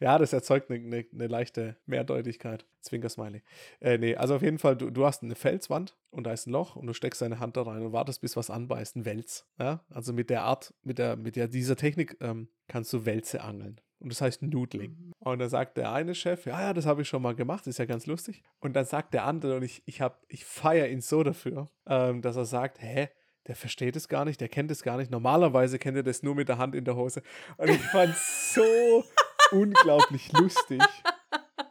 ja, 0.00 0.18
das 0.18 0.32
erzeugt 0.32 0.70
eine, 0.70 0.78
eine, 0.80 1.04
eine 1.12 1.26
leichte 1.26 1.76
Mehrdeutigkeit. 1.86 2.66
Zwinker-Smiley. 2.82 3.42
Äh, 3.80 3.98
nee, 3.98 4.14
also 4.14 4.36
auf 4.36 4.42
jeden 4.42 4.58
Fall, 4.58 4.76
du, 4.76 4.90
du 4.90 5.04
hast 5.04 5.22
eine 5.22 5.34
Felswand 5.34 5.96
und 6.10 6.24
da 6.24 6.32
ist 6.32 6.46
ein 6.46 6.52
Loch 6.52 6.76
und 6.76 6.86
du 6.86 6.92
steckst 6.92 7.20
deine 7.20 7.40
Hand 7.40 7.56
da 7.56 7.62
rein 7.62 7.82
und 7.82 7.92
wartest, 7.92 8.20
bis 8.20 8.36
was 8.36 8.48
anbeißt, 8.48 8.96
ein 8.96 9.04
Wels. 9.04 9.44
Ja? 9.58 9.84
Also 9.90 10.12
mit 10.12 10.30
der 10.30 10.42
Art, 10.42 10.72
mit 10.84 10.98
der, 10.98 11.16
mit 11.16 11.34
der, 11.34 11.48
dieser 11.48 11.74
Technik 11.74 12.16
ähm, 12.20 12.48
kannst 12.68 12.92
du 12.92 13.04
Wälze 13.04 13.42
angeln. 13.42 13.80
Und 13.98 14.12
das 14.12 14.20
heißt 14.20 14.42
Noodling. 14.42 14.90
Mhm. 14.92 15.12
Und 15.18 15.38
dann 15.40 15.48
sagt 15.48 15.78
der 15.78 15.90
eine 15.92 16.14
Chef, 16.14 16.46
ja, 16.46 16.60
ja, 16.60 16.74
das 16.74 16.86
habe 16.86 17.02
ich 17.02 17.08
schon 17.08 17.22
mal 17.22 17.34
gemacht, 17.34 17.66
ist 17.66 17.78
ja 17.78 17.86
ganz 17.86 18.06
lustig. 18.06 18.42
Und 18.60 18.74
dann 18.76 18.84
sagt 18.84 19.14
der 19.14 19.24
andere, 19.24 19.56
und 19.56 19.62
ich, 19.62 19.82
ich, 19.86 20.00
hab- 20.00 20.22
ich 20.28 20.44
feiere 20.44 20.88
ihn 20.88 21.00
so 21.00 21.22
dafür, 21.22 21.70
ähm, 21.88 22.22
dass 22.22 22.36
er 22.36 22.44
sagt, 22.44 22.80
hä, 22.80 23.08
der 23.46 23.56
versteht 23.56 23.96
es 23.96 24.08
gar 24.08 24.24
nicht, 24.24 24.40
der 24.40 24.48
kennt 24.48 24.70
es 24.70 24.82
gar 24.82 24.96
nicht. 24.96 25.10
Normalerweise 25.10 25.78
kennt 25.78 25.96
er 25.96 26.02
das 26.02 26.22
nur 26.22 26.34
mit 26.34 26.48
der 26.48 26.58
Hand 26.58 26.74
in 26.74 26.84
der 26.84 26.96
Hose. 26.96 27.22
Und 27.56 27.70
ich 27.70 27.80
fand 27.80 28.12
es 28.12 28.54
so 28.54 29.04
unglaublich 29.52 30.32
lustig. 30.32 30.82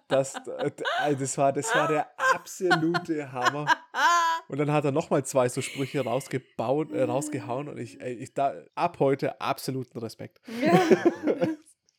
Das, 0.08 0.36
äh, 0.36 0.72
also 1.00 1.20
das, 1.20 1.38
war, 1.38 1.52
das 1.54 1.74
war 1.74 1.88
der 1.88 2.08
absolute 2.34 3.32
Hammer. 3.32 3.66
Und 4.48 4.60
dann 4.60 4.72
hat 4.72 4.86
er 4.86 4.92
nochmal 4.92 5.26
zwei 5.26 5.50
so 5.50 5.62
Sprüche 5.62 6.04
rausgebaut, 6.04 6.92
äh, 6.92 7.04
rausgehauen 7.04 7.68
und 7.68 7.80
ich, 7.80 8.00
ich 8.00 8.34
da, 8.34 8.54
ab 8.76 9.00
heute 9.00 9.42
absoluten 9.42 9.98
Respekt. 9.98 10.42
Ja. 10.62 10.80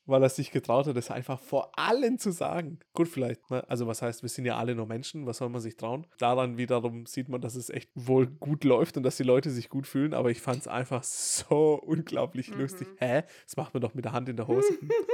Weil 0.09 0.23
er 0.23 0.29
sich 0.29 0.53
getraut 0.53 0.87
hat, 0.87 0.97
das 0.97 1.11
einfach 1.11 1.41
vor 1.41 1.73
allen 1.77 2.21
zu 2.21 2.31
sagen. 2.31 2.79
Gut, 2.95 3.09
vielleicht, 3.09 3.51
ne? 3.51 3.69
also 3.69 3.89
was 3.89 4.03
heißt, 4.03 4.23
wir 4.23 4.29
sind 4.29 4.45
ja 4.45 4.57
alle 4.57 4.77
nur 4.77 4.87
Menschen, 4.87 5.27
was 5.27 5.39
soll 5.39 5.49
man 5.49 5.61
sich 5.61 5.77
trauen? 5.77 6.07
Daran 6.19 6.57
wiederum 6.59 7.07
sieht 7.07 7.29
man, 7.29 7.41
dass 7.41 7.57
es 7.57 7.71
echt 7.71 7.91
wohl 7.97 8.29
gut 8.29 8.63
läuft 8.63 8.97
und 8.97 9.03
dass 9.03 9.17
die 9.17 9.25
Leute 9.25 9.51
sich 9.51 9.69
gut 9.69 9.89
fühlen, 9.89 10.15
aber 10.15 10.31
ich 10.31 10.41
fand 10.41 10.59
es 10.61 10.69
einfach 10.69 11.03
so 11.03 11.75
unglaublich 11.75 12.53
Mhm. 12.53 12.61
lustig. 12.61 12.87
Hä? 12.99 13.25
Das 13.47 13.57
macht 13.57 13.75
man 13.75 13.81
doch 13.81 13.95
mit 13.95 14.05
der 14.05 14.13
Hand 14.13 14.29
in 14.29 14.37
der 14.37 14.47
Hose. 14.47 14.69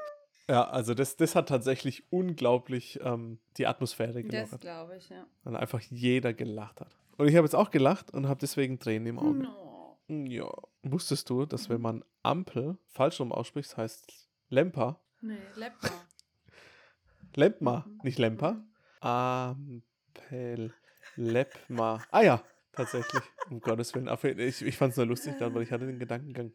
ja, 0.50 0.68
also 0.70 0.94
das, 0.94 1.16
das 1.16 1.36
hat 1.36 1.48
tatsächlich 1.50 2.04
unglaublich 2.12 3.00
ähm, 3.04 3.40
die 3.58 3.68
Atmosphäre 3.68 4.22
Das 4.24 4.32
gelockert. 4.32 4.62
glaube 4.62 4.98
ich, 4.98 5.08
ja. 5.10 5.26
Weil 5.44 5.56
einfach 5.56 5.80
jeder 5.80 6.34
gelacht 6.34 6.82
hat. 6.82 6.98
Und 7.18 7.28
ich 7.28 7.36
habe 7.36 7.46
jetzt 7.46 7.56
auch 7.56 7.70
gelacht 7.72 8.12
und 8.14 8.28
habe 8.28 8.40
deswegen 8.40 8.80
Tränen 8.80 9.08
im 9.08 9.20
Auge. 9.20 9.40
No. 9.40 9.98
Ja. 10.08 10.50
Wusstest 10.84 11.30
du, 11.30 11.46
dass 11.46 11.70
wenn 11.70 11.82
man 11.82 12.04
Ampel 12.24 12.78
falsch 12.88 13.20
rum 13.20 13.32
ausspricht, 13.32 13.78
heißt 13.78 14.28
Lemper? 14.50 15.00
Nee, 15.22 15.38
Lepper. 15.56 15.90
Lempma, 17.36 17.86
Mhm. 17.88 18.00
nicht 18.04 18.18
Lemper. 18.18 18.64
Ampel, 19.02 20.74
Lepma. 21.16 22.02
Ah 22.12 22.22
ja, 22.22 22.42
tatsächlich. 22.74 23.22
Um 23.50 23.60
Gottes 23.60 23.94
Willen. 23.94 24.10
Ich, 24.40 24.62
ich 24.62 24.78
fand 24.78 24.92
es 24.92 24.98
nur 24.98 25.06
lustig 25.06 25.36
dann, 25.40 25.54
weil 25.54 25.64
ich 25.64 25.72
hatte 25.72 25.86
den 25.86 26.00
Gedankengang. 26.00 26.54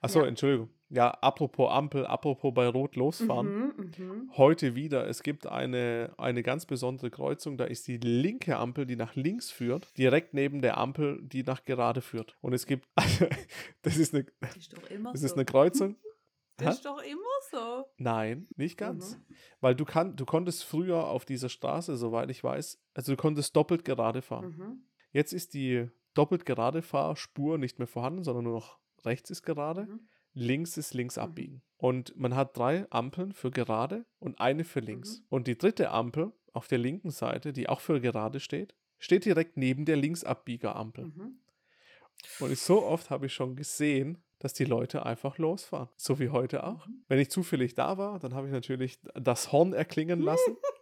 Achso, 0.00 0.20
Ja. 0.20 0.26
Entschuldigung. 0.26 0.70
Ja, 0.88 1.10
apropos 1.10 1.68
Ampel, 1.72 2.06
apropos 2.06 2.54
bei 2.54 2.68
Rot 2.68 2.94
losfahren. 2.94 3.72
Mhm, 3.76 3.92
mhm. 3.98 4.30
Heute 4.36 4.76
wieder. 4.76 5.08
Es 5.08 5.24
gibt 5.24 5.46
eine, 5.46 6.14
eine 6.16 6.44
ganz 6.44 6.64
besondere 6.64 7.10
Kreuzung. 7.10 7.56
Da 7.56 7.64
ist 7.64 7.88
die 7.88 7.96
linke 7.96 8.56
Ampel, 8.56 8.86
die 8.86 8.94
nach 8.94 9.16
links 9.16 9.50
führt, 9.50 9.96
direkt 9.98 10.32
neben 10.32 10.62
der 10.62 10.76
Ampel, 10.78 11.20
die 11.22 11.42
nach 11.42 11.64
gerade 11.64 12.02
führt. 12.02 12.36
Und 12.40 12.52
es 12.52 12.66
gibt, 12.66 12.86
das 13.82 13.96
ist 13.96 14.14
eine, 14.14 14.26
Das 14.40 14.56
ist 14.56 14.72
das 14.74 15.20
so. 15.20 15.26
ist 15.26 15.32
eine 15.34 15.44
Kreuzung. 15.44 15.96
das 16.56 16.76
ist 16.76 16.86
doch 16.86 17.02
immer 17.02 17.20
so. 17.50 17.84
Nein, 17.98 18.46
nicht 18.56 18.78
ganz. 18.78 19.16
Mhm. 19.16 19.34
Weil 19.60 19.74
du, 19.74 19.84
kann, 19.84 20.14
du 20.14 20.24
konntest 20.24 20.62
früher 20.64 21.08
auf 21.08 21.24
dieser 21.24 21.48
Straße, 21.48 21.96
soweit 21.96 22.30
ich 22.30 22.44
weiß, 22.44 22.80
also 22.94 23.12
du 23.12 23.16
konntest 23.16 23.56
doppelt 23.56 23.84
gerade 23.84 24.22
fahren. 24.22 24.54
Mhm. 24.56 24.82
Jetzt 25.10 25.32
ist 25.32 25.52
die 25.54 25.88
doppelt 26.14 26.46
gerade 26.46 26.80
Fahrspur 26.80 27.58
nicht 27.58 27.78
mehr 27.78 27.88
vorhanden, 27.88 28.22
sondern 28.22 28.44
nur 28.44 28.54
noch 28.54 28.78
rechts 29.06 29.30
ist 29.30 29.42
gerade, 29.42 29.82
Mhm. 29.86 30.00
links 30.34 30.76
ist 30.76 30.94
links 30.94 31.16
Mhm. 31.16 31.22
abbiegen. 31.22 31.62
Und 31.78 32.16
man 32.16 32.34
hat 32.34 32.56
drei 32.56 32.86
Ampeln 32.90 33.32
für 33.32 33.50
gerade 33.50 34.04
und 34.18 34.40
eine 34.40 34.64
für 34.64 34.80
links. 34.80 35.20
Mhm. 35.20 35.24
Und 35.30 35.46
die 35.46 35.56
dritte 35.58 35.90
Ampel 35.90 36.32
auf 36.52 36.68
der 36.68 36.78
linken 36.78 37.10
Seite, 37.10 37.52
die 37.52 37.68
auch 37.68 37.80
für 37.80 38.00
gerade 38.00 38.40
steht, 38.40 38.74
steht 38.98 39.24
direkt 39.24 39.56
neben 39.56 39.84
der 39.84 39.96
Linksabbieger-Ampel. 39.96 41.06
Mhm. 41.06 41.38
Und 42.40 42.50
ich, 42.52 42.60
so 42.60 42.82
oft 42.84 43.10
habe 43.10 43.26
ich 43.26 43.34
schon 43.34 43.56
gesehen, 43.56 44.22
dass 44.38 44.52
die 44.54 44.64
Leute 44.64 45.04
einfach 45.04 45.38
losfahren. 45.38 45.88
So 45.96 46.18
wie 46.18 46.30
heute 46.30 46.64
auch. 46.64 46.86
Mhm. 46.86 47.04
Wenn 47.08 47.18
ich 47.18 47.30
zufällig 47.30 47.74
da 47.74 47.98
war, 47.98 48.18
dann 48.18 48.34
habe 48.34 48.46
ich 48.46 48.52
natürlich 48.52 48.98
das 49.14 49.52
Horn 49.52 49.72
erklingen 49.72 50.20
lassen. 50.20 50.56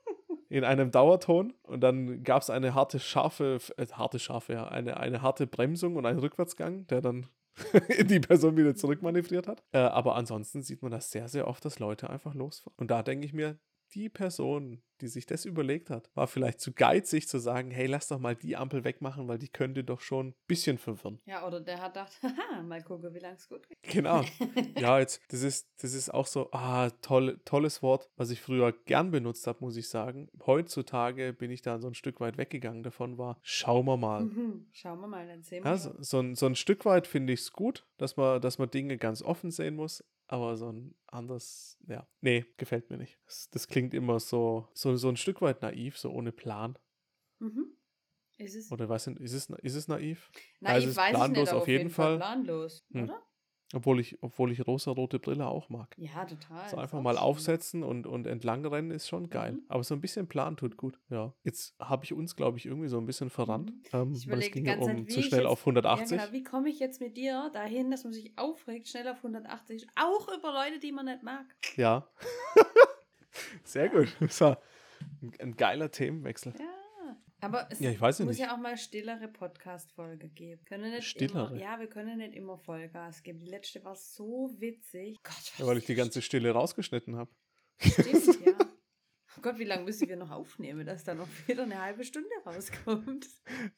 in 0.48 0.62
einem 0.62 0.92
Dauerton. 0.92 1.52
Und 1.62 1.80
dann 1.80 2.22
gab 2.22 2.42
es 2.42 2.50
eine 2.50 2.74
harte, 2.74 3.00
scharfe, 3.00 3.58
äh, 3.76 3.86
harte, 3.88 4.20
scharfe, 4.20 4.52
ja, 4.52 4.68
eine, 4.68 4.96
eine 4.98 5.20
harte 5.20 5.48
Bremsung 5.48 5.96
und 5.96 6.06
einen 6.06 6.20
Rückwärtsgang, 6.20 6.86
der 6.86 7.00
dann 7.00 7.26
die 8.10 8.20
Person 8.20 8.56
wieder 8.56 8.74
zurückmanövriert 8.74 9.46
hat. 9.46 9.62
Äh, 9.72 9.78
aber 9.78 10.16
ansonsten 10.16 10.62
sieht 10.62 10.82
man 10.82 10.90
das 10.90 11.10
sehr, 11.10 11.28
sehr 11.28 11.46
oft, 11.46 11.64
dass 11.64 11.78
Leute 11.78 12.10
einfach 12.10 12.34
losfahren. 12.34 12.74
Und 12.78 12.90
da 12.90 13.02
denke 13.02 13.26
ich 13.26 13.32
mir, 13.32 13.58
die 13.94 14.08
Person, 14.08 14.82
die 15.00 15.08
sich 15.08 15.26
das 15.26 15.44
überlegt 15.44 15.90
hat, 15.90 16.10
war 16.14 16.26
vielleicht 16.26 16.60
zu 16.60 16.72
geizig 16.72 17.28
zu 17.28 17.38
sagen, 17.38 17.70
hey, 17.70 17.86
lass 17.86 18.08
doch 18.08 18.18
mal 18.18 18.34
die 18.34 18.56
Ampel 18.56 18.84
wegmachen, 18.84 19.28
weil 19.28 19.38
die 19.38 19.48
könnte 19.48 19.84
doch 19.84 20.00
schon 20.00 20.28
ein 20.28 20.34
bisschen 20.46 20.78
verwirren. 20.78 21.20
Ja, 21.26 21.46
oder 21.46 21.60
der 21.60 21.80
hat 21.80 21.94
gedacht, 21.94 22.12
haha, 22.22 22.62
mal 22.62 22.82
gucken, 22.82 23.14
wie 23.14 23.18
lange 23.18 23.36
es 23.36 23.48
gut 23.48 23.68
geht. 23.68 23.78
Genau. 23.82 24.22
Ja, 24.76 24.98
jetzt, 24.98 25.20
das 25.28 25.42
ist, 25.42 25.68
das 25.80 25.94
ist 25.94 26.12
auch 26.12 26.26
so, 26.26 26.50
ah, 26.52 26.90
toll, 27.00 27.40
tolles 27.44 27.82
Wort, 27.82 28.10
was 28.16 28.30
ich 28.30 28.40
früher 28.40 28.72
gern 28.72 29.10
benutzt 29.10 29.46
habe, 29.46 29.58
muss 29.60 29.76
ich 29.76 29.88
sagen. 29.88 30.28
Heutzutage 30.46 31.32
bin 31.32 31.50
ich 31.50 31.62
da 31.62 31.78
so 31.78 31.86
ein 31.86 31.94
Stück 31.94 32.20
weit 32.20 32.38
weggegangen 32.38 32.82
davon, 32.82 33.18
war, 33.18 33.38
schauen 33.42 33.86
wir 33.86 33.96
mal. 33.96 34.24
Mhm. 34.24 34.66
Schauen 34.72 35.00
wir 35.00 35.06
mal, 35.06 35.26
dann 35.26 35.42
sehen 35.42 35.62
wir. 35.62 35.70
Ja, 35.70 35.76
so, 35.76 35.94
so, 35.98 36.20
ein, 36.20 36.34
so 36.34 36.46
ein 36.46 36.56
Stück 36.56 36.84
weit 36.84 37.06
finde 37.06 37.32
ich 37.32 37.40
es 37.40 37.52
gut, 37.52 37.86
dass 37.98 38.16
man, 38.16 38.40
dass 38.40 38.58
man 38.58 38.70
Dinge 38.70 38.98
ganz 38.98 39.22
offen 39.22 39.50
sehen 39.50 39.76
muss, 39.76 40.04
aber 40.26 40.56
so 40.56 40.70
ein 40.72 40.94
anderes, 41.06 41.78
ja, 41.86 42.06
nee, 42.20 42.44
gefällt 42.56 42.90
mir 42.90 42.96
nicht. 42.98 43.18
Das, 43.26 43.48
das 43.50 43.68
klingt 43.68 43.94
immer 43.94 44.20
so, 44.20 44.68
so, 44.74 44.96
so 44.96 45.08
ein 45.08 45.16
Stück 45.16 45.42
weit 45.42 45.62
naiv, 45.62 45.98
so 45.98 46.10
ohne 46.10 46.32
Plan. 46.32 46.78
Mhm. 47.40 47.76
Ist 48.38 48.56
es? 48.56 48.70
Oder 48.72 48.88
was 48.88 49.06
ist 49.06 49.32
es, 49.32 49.48
ist 49.48 49.74
es 49.74 49.88
naiv? 49.88 50.30
Ich 50.34 50.60
ist 50.60 50.66
weiß 50.66 50.84
es 50.86 50.94
planlos 50.94 51.28
nicht, 51.30 51.48
aber 51.50 51.62
auf 51.62 51.68
jeden 51.68 51.90
Fall. 51.90 52.16
planlos, 52.16 52.84
Hm. 52.92 53.04
oder? 53.04 53.22
Obwohl 53.72 53.98
ich, 53.98 54.18
obwohl 54.22 54.52
ich 54.52 54.64
rosa-rote 54.66 55.18
Brille 55.18 55.46
auch 55.48 55.68
mag. 55.68 55.94
Ja, 55.98 56.24
total. 56.24 56.68
So 56.68 56.76
einfach 56.76 57.00
mal 57.00 57.14
schön. 57.14 57.22
aufsetzen 57.22 57.82
und, 57.82 58.06
und 58.06 58.26
entlang 58.26 58.64
rennen 58.66 58.90
ist 58.92 59.08
schon 59.08 59.30
geil. 59.30 59.52
Mhm. 59.52 59.62
Aber 59.68 59.82
so 59.82 59.94
ein 59.94 60.00
bisschen 60.00 60.28
Plan 60.28 60.56
tut 60.56 60.76
gut. 60.76 61.00
Ja. 61.08 61.32
Jetzt 61.42 61.74
habe 61.80 62.04
ich 62.04 62.12
uns, 62.12 62.36
glaube 62.36 62.58
ich, 62.58 62.66
irgendwie 62.66 62.88
so 62.88 62.98
ein 62.98 63.06
bisschen 63.06 63.30
verrannt. 63.30 63.70
Mhm. 63.72 63.80
Ähm, 63.92 64.12
Ich 64.14 64.30
weil 64.30 64.38
es 64.40 64.50
ging 64.52 64.66
ja 64.66 64.76
um 64.76 64.84
Zeit, 65.06 65.10
zu 65.12 65.22
schnell 65.22 65.40
jetzt- 65.40 65.48
auf 65.50 65.60
180. 65.66 66.10
Ja, 66.18 66.24
genau. 66.26 66.32
Wie 66.36 66.44
komme 66.44 66.68
ich 66.68 66.78
jetzt 66.78 67.00
mit 67.00 67.16
dir 67.16 67.50
dahin, 67.52 67.90
dass 67.90 68.04
man 68.04 68.12
sich 68.12 68.32
aufregt, 68.36 68.86
schnell 68.86 69.08
auf 69.08 69.16
180, 69.24 69.86
auch 69.96 70.28
über 70.36 70.52
Leute, 70.52 70.78
die 70.78 70.92
man 70.92 71.06
nicht 71.06 71.22
mag? 71.22 71.46
Ja. 71.76 72.06
Sehr 73.64 73.88
gut. 73.88 74.14
Das 74.20 74.40
war 74.40 74.58
ein, 75.22 75.32
ein 75.40 75.56
geiler 75.56 75.90
Themenwechsel. 75.90 76.52
Ja. 76.58 76.64
Aber 77.44 77.68
es 77.70 77.78
Ja, 77.80 77.90
ich 77.90 78.00
weiß 78.00 78.18
ja 78.20 78.24
muss 78.24 78.36
nicht. 78.38 78.46
ja 78.46 78.54
auch 78.54 78.58
mal 78.58 78.76
stillere 78.76 79.28
Podcast-Folge 79.28 80.28
geben. 80.30 80.64
Können 80.64 80.90
nicht 80.90 81.06
Stillere? 81.06 81.48
Immer, 81.48 81.56
ja, 81.60 81.78
wir 81.78 81.88
können 81.88 82.18
nicht 82.18 82.34
immer 82.34 82.56
Vollgas 82.58 83.22
geben. 83.22 83.40
Die 83.40 83.50
letzte 83.50 83.84
war 83.84 83.96
so 83.96 84.54
witzig. 84.58 85.18
Gott, 85.22 85.52
Ja, 85.58 85.66
weil 85.66 85.78
ich 85.78 85.86
die 85.86 85.94
ganze 85.94 86.22
Stille 86.22 86.50
rausgeschnitten 86.52 87.16
habe. 87.16 87.30
Stimmt, 87.78 88.06
ja. 88.46 88.52
Oh 89.36 89.40
Gott, 89.42 89.58
wie 89.58 89.64
lange 89.64 89.84
müssen 89.84 90.08
wir 90.08 90.16
noch 90.16 90.30
aufnehmen, 90.30 90.86
dass 90.86 91.04
da 91.04 91.14
noch 91.14 91.28
wieder 91.46 91.64
eine 91.64 91.80
halbe 91.80 92.04
Stunde 92.04 92.30
rauskommt? 92.46 93.26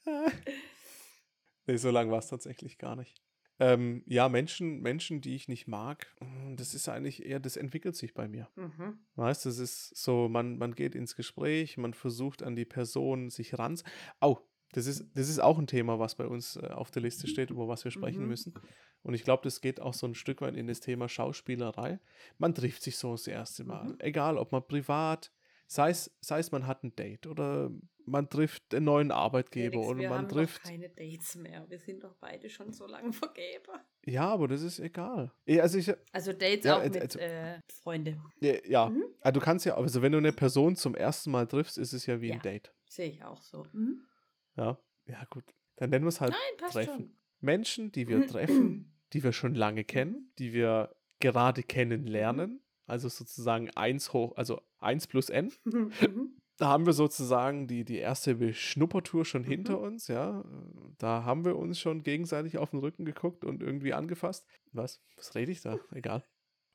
nee, 1.67 1.77
so 1.77 1.91
lang 1.91 2.11
war 2.11 2.19
es 2.19 2.29
tatsächlich 2.29 2.79
gar 2.79 2.95
nicht. 2.95 3.21
Ähm, 3.59 4.03
ja, 4.07 4.29
Menschen, 4.29 4.81
Menschen, 4.83 5.21
die 5.21 5.35
ich 5.35 5.49
nicht 5.49 5.67
mag, 5.67 6.07
mm, 6.21 6.57
das 6.57 6.75
ist 6.75 6.89
eigentlich 6.89 7.25
eher, 7.25 7.41
das 7.41 7.57
entwickelt 7.57 7.97
sich 7.97 8.13
bei 8.13 8.29
mir. 8.29 8.49
Mhm. 8.57 8.99
Weißt 9.15 9.45
du, 9.45 9.49
es 9.49 9.59
ist 9.59 9.97
so, 9.97 10.29
man, 10.29 10.59
man 10.59 10.75
geht 10.75 10.95
ins 10.95 11.17
Gespräch, 11.17 11.79
man 11.79 11.95
versucht 11.95 12.43
an 12.43 12.55
die 12.55 12.67
Person 12.67 13.31
sich 13.31 13.59
ran. 13.59 13.81
Au, 14.21 14.41
das 14.73 14.87
ist, 14.87 15.07
das 15.15 15.29
ist 15.31 15.39
auch 15.39 15.59
ein 15.59 15.67
Thema, 15.67 15.99
was 15.99 16.17
bei 16.17 16.27
uns 16.27 16.57
äh, 16.57 16.67
auf 16.69 16.91
der 16.91 17.01
Liste 17.03 17.29
steht, 17.29 17.51
über 17.51 17.67
was 17.67 17.85
wir 17.85 17.91
sprechen 17.91 18.23
Mhm. 18.23 18.29
müssen. 18.29 18.55
Und 19.03 19.15
ich 19.15 19.25
glaube, 19.25 19.43
das 19.45 19.61
geht 19.61 19.81
auch 19.81 19.95
so 19.95 20.07
ein 20.07 20.15
Stück 20.15 20.41
weit 20.43 20.57
in 20.57 20.67
das 20.67 20.81
Thema 20.81 21.09
Schauspielerei. 21.09 22.01
Man 22.39 22.55
trifft 22.55 22.83
sich 22.83 22.99
so 22.99 23.13
das 23.13 23.27
erste 23.27 23.65
Mal. 23.65 23.85
Mhm. 23.91 23.97
Egal, 24.01 24.37
ob 24.37 24.53
man 24.53 24.67
privat, 24.67 25.33
sei 25.67 25.91
es, 25.91 26.15
sei 26.21 26.41
es 26.41 26.53
man 26.53 26.67
hat 26.67 26.85
ein 26.85 26.95
Date 26.95 27.27
oder 27.27 27.71
man 28.07 28.29
trifft 28.31 28.75
einen 28.75 28.85
neuen 28.87 29.11
Arbeitgeber 29.11 29.73
Felix, 29.73 29.89
und 29.89 29.99
wir 29.99 30.09
man 30.09 30.19
haben 30.19 30.29
trifft. 30.29 30.65
doch 30.65 30.71
keine 30.71 30.89
Dates 30.89 31.35
mehr. 31.37 31.65
Wir 31.69 31.79
sind 31.79 32.03
doch 32.05 32.15
beide 32.21 32.49
schon 32.49 32.73
so 32.73 32.87
lange 32.87 33.13
vergeben. 33.13 33.73
Ja, 34.05 34.29
aber 34.29 34.49
das 34.49 34.63
ist 34.63 34.79
egal. 34.79 35.33
Also 35.49 35.79
ich, 35.79 35.93
Also 36.13 36.33
Dates 36.33 36.65
Ja, 36.65 36.79
auch 36.79 36.83
äh, 36.83 36.89
mit 36.89 37.03
also- 37.03 37.19
äh, 37.19 37.61
Freunde. 37.83 38.19
ja, 38.41 38.55
ja. 38.65 38.89
Mhm. 38.89 39.05
Ah, 39.21 39.33
du 39.33 39.41
kannst 39.41 39.67
ja, 39.67 39.77
also 39.77 40.01
wenn 40.03 40.13
du 40.13 40.19
eine 40.19 40.33
Person 40.33 40.77
zum 40.77 40.95
ersten 40.95 41.31
Mal 41.31 41.47
triffst, 41.47 41.77
ist 41.79 41.93
es 41.93 42.07
ja 42.07 42.21
wie 42.21 42.29
Ja. 42.29 42.35
ein 42.35 42.43
Date. 42.43 42.73
Sehe 42.89 43.11
ich 43.11 43.23
auch 43.25 43.43
so. 43.43 43.67
Mhm. 43.73 44.01
Ja, 44.57 44.79
ja 45.07 45.25
gut. 45.31 45.45
Dann 45.77 45.91
nennen 45.91 46.05
wir 46.05 46.09
es 46.11 46.21
halt 46.21 46.31
Nein, 46.33 46.57
passt 46.59 46.73
treffen. 46.75 47.19
Menschen, 47.41 47.93
die 47.93 48.09
wir 48.09 48.27
treffen, 48.27 48.95
die 49.13 49.23
wir 49.23 49.33
schon 49.33 49.55
lange 49.55 49.85
kennen, 49.85 50.33
die 50.39 50.53
wir 50.53 50.95
gerade 51.21 51.63
kennenlernen, 51.63 52.63
also 52.87 53.09
sozusagen 53.09 53.71
1 53.71 54.13
hoch, 54.13 54.37
also 54.37 54.63
1 54.79 55.07
plus 55.09 55.29
n. 55.31 55.53
Mhm. 56.59 56.65
Da 56.65 56.69
haben 56.69 56.87
wir 56.87 56.93
sozusagen 56.93 57.67
die, 57.67 57.85
die 57.85 57.99
erste 57.99 58.35
Beschnuppertour 58.37 59.25
schon 59.25 59.43
Mhm. 59.43 59.47
hinter 59.47 59.81
uns, 59.81 60.09
ja. 60.09 60.45
Da 60.99 61.25
haben 61.25 61.45
wir 61.45 61.57
uns 61.57 61.79
schon 61.79 62.03
gegenseitig 62.03 62.59
auf 62.59 62.71
den 62.71 62.81
Rücken 62.81 63.05
geguckt 63.05 63.45
und 63.45 63.63
irgendwie 63.63 63.93
angefasst. 63.93 64.47
Was? 64.73 65.03
Was 65.17 65.35
rede 65.35 65.53
ich 65.53 65.61
da? 65.61 65.79
Egal. 65.93 66.25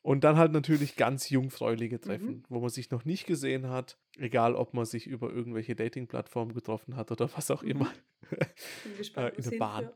Und 0.04 0.24
dann 0.24 0.38
halt 0.38 0.52
natürlich 0.52 0.96
ganz 0.96 1.30
jungfräuliche 1.30 2.00
Treffen, 2.00 2.38
Mhm. 2.38 2.44
wo 2.50 2.60
man 2.60 2.70
sich 2.70 2.90
noch 2.90 3.06
nicht 3.06 3.28
gesehen 3.28 3.70
hat, 3.70 4.00
egal 4.18 4.56
ob 4.56 4.74
man 4.74 4.86
sich 4.86 5.06
über 5.06 5.32
irgendwelche 5.32 5.76
Dating-Plattformen 5.76 6.54
getroffen 6.54 6.96
hat 6.96 7.12
oder 7.12 7.30
was 7.36 7.52
auch 7.52 7.62
Mhm. 7.62 7.70
immer. 7.70 7.94
Bin 8.30 8.40
gespannt, 8.98 9.28
Äh, 9.28 9.30
in 9.30 9.36
wo 9.38 9.40
es 9.42 9.50
der 9.52 9.58
Bahn. 9.60 9.84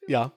Deine. 0.00 0.08
Ja. 0.08 0.32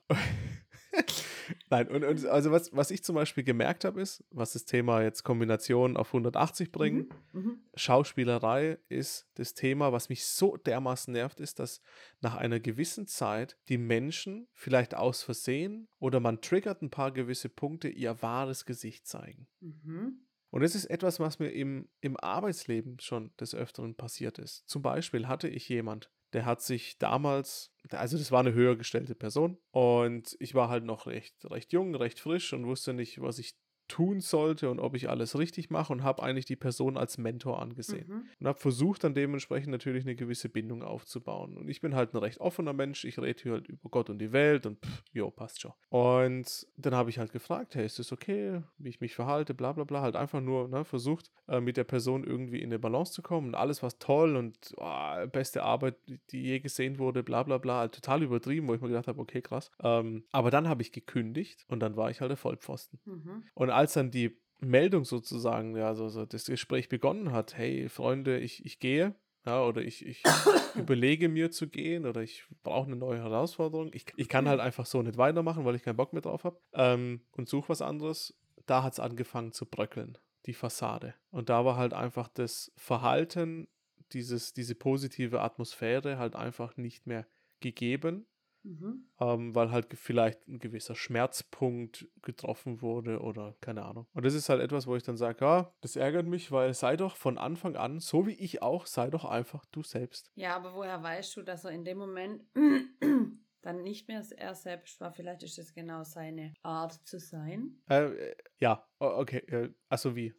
Nein, 1.70 1.88
und, 1.88 2.04
und 2.04 2.26
also 2.26 2.52
was, 2.52 2.74
was 2.74 2.92
ich 2.92 3.04
zum 3.04 3.16
Beispiel 3.16 3.44
gemerkt 3.44 3.86
habe, 3.86 4.02
ist, 4.02 4.24
was 4.32 4.54
das 4.54 4.66
Thema 4.66 5.02
jetzt 5.02 5.24
Kombination 5.24 5.98
auf 5.98 6.10
180 6.10 6.72
bringen, 6.72 7.10
Mhm. 7.34 7.42
Mhm. 7.42 7.60
Schauspielerei 7.76 8.80
ist 8.90 9.30
das 9.36 9.54
Thema, 9.54 9.92
was 9.92 10.10
mich 10.10 10.26
so 10.26 10.58
dermaßen 10.58 11.14
nervt, 11.14 11.40
ist, 11.40 11.60
dass 11.60 11.82
nach 12.22 12.36
einer 12.36 12.60
gewissen 12.60 13.08
Zeit 13.08 13.58
die 13.70 13.78
Menschen 13.78 14.48
vielleicht 14.54 14.96
aus 14.96 15.24
Versehen 15.24 15.88
oder 16.00 16.20
man 16.20 16.42
triggert 16.42 16.82
ein 16.82 16.90
paar 16.90 17.12
gewisse 17.12 17.50
Punkte 17.50 17.88
ihr 17.90 18.22
wahres 18.22 18.66
Gesicht 18.66 19.08
zeigen. 19.08 19.48
Mhm. 19.60 20.22
Und 20.52 20.62
das 20.62 20.76
ist 20.76 20.86
etwas, 20.86 21.20
was 21.20 21.40
mir 21.40 21.50
im, 21.50 21.90
im 22.02 22.18
Arbeitsleben 22.18 23.00
schon 23.00 23.32
des 23.40 23.54
Öfteren 23.54 23.96
passiert 23.96 24.40
ist. 24.40 24.68
Zum 24.68 24.82
Beispiel 24.82 25.28
hatte 25.28 25.48
ich 25.48 25.70
jemand, 25.70 26.10
der 26.34 26.46
hat 26.46 26.62
sich 26.62 26.98
damals, 26.98 27.74
also 27.90 28.18
das 28.18 28.32
war 28.32 28.40
eine 28.40 28.54
höher 28.54 28.76
gestellte 28.76 29.16
Person 29.16 29.58
und 29.72 30.36
ich 30.40 30.54
war 30.56 30.70
halt 30.70 30.84
noch 30.84 31.08
recht, 31.08 31.36
recht 31.50 31.74
jung, 31.74 31.96
recht 31.96 32.20
frisch 32.20 32.54
und 32.54 32.66
wusste 32.66 32.94
nicht, 32.94 33.22
was 33.22 33.40
ich 33.40 33.56
tun 33.90 34.22
sollte 34.22 34.70
und 34.70 34.80
ob 34.80 34.96
ich 34.96 35.10
alles 35.10 35.38
richtig 35.38 35.70
mache 35.70 35.92
und 35.92 36.04
habe 36.04 36.24
eigentlich 36.24 36.46
die 36.46 36.56
Person 36.56 36.96
als 36.96 37.18
Mentor 37.18 37.62
angesehen. 37.62 38.08
Mhm. 38.08 38.24
Und 38.40 38.48
habe 38.48 38.60
versucht, 38.60 39.04
dann 39.04 39.14
dementsprechend 39.14 39.72
natürlich 39.72 40.06
eine 40.06 40.16
gewisse 40.16 40.48
Bindung 40.48 40.84
aufzubauen. 40.84 41.58
Und 41.58 41.70
ich 41.70 41.82
bin 41.82 41.96
halt 41.96 42.14
ein 42.14 42.18
recht 42.18 42.40
offener 42.40 42.72
Mensch. 42.72 43.04
Ich 43.04 43.20
rede 43.20 43.42
hier 43.42 43.52
halt 43.54 43.68
über 43.68 43.90
Gott 43.90 44.10
und 44.10 44.20
die 44.20 44.32
Welt 44.32 44.66
und 44.66 44.80
pff, 44.86 45.04
jo, 45.12 45.30
passt 45.32 45.60
schon. 45.60 45.74
Und 45.90 46.68
dann 46.78 46.96
habe 46.96 47.10
ich 47.10 47.20
halt 47.20 47.34
gefragt, 47.34 47.76
hey, 47.76 47.86
ist 47.86 48.00
das 48.00 48.12
okay, 48.12 48.62
wie 48.78 48.90
ich 48.90 49.02
mich 49.02 49.16
verhalte, 49.16 49.54
bla 49.54 49.74
bla 49.74 49.84
bla. 49.84 50.02
Halt 50.02 50.16
einfach 50.16 50.40
nur 50.40 50.68
ne, 50.68 50.86
versucht, 50.86 51.32
äh, 51.48 51.60
mit 51.60 51.76
der 51.76 51.84
Person 51.84 52.24
irgendwie 52.24 52.62
in 52.62 52.70
eine 52.70 52.80
Balance 52.80 53.12
zu 53.12 53.22
kommen. 53.22 53.48
Und 53.48 53.56
alles 53.56 53.82
war 53.82 53.90
toll 53.98 54.36
und 54.36 54.74
oh, 54.78 55.28
beste 55.32 55.64
Arbeit, 55.64 55.96
die 56.30 56.44
je 56.44 56.60
gesehen 56.60 57.00
wurde, 57.00 57.24
bla 57.24 57.44
bla 57.44 57.58
bla. 57.58 57.80
Halt 57.80 57.96
total 57.96 58.22
übertrieben, 58.22 58.68
wo 58.68 58.76
ich 58.76 58.82
mir 58.82 58.88
gedacht 58.88 59.08
habe, 59.08 59.20
okay, 59.20 59.42
krass. 59.42 59.72
Ähm, 59.82 60.24
aber 60.32 60.52
dann 60.52 60.70
habe 60.70 60.84
ich 60.84 60.92
gekündigt 60.92 61.66
und 61.68 61.80
dann 61.80 61.96
war 61.96 62.12
ich 62.12 62.22
halt 62.22 62.30
der 62.30 62.38
Vollpfosten. 62.38 63.00
Mhm. 63.06 63.44
Und 63.56 63.70
als 63.80 63.94
dann 63.94 64.12
die 64.12 64.38
Meldung 64.60 65.06
sozusagen, 65.06 65.76
ja, 65.76 65.96
so, 65.96 66.10
so 66.10 66.26
das 66.26 66.46
Gespräch 66.46 66.90
begonnen 66.90 67.32
hat, 67.32 67.58
hey 67.58 67.88
Freunde, 67.88 68.38
ich, 68.38 68.66
ich 68.66 68.80
gehe, 68.80 69.16
ja, 69.46 69.64
oder 69.64 69.82
ich, 69.82 70.06
ich 70.06 70.22
überlege 70.76 71.30
mir 71.30 71.50
zu 71.50 71.70
gehen 71.70 72.06
oder 72.06 72.22
ich 72.22 72.46
brauche 72.62 72.88
eine 72.88 72.98
neue 72.98 73.20
Herausforderung. 73.20 73.90
Ich, 73.94 74.06
ich 74.18 74.28
kann 74.28 74.50
halt 74.50 74.60
einfach 74.60 74.86
so 74.86 75.02
nicht 75.02 75.18
weitermachen, 75.18 75.64
weil 75.64 75.76
ich 75.76 75.84
keinen 75.84 75.96
Bock 75.96 76.12
mehr 76.12 76.22
drauf 76.22 76.44
habe 76.44 76.60
ähm, 76.74 77.22
und 77.32 77.48
suche 77.48 77.70
was 77.70 77.82
anderes. 77.82 78.38
Da 78.66 78.84
hat 78.84 78.94
es 78.94 79.00
angefangen 79.00 79.54
zu 79.54 79.66
bröckeln, 79.66 80.18
die 80.46 80.54
Fassade. 80.54 81.16
Und 81.32 81.50
da 81.50 81.64
war 81.64 81.78
halt 81.78 81.94
einfach 81.94 82.28
das 82.28 82.74
Verhalten, 82.76 83.70
dieses, 84.12 84.54
diese 84.54 84.76
positive 84.76 85.40
Atmosphäre 85.40 86.18
halt 86.18 86.36
einfach 86.36 86.76
nicht 86.76 87.08
mehr 87.08 87.26
gegeben 87.62 88.26
Mhm. 88.64 89.10
ähm, 89.20 89.56
weil 89.56 89.72
halt 89.72 89.88
vielleicht 89.98 90.48
ein 90.48 90.60
gewisser 90.60 90.96
Schmerzpunkt 90.96 92.08
getroffen 92.22 92.82
wurde 92.82 93.20
oder 93.20 93.56
keine 93.62 93.86
Ahnung. 93.86 94.08
Und 94.14 94.26
das 94.26 94.34
ist 94.34 94.50
halt 94.50 94.62
etwas, 94.62 94.86
wo 94.86 94.96
ich 94.96 95.04
dann 95.04 95.18
sage, 95.18 95.46
ja, 95.46 95.74
das 95.82 95.96
ärgert 95.96 96.26
mich, 96.26 96.52
weil 96.52 96.74
sei 96.74 96.98
doch 96.98 97.16
von 97.16 97.38
Anfang 97.38 97.76
an, 97.76 98.00
so 98.00 98.28
wie 98.28 98.34
ich 98.34 98.62
auch, 98.62 98.86
sei 98.86 99.10
doch 99.10 99.26
einfach 99.26 99.66
du 99.72 99.84
selbst. 99.84 100.32
Ja, 100.36 100.56
aber 100.56 100.74
woher 100.74 101.02
weißt 101.02 101.38
du, 101.38 101.42
dass 101.42 101.64
er 101.64 101.72
in 101.72 101.86
dem 101.86 101.98
Moment 101.98 102.44
dann 103.62 103.84
nicht 103.84 104.08
mehr 104.08 104.24
er 104.38 104.56
selbst 104.56 105.00
war? 105.00 105.12
Vielleicht 105.14 105.44
ist 105.44 105.58
es 105.58 105.74
genau 105.74 106.04
seine 106.04 106.54
Art 106.62 106.94
zu 107.08 107.20
sein. 107.20 107.82
Äh, 107.90 108.06
äh, 108.06 108.36
ja, 108.58 108.86
okay, 109.00 109.74
also 109.88 110.16
wie? 110.16 110.34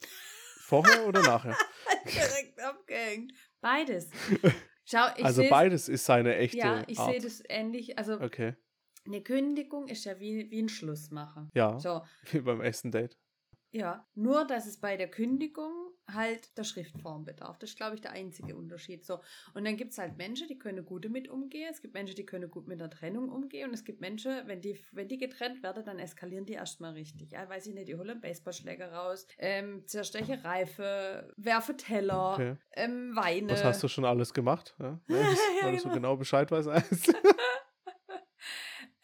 Vorher 0.61 1.07
oder 1.07 1.23
nachher? 1.23 1.57
Direkt 2.05 2.61
abgehängt. 2.61 3.33
Beides. 3.61 4.11
Schau, 4.91 5.07
ich 5.17 5.25
also 5.25 5.43
beides 5.49 5.89
ist 5.89 6.05
seine 6.05 6.37
echte 6.37 6.59
Ja, 6.59 6.83
ich 6.89 6.99
sehe 6.99 7.21
das 7.21 7.43
ähnlich. 7.49 7.99
Also 7.99 8.19
Okay, 8.21 8.55
eine 9.07 9.23
Kündigung 9.23 9.89
ist 9.89 10.05
ja 10.05 10.19
wie, 10.21 10.51
wie 10.51 10.63
ein 10.63 10.69
Schlussmacher. 10.69 11.49
ja, 11.55 11.79
So, 11.79 12.03
wie 12.33 12.41
beim 12.41 12.61
ersten 12.61 12.91
Date. 12.91 13.17
Ja. 13.73 14.07
Nur, 14.15 14.47
dass 14.47 14.67
es 14.67 14.79
bei 14.79 14.97
der 14.97 15.09
Kündigung 15.11 15.73
halt 16.13 16.57
der 16.59 16.65
Schriftform 16.65 17.25
bedarf. 17.25 17.59
Das 17.59 17.71
ist, 17.71 17.77
glaube 17.77 17.95
ich, 17.95 18.01
der 18.01 18.11
einzige 18.13 18.57
Unterschied. 18.57 19.05
So. 19.05 19.21
Und 19.55 19.65
dann 19.65 19.77
gibt 19.77 19.93
es 19.93 19.99
halt 19.99 20.17
Menschen, 20.17 20.49
die 20.49 20.59
können 20.59 20.85
gut 20.85 21.05
damit 21.05 21.29
umgehen. 21.29 21.69
Es 21.71 21.81
gibt 21.81 21.95
Menschen, 21.95 22.17
die 22.17 22.27
können 22.27 22.51
gut 22.51 22.67
mit 22.67 22.81
der 22.81 22.91
Trennung 22.91 23.29
umgehen. 23.29 23.69
Und 23.69 23.75
es 23.75 23.85
gibt 23.85 24.01
Menschen, 24.01 24.33
wenn 24.47 24.61
die, 24.61 24.77
wenn 24.93 25.07
die 25.07 25.19
getrennt 25.19 25.63
werden, 25.63 25.85
dann 25.85 25.99
eskalieren 26.01 26.47
die 26.47 26.55
erstmal 26.55 26.93
richtig. 26.95 27.31
Ja, 27.33 27.49
weiß 27.49 27.67
ich 27.69 27.75
nicht, 27.75 27.87
die 27.89 27.95
holen 27.95 28.11
einen 28.11 28.21
Baseballschläger 28.21 28.93
raus, 28.93 29.27
ähm, 29.39 29.87
zerstechen 29.87 30.41
Reife, 30.41 31.33
werfen 31.37 31.79
Teller, 31.79 32.33
Okay. 32.35 32.57
ähm, 32.73 33.15
weinen. 33.15 33.51
Was 33.51 33.63
hast 33.63 33.83
du 33.83 33.89
schon 33.89 34.05
alles 34.05 34.35
gemacht? 34.35 34.75
Ja, 34.81 35.01
ja, 35.09 35.17
das, 35.17 35.39
Ja, 35.61 35.67
weil 35.67 35.73
du 35.73 35.79
so 35.79 35.85
genau. 35.85 35.95
genau 35.95 36.17
Bescheid 36.17 36.51
weißt. 36.51 37.15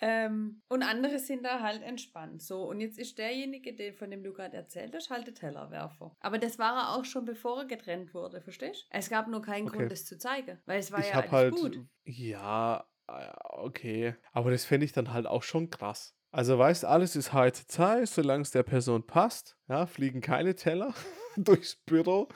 Ähm, 0.01 0.63
und 0.69 0.83
andere 0.83 1.19
sind 1.19 1.45
da 1.45 1.61
halt 1.61 1.83
entspannt. 1.83 2.43
So, 2.43 2.65
und 2.69 2.81
jetzt 2.81 2.99
ist 2.99 3.19
derjenige, 3.19 3.75
den, 3.75 3.95
von 3.95 4.11
dem 4.11 4.23
du 4.23 4.33
gerade 4.33 4.57
erzählt 4.57 4.95
hast, 4.95 5.11
halt 5.11 5.27
der 5.27 5.35
Tellerwerfer. 5.35 6.13
Aber 6.21 6.39
das 6.39 6.59
war 6.59 6.77
er 6.77 6.97
auch 6.97 7.05
schon, 7.05 7.25
bevor 7.25 7.61
er 7.61 7.67
getrennt 7.67 8.13
wurde, 8.15 8.41
verstehst 8.41 8.87
du? 8.91 8.97
Es 8.99 9.09
gab 9.09 9.29
nur 9.29 9.43
keinen 9.43 9.69
Okay. 9.69 9.77
Grund, 9.79 9.93
das 9.93 10.05
zu 10.05 10.19
zeigen. 10.19 10.59
Weil 10.67 10.81
es 10.81 10.93
war 10.93 11.01
ich 11.01 11.09
ja 11.09 11.19
eigentlich 11.19 11.33
halt, 11.33 11.55
gut. 11.55 11.81
ja, 12.05 12.87
äh, 13.09 13.33
okay. 13.41 14.15
Aber 14.33 14.51
das 14.51 14.65
fände 14.65 14.85
ich 14.85 14.93
dann 14.93 15.13
halt 15.13 15.27
auch 15.27 15.43
schon 15.43 15.71
krass. 15.71 16.15
Also 16.31 16.59
weißt, 16.59 16.85
alles 16.85 17.17
ist 17.17 17.33
High 17.33 17.53
Zeit, 17.67 18.09
solange 18.09 18.43
es 18.43 18.51
der 18.51 18.63
Person 18.63 19.07
passt. 19.07 19.57
Ja, 19.69 19.87
fliegen 19.87 20.21
keine 20.21 20.55
Teller 20.55 20.93
durchs 21.45 21.77
Büro. 21.77 22.29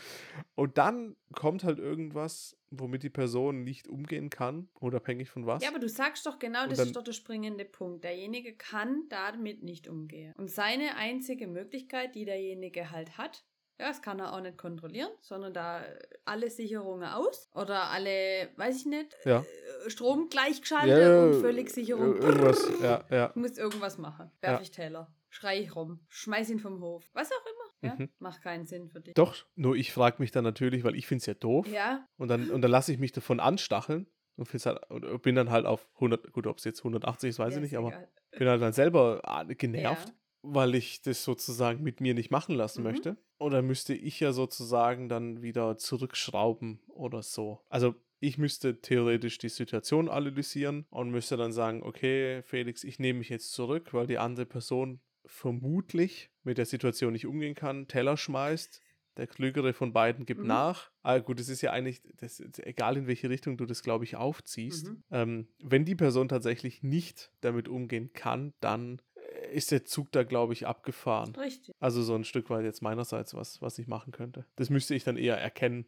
Und 0.54 0.78
dann 0.78 1.16
kommt 1.34 1.64
halt 1.64 1.78
irgendwas, 1.78 2.56
womit 2.70 3.02
die 3.02 3.10
Person 3.10 3.62
nicht 3.64 3.88
umgehen 3.88 4.30
kann, 4.30 4.68
unabhängig 4.78 5.28
von 5.30 5.46
was. 5.46 5.62
Ja, 5.62 5.70
aber 5.70 5.78
du 5.78 5.88
sagst 5.88 6.26
doch 6.26 6.38
genau, 6.38 6.64
Und 6.64 6.72
das 6.72 6.80
ist 6.80 6.96
doch 6.96 7.02
der 7.02 7.12
springende 7.12 7.64
Punkt. 7.64 8.04
Derjenige 8.04 8.54
kann 8.54 9.04
damit 9.08 9.62
nicht 9.62 9.88
umgehen. 9.88 10.34
Und 10.36 10.48
seine 10.50 10.96
einzige 10.96 11.46
Möglichkeit, 11.46 12.14
die 12.14 12.24
derjenige 12.24 12.90
halt 12.90 13.16
hat, 13.18 13.44
ja, 13.78 13.88
das 13.88 14.02
kann 14.02 14.18
er 14.20 14.34
auch 14.34 14.40
nicht 14.42 14.58
kontrollieren, 14.58 15.08
sondern 15.22 15.54
da 15.54 15.82
alle 16.26 16.50
Sicherungen 16.50 17.08
aus 17.08 17.48
oder 17.54 17.84
alle, 17.84 18.50
weiß 18.56 18.76
ich 18.76 18.84
nicht, 18.84 19.16
Ja. 19.24 19.40
äh, 19.86 19.88
Strom 19.90 20.28
gleichgeschaltet 20.28 20.98
Ja, 21.00 21.24
und 21.24 21.40
völlig 21.40 21.68
ir- 21.68 21.72
Sicherung. 21.72 22.16
Irgendwas, 22.16 22.68
ja, 22.82 23.02
ja. 23.10 23.28
Du 23.34 23.40
musst 23.40 23.56
irgendwas 23.56 23.96
machen. 23.96 24.30
Werf 24.42 24.60
ich 24.60 24.70
Teller. 24.70 25.10
Schrei 25.30 25.60
ich 25.60 25.74
rum. 25.76 26.00
Schmeiß 26.08 26.50
ihn 26.50 26.58
vom 26.58 26.80
Hof. 26.82 27.08
Was 27.14 27.30
auch 27.32 27.46
immer. 27.46 27.59
Ja? 27.82 27.94
Mhm. 27.96 28.08
Macht 28.18 28.42
keinen 28.42 28.66
Sinn 28.66 28.88
für 28.88 29.00
dich. 29.00 29.14
Doch, 29.14 29.36
nur 29.54 29.76
ich 29.76 29.92
frage 29.92 30.16
mich 30.18 30.30
dann 30.30 30.44
natürlich, 30.44 30.84
weil 30.84 30.94
ich 30.96 31.06
finde 31.06 31.20
es 31.22 31.26
ja 31.26 31.34
doof. 31.34 31.66
Ja, 31.68 32.06
Und 32.16 32.28
dann, 32.28 32.50
und 32.50 32.62
dann 32.62 32.70
lasse 32.70 32.92
ich 32.92 32.98
mich 32.98 33.12
davon 33.12 33.40
anstacheln 33.40 34.06
und, 34.36 34.52
halt, 34.52 35.22
bin 35.22 35.34
dann 35.34 35.50
halt 35.50 35.66
auf 35.66 35.88
100, 35.96 36.32
gut, 36.32 36.46
ob 36.46 36.58
es 36.58 36.64
jetzt 36.64 36.80
180 36.80 37.30
ist, 37.30 37.38
weiß 37.38 37.52
ja, 37.54 37.58
ich 37.58 37.62
nicht, 37.62 37.76
aber 37.78 37.88
egal. 37.88 38.08
bin 38.38 38.48
halt 38.48 38.62
dann 38.62 38.72
selber 38.72 39.20
ah, 39.24 39.44
genervt, 39.44 40.08
Ja. 40.08 40.14
weil 40.42 40.74
ich 40.74 41.02
das 41.02 41.24
sozusagen 41.24 41.82
mit 41.82 42.00
mir 42.00 42.14
nicht 42.14 42.30
machen 42.30 42.54
lassen 42.54 42.82
Mhm. 42.82 42.90
möchte. 42.90 43.16
Und 43.38 43.52
dann 43.52 43.66
müsste 43.66 43.94
ich 43.94 44.20
ja 44.20 44.32
sozusagen 44.32 45.08
dann 45.08 45.40
wieder 45.40 45.78
zurückschrauben 45.78 46.80
oder 46.88 47.22
so. 47.22 47.60
Also 47.68 47.94
ich 48.22 48.36
müsste 48.36 48.80
theoretisch 48.82 49.38
die 49.38 49.48
Situation 49.48 50.10
analysieren 50.10 50.84
und 50.90 51.10
müsste 51.10 51.38
dann 51.38 51.52
sagen, 51.52 51.82
okay, 51.82 52.42
Felix, 52.42 52.84
ich 52.84 52.98
nehme 52.98 53.20
mich 53.20 53.30
jetzt 53.30 53.52
zurück, 53.52 53.94
weil 53.94 54.06
die 54.06 54.18
andere 54.18 54.44
Person 54.44 55.00
vermutlich 55.26 56.30
mit 56.42 56.58
der 56.58 56.66
Situation 56.66 57.12
nicht 57.12 57.26
umgehen 57.26 57.54
kann, 57.54 57.88
Teller 57.88 58.16
schmeißt. 58.16 58.80
Der 59.16 59.26
Klügere 59.26 59.72
von 59.74 59.92
beiden 59.92 60.24
gibt 60.24 60.40
Mhm. 60.42 60.46
nach. 60.46 60.90
Ah, 61.02 61.18
gut, 61.18 61.40
es 61.40 61.48
ist 61.48 61.60
ja 61.62 61.72
eigentlich, 61.72 62.00
das, 62.16 62.40
egal 62.58 62.96
in 62.96 63.06
welche 63.06 63.28
Richtung 63.28 63.56
du 63.56 63.66
das, 63.66 63.82
glaube 63.82 64.04
ich, 64.04 64.16
aufziehst. 64.16 64.86
Mhm. 64.88 65.02
Ähm, 65.10 65.48
wenn 65.62 65.84
die 65.84 65.96
Person 65.96 66.28
tatsächlich 66.28 66.82
nicht 66.82 67.32
damit 67.40 67.68
umgehen 67.68 68.12
kann, 68.12 68.54
dann 68.60 69.02
äh, 69.16 69.52
ist 69.54 69.72
der 69.72 69.84
Zug 69.84 70.12
da, 70.12 70.22
glaube 70.22 70.52
ich, 70.52 70.66
abgefahren. 70.66 71.34
Richtig. 71.36 71.74
Also 71.80 72.02
so 72.02 72.14
ein 72.14 72.24
Stück 72.24 72.48
weit 72.50 72.64
jetzt 72.64 72.82
meinerseits, 72.82 73.34
was, 73.34 73.60
was 73.60 73.78
ich 73.78 73.88
machen 73.88 74.12
könnte. 74.12 74.46
Das 74.56 74.70
müsste 74.70 74.94
ich 74.94 75.04
dann 75.04 75.16
eher 75.16 75.36
erkennen, 75.36 75.86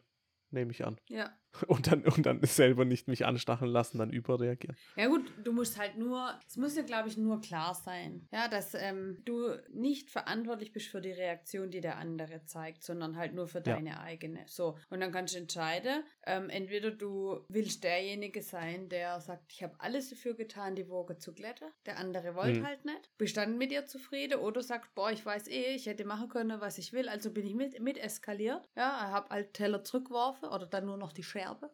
nehme 0.51 0.73
ich 0.73 0.85
an. 0.85 0.99
Ja. 1.09 1.33
Und 1.69 1.87
dann, 1.91 2.05
und 2.05 2.25
dann 2.27 2.43
selber 2.43 2.85
nicht 2.85 3.09
mich 3.09 3.25
anstacheln 3.27 3.71
lassen, 3.71 3.99
dann 3.99 4.11
überreagieren. 4.11 4.77
Ja 4.97 5.07
gut, 5.09 5.31
du 5.37 5.53
musst 5.53 5.79
halt 5.79 5.97
nur, 5.99 6.33
es 6.47 6.57
muss 6.57 6.77
ja 6.77 6.83
glaube 6.83 7.09
ich 7.09 7.17
nur 7.19 7.41
klar 7.41 7.75
sein, 7.75 8.27
ja, 8.33 8.49
dass 8.49 8.75
ähm, 8.75 9.19
du 9.25 9.49
nicht 9.73 10.11
verantwortlich 10.11 10.73
bist 10.73 10.87
für 10.89 11.01
die 11.01 11.13
Reaktion, 11.13 11.71
die 11.71 11.81
der 11.81 11.99
andere 11.99 12.45
zeigt, 12.45 12.83
sondern 12.83 13.17
halt 13.17 13.35
nur 13.35 13.49
für 13.49 13.59
Ja. 13.59 13.75
deine 13.75 14.01
eigene. 14.01 14.45
So, 14.47 14.79
und 14.91 15.01
dann 15.01 15.13
kannst 15.13 15.35
du 15.35 15.39
entscheiden, 15.39 16.03
ähm, 16.27 16.49
entweder 16.51 16.91
du 16.91 17.45
willst 17.49 17.85
derjenige 17.85 18.43
sein, 18.43 18.89
der 18.89 19.21
sagt, 19.21 19.53
ich 19.53 19.63
habe 19.63 19.75
alles 19.79 20.11
dafür 20.11 20.35
getan, 20.35 20.75
die 20.75 20.89
Woge 20.89 21.19
zu 21.19 21.35
glätten, 21.35 21.69
der 21.87 21.99
andere 21.99 22.35
wollte 22.35 22.61
Mhm. 22.61 22.67
halt 22.67 22.85
nicht, 22.85 23.11
bist 23.19 23.37
dann 23.37 23.59
mit 23.59 23.71
dir 23.71 23.87
zufrieden 23.87 24.39
oder 24.41 24.63
sagt, 24.63 24.95
boah, 24.95 25.11
ich 25.13 25.25
weiß 25.25 25.49
eh, 25.49 25.75
ich 25.75 25.87
hätte 25.87 26.05
machen 26.05 26.29
können, 26.29 26.61
was 26.61 26.79
ich 26.79 26.93
will, 26.93 27.09
also 27.09 27.31
bin 27.31 27.47
ich 27.47 27.55
mit, 27.55 27.79
mit 27.81 27.99
eskaliert, 27.99 28.67
ja, 28.77 29.11
habe 29.11 29.29
halt 29.31 29.55
Teller 29.55 29.85
zurückgeworfen 29.85 30.49
oder 30.49 30.67
dann 30.67 30.87
nur 30.87 30.97
noch 30.97 31.13
die 31.13 31.23
Scherbe, 31.43 31.71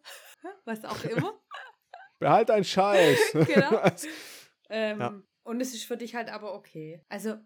was 0.64 0.84
auch 0.84 1.04
immer. 1.04 1.38
Behalt 2.18 2.48
deinen 2.48 2.64
Scheiß! 2.64 3.32
Genau. 3.46 3.82
Ähm, 4.70 4.98
Ja. 5.00 5.22
Und 5.44 5.62
es 5.62 5.72
ist 5.72 5.84
für 5.84 5.96
dich 5.96 6.14
halt 6.14 6.28
aber 6.28 6.52
okay. 6.52 7.00
Also, 7.08 7.36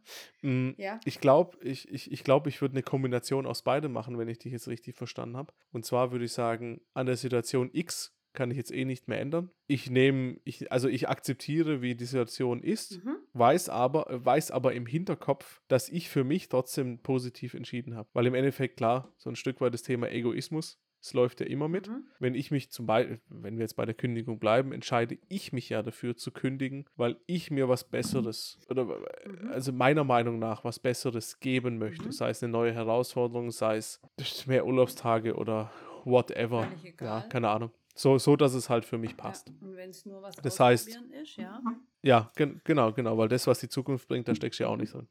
Mm, 0.43 0.71
ja. 0.77 0.99
Ich 1.05 1.21
glaube, 1.21 1.57
ich, 1.63 1.89
ich, 1.89 2.11
ich, 2.11 2.25
glaub, 2.25 2.49
ich 2.49 2.61
würde 2.61 2.73
eine 2.73 2.83
Kombination 2.83 3.47
aus 3.47 3.63
beidem 3.63 3.93
machen, 3.93 4.19
wenn 4.19 4.27
ich 4.27 4.41
dich 4.41 4.51
jetzt 4.51 4.67
richtig 4.67 4.97
verstanden 4.97 5.37
habe. 5.37 5.55
Und 5.71 5.85
zwar 5.87 6.11
würde 6.11 6.25
ich 6.25 6.33
sagen, 6.33 6.81
an 6.95 7.07
der 7.07 7.17
Situation 7.17 7.71
X 7.73 8.13
kann 8.33 8.51
ich 8.51 8.57
jetzt 8.57 8.73
eh 8.73 8.85
nicht 8.85 9.07
mehr 9.07 9.21
ändern. 9.21 9.53
Ich 9.69 9.89
nehme, 9.89 10.41
ich, 10.43 10.73
also 10.73 10.89
ich 10.89 11.09
akzeptiere, 11.09 11.81
wie 11.81 11.95
die 11.95 12.07
Situation 12.07 12.61
ist, 12.61 13.05
Mhm. 13.05 13.19
weiß 13.35 13.69
aber, 13.69 14.07
weiß 14.09 14.51
aber 14.51 14.73
im 14.73 14.87
Hinterkopf, 14.87 15.63
dass 15.69 15.89
ich 15.89 16.09
für 16.09 16.25
mich 16.25 16.49
trotzdem 16.49 17.03
positiv 17.03 17.55
entschieden 17.55 17.95
habe. 17.95 18.09
Weil 18.15 18.27
im 18.27 18.35
Endeffekt, 18.35 18.79
klar, 18.79 19.13
so 19.17 19.31
ein 19.31 19.37
Stück 19.37 19.61
weit 19.61 19.75
das 19.75 19.83
Thema 19.83 20.11
Egoismus. 20.11 20.82
Es 21.05 21.15
läuft 21.15 21.41
ja 21.41 21.47
immer 21.47 21.67
mit. 21.67 21.89
Mhm. 21.89 22.05
Wenn 22.21 22.37
ich 22.37 22.53
mich 22.53 22.71
zum 22.71 22.87
Beispiel, 22.87 23.21
wenn 23.29 23.57
wir 23.59 23.63
jetzt 23.65 23.75
bei 23.75 23.85
der 23.85 23.95
Kündigung 23.95 24.39
bleiben, 24.39 24.73
entscheide 24.73 25.19
ich 25.29 25.53
mich 25.53 25.69
ja 25.69 25.83
dafür 25.83 26.17
zu 26.17 26.31
kündigen, 26.31 26.85
weil 26.95 27.17
ich 27.27 27.51
mir 27.51 27.69
was 27.69 27.83
Besseres 27.83 28.57
oder 28.71 28.85
Mhm. 28.85 29.51
also 29.51 29.73
meiner 29.73 30.05
Meinung 30.05 30.39
nach 30.39 30.63
was 30.63 30.79
Besseres 30.79 31.41
geben 31.41 31.79
möchte. 31.79 32.05
Mhm. 32.07 32.13
Sei 32.13 32.31
es 32.31 32.41
eine 32.43 32.53
neue 32.53 32.73
Herausforderung, 32.73 33.51
sei 33.51 33.79
es 33.79 34.01
mehr 34.47 34.65
Urlaubstage 34.65 35.35
oder 35.35 35.73
whatever. 36.05 36.69
Ja, 37.01 37.23
keine 37.23 37.49
Ahnung. 37.49 37.73
So, 37.95 38.17
so, 38.19 38.37
dass 38.37 38.55
es 38.55 38.71
halt 38.71 38.85
für 38.85 38.97
mich 38.97 39.17
passt. 39.17 39.49
Ja. 39.49 39.55
Und 39.61 39.77
wenn 39.77 39.91
es 39.91 40.07
nur 40.07 40.23
was 40.23 40.37
Das 40.37 40.59
heißt- 40.61 40.89
ist, 40.89 41.37
ja. 41.37 41.61
Ja, 42.03 42.31
gen 42.37 42.61
genau, 42.65 42.93
genau, 42.93 43.19
weil 43.19 43.29
das, 43.29 43.47
was 43.47 43.59
die 43.61 43.69
Zukunft 43.69 44.09
bringt, 44.09 44.27
da 44.29 44.35
steckst 44.35 44.61
du 44.61 44.65
ja 44.65 44.71
auch 44.71 44.77
nicht 44.77 44.95
drin. 44.95 45.09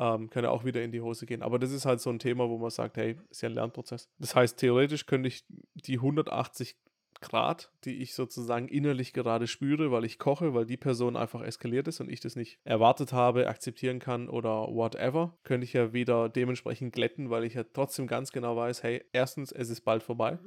Ähm, 0.00 0.30
kann 0.30 0.44
ja 0.44 0.50
auch 0.50 0.64
wieder 0.64 0.82
in 0.82 0.92
die 0.92 1.02
Hose 1.02 1.26
gehen. 1.26 1.42
Aber 1.42 1.58
das 1.58 1.72
ist 1.72 1.84
halt 1.84 2.00
so 2.00 2.08
ein 2.08 2.18
Thema, 2.18 2.48
wo 2.48 2.56
man 2.56 2.70
sagt, 2.70 2.96
hey, 2.96 3.18
ist 3.28 3.42
ja 3.42 3.50
ein 3.50 3.54
Lernprozess. 3.54 4.08
Das 4.18 4.34
heißt, 4.34 4.56
theoretisch 4.56 5.04
könnte 5.04 5.28
ich 5.28 5.44
die 5.74 5.96
180 5.96 6.74
Grad, 7.20 7.70
die 7.84 8.02
ich 8.02 8.14
sozusagen 8.14 8.68
innerlich 8.68 9.12
gerade 9.12 9.46
spüre, 9.46 9.90
weil 9.90 10.04
ich 10.04 10.18
koche, 10.18 10.54
weil 10.54 10.66
die 10.66 10.76
Person 10.76 11.16
einfach 11.16 11.42
eskaliert 11.42 11.88
ist 11.88 12.00
und 12.00 12.10
ich 12.10 12.20
das 12.20 12.36
nicht 12.36 12.58
erwartet 12.64 13.12
habe, 13.12 13.48
akzeptieren 13.48 13.98
kann 13.98 14.28
oder 14.28 14.68
whatever, 14.68 15.36
könnte 15.44 15.64
ich 15.64 15.72
ja 15.72 15.92
wieder 15.92 16.28
dementsprechend 16.28 16.92
glätten, 16.92 17.30
weil 17.30 17.44
ich 17.44 17.54
ja 17.54 17.64
trotzdem 17.64 18.06
ganz 18.06 18.32
genau 18.32 18.56
weiß, 18.56 18.82
hey, 18.82 19.04
erstens, 19.12 19.52
es 19.52 19.70
ist 19.70 19.82
bald 19.82 20.02
vorbei. 20.02 20.38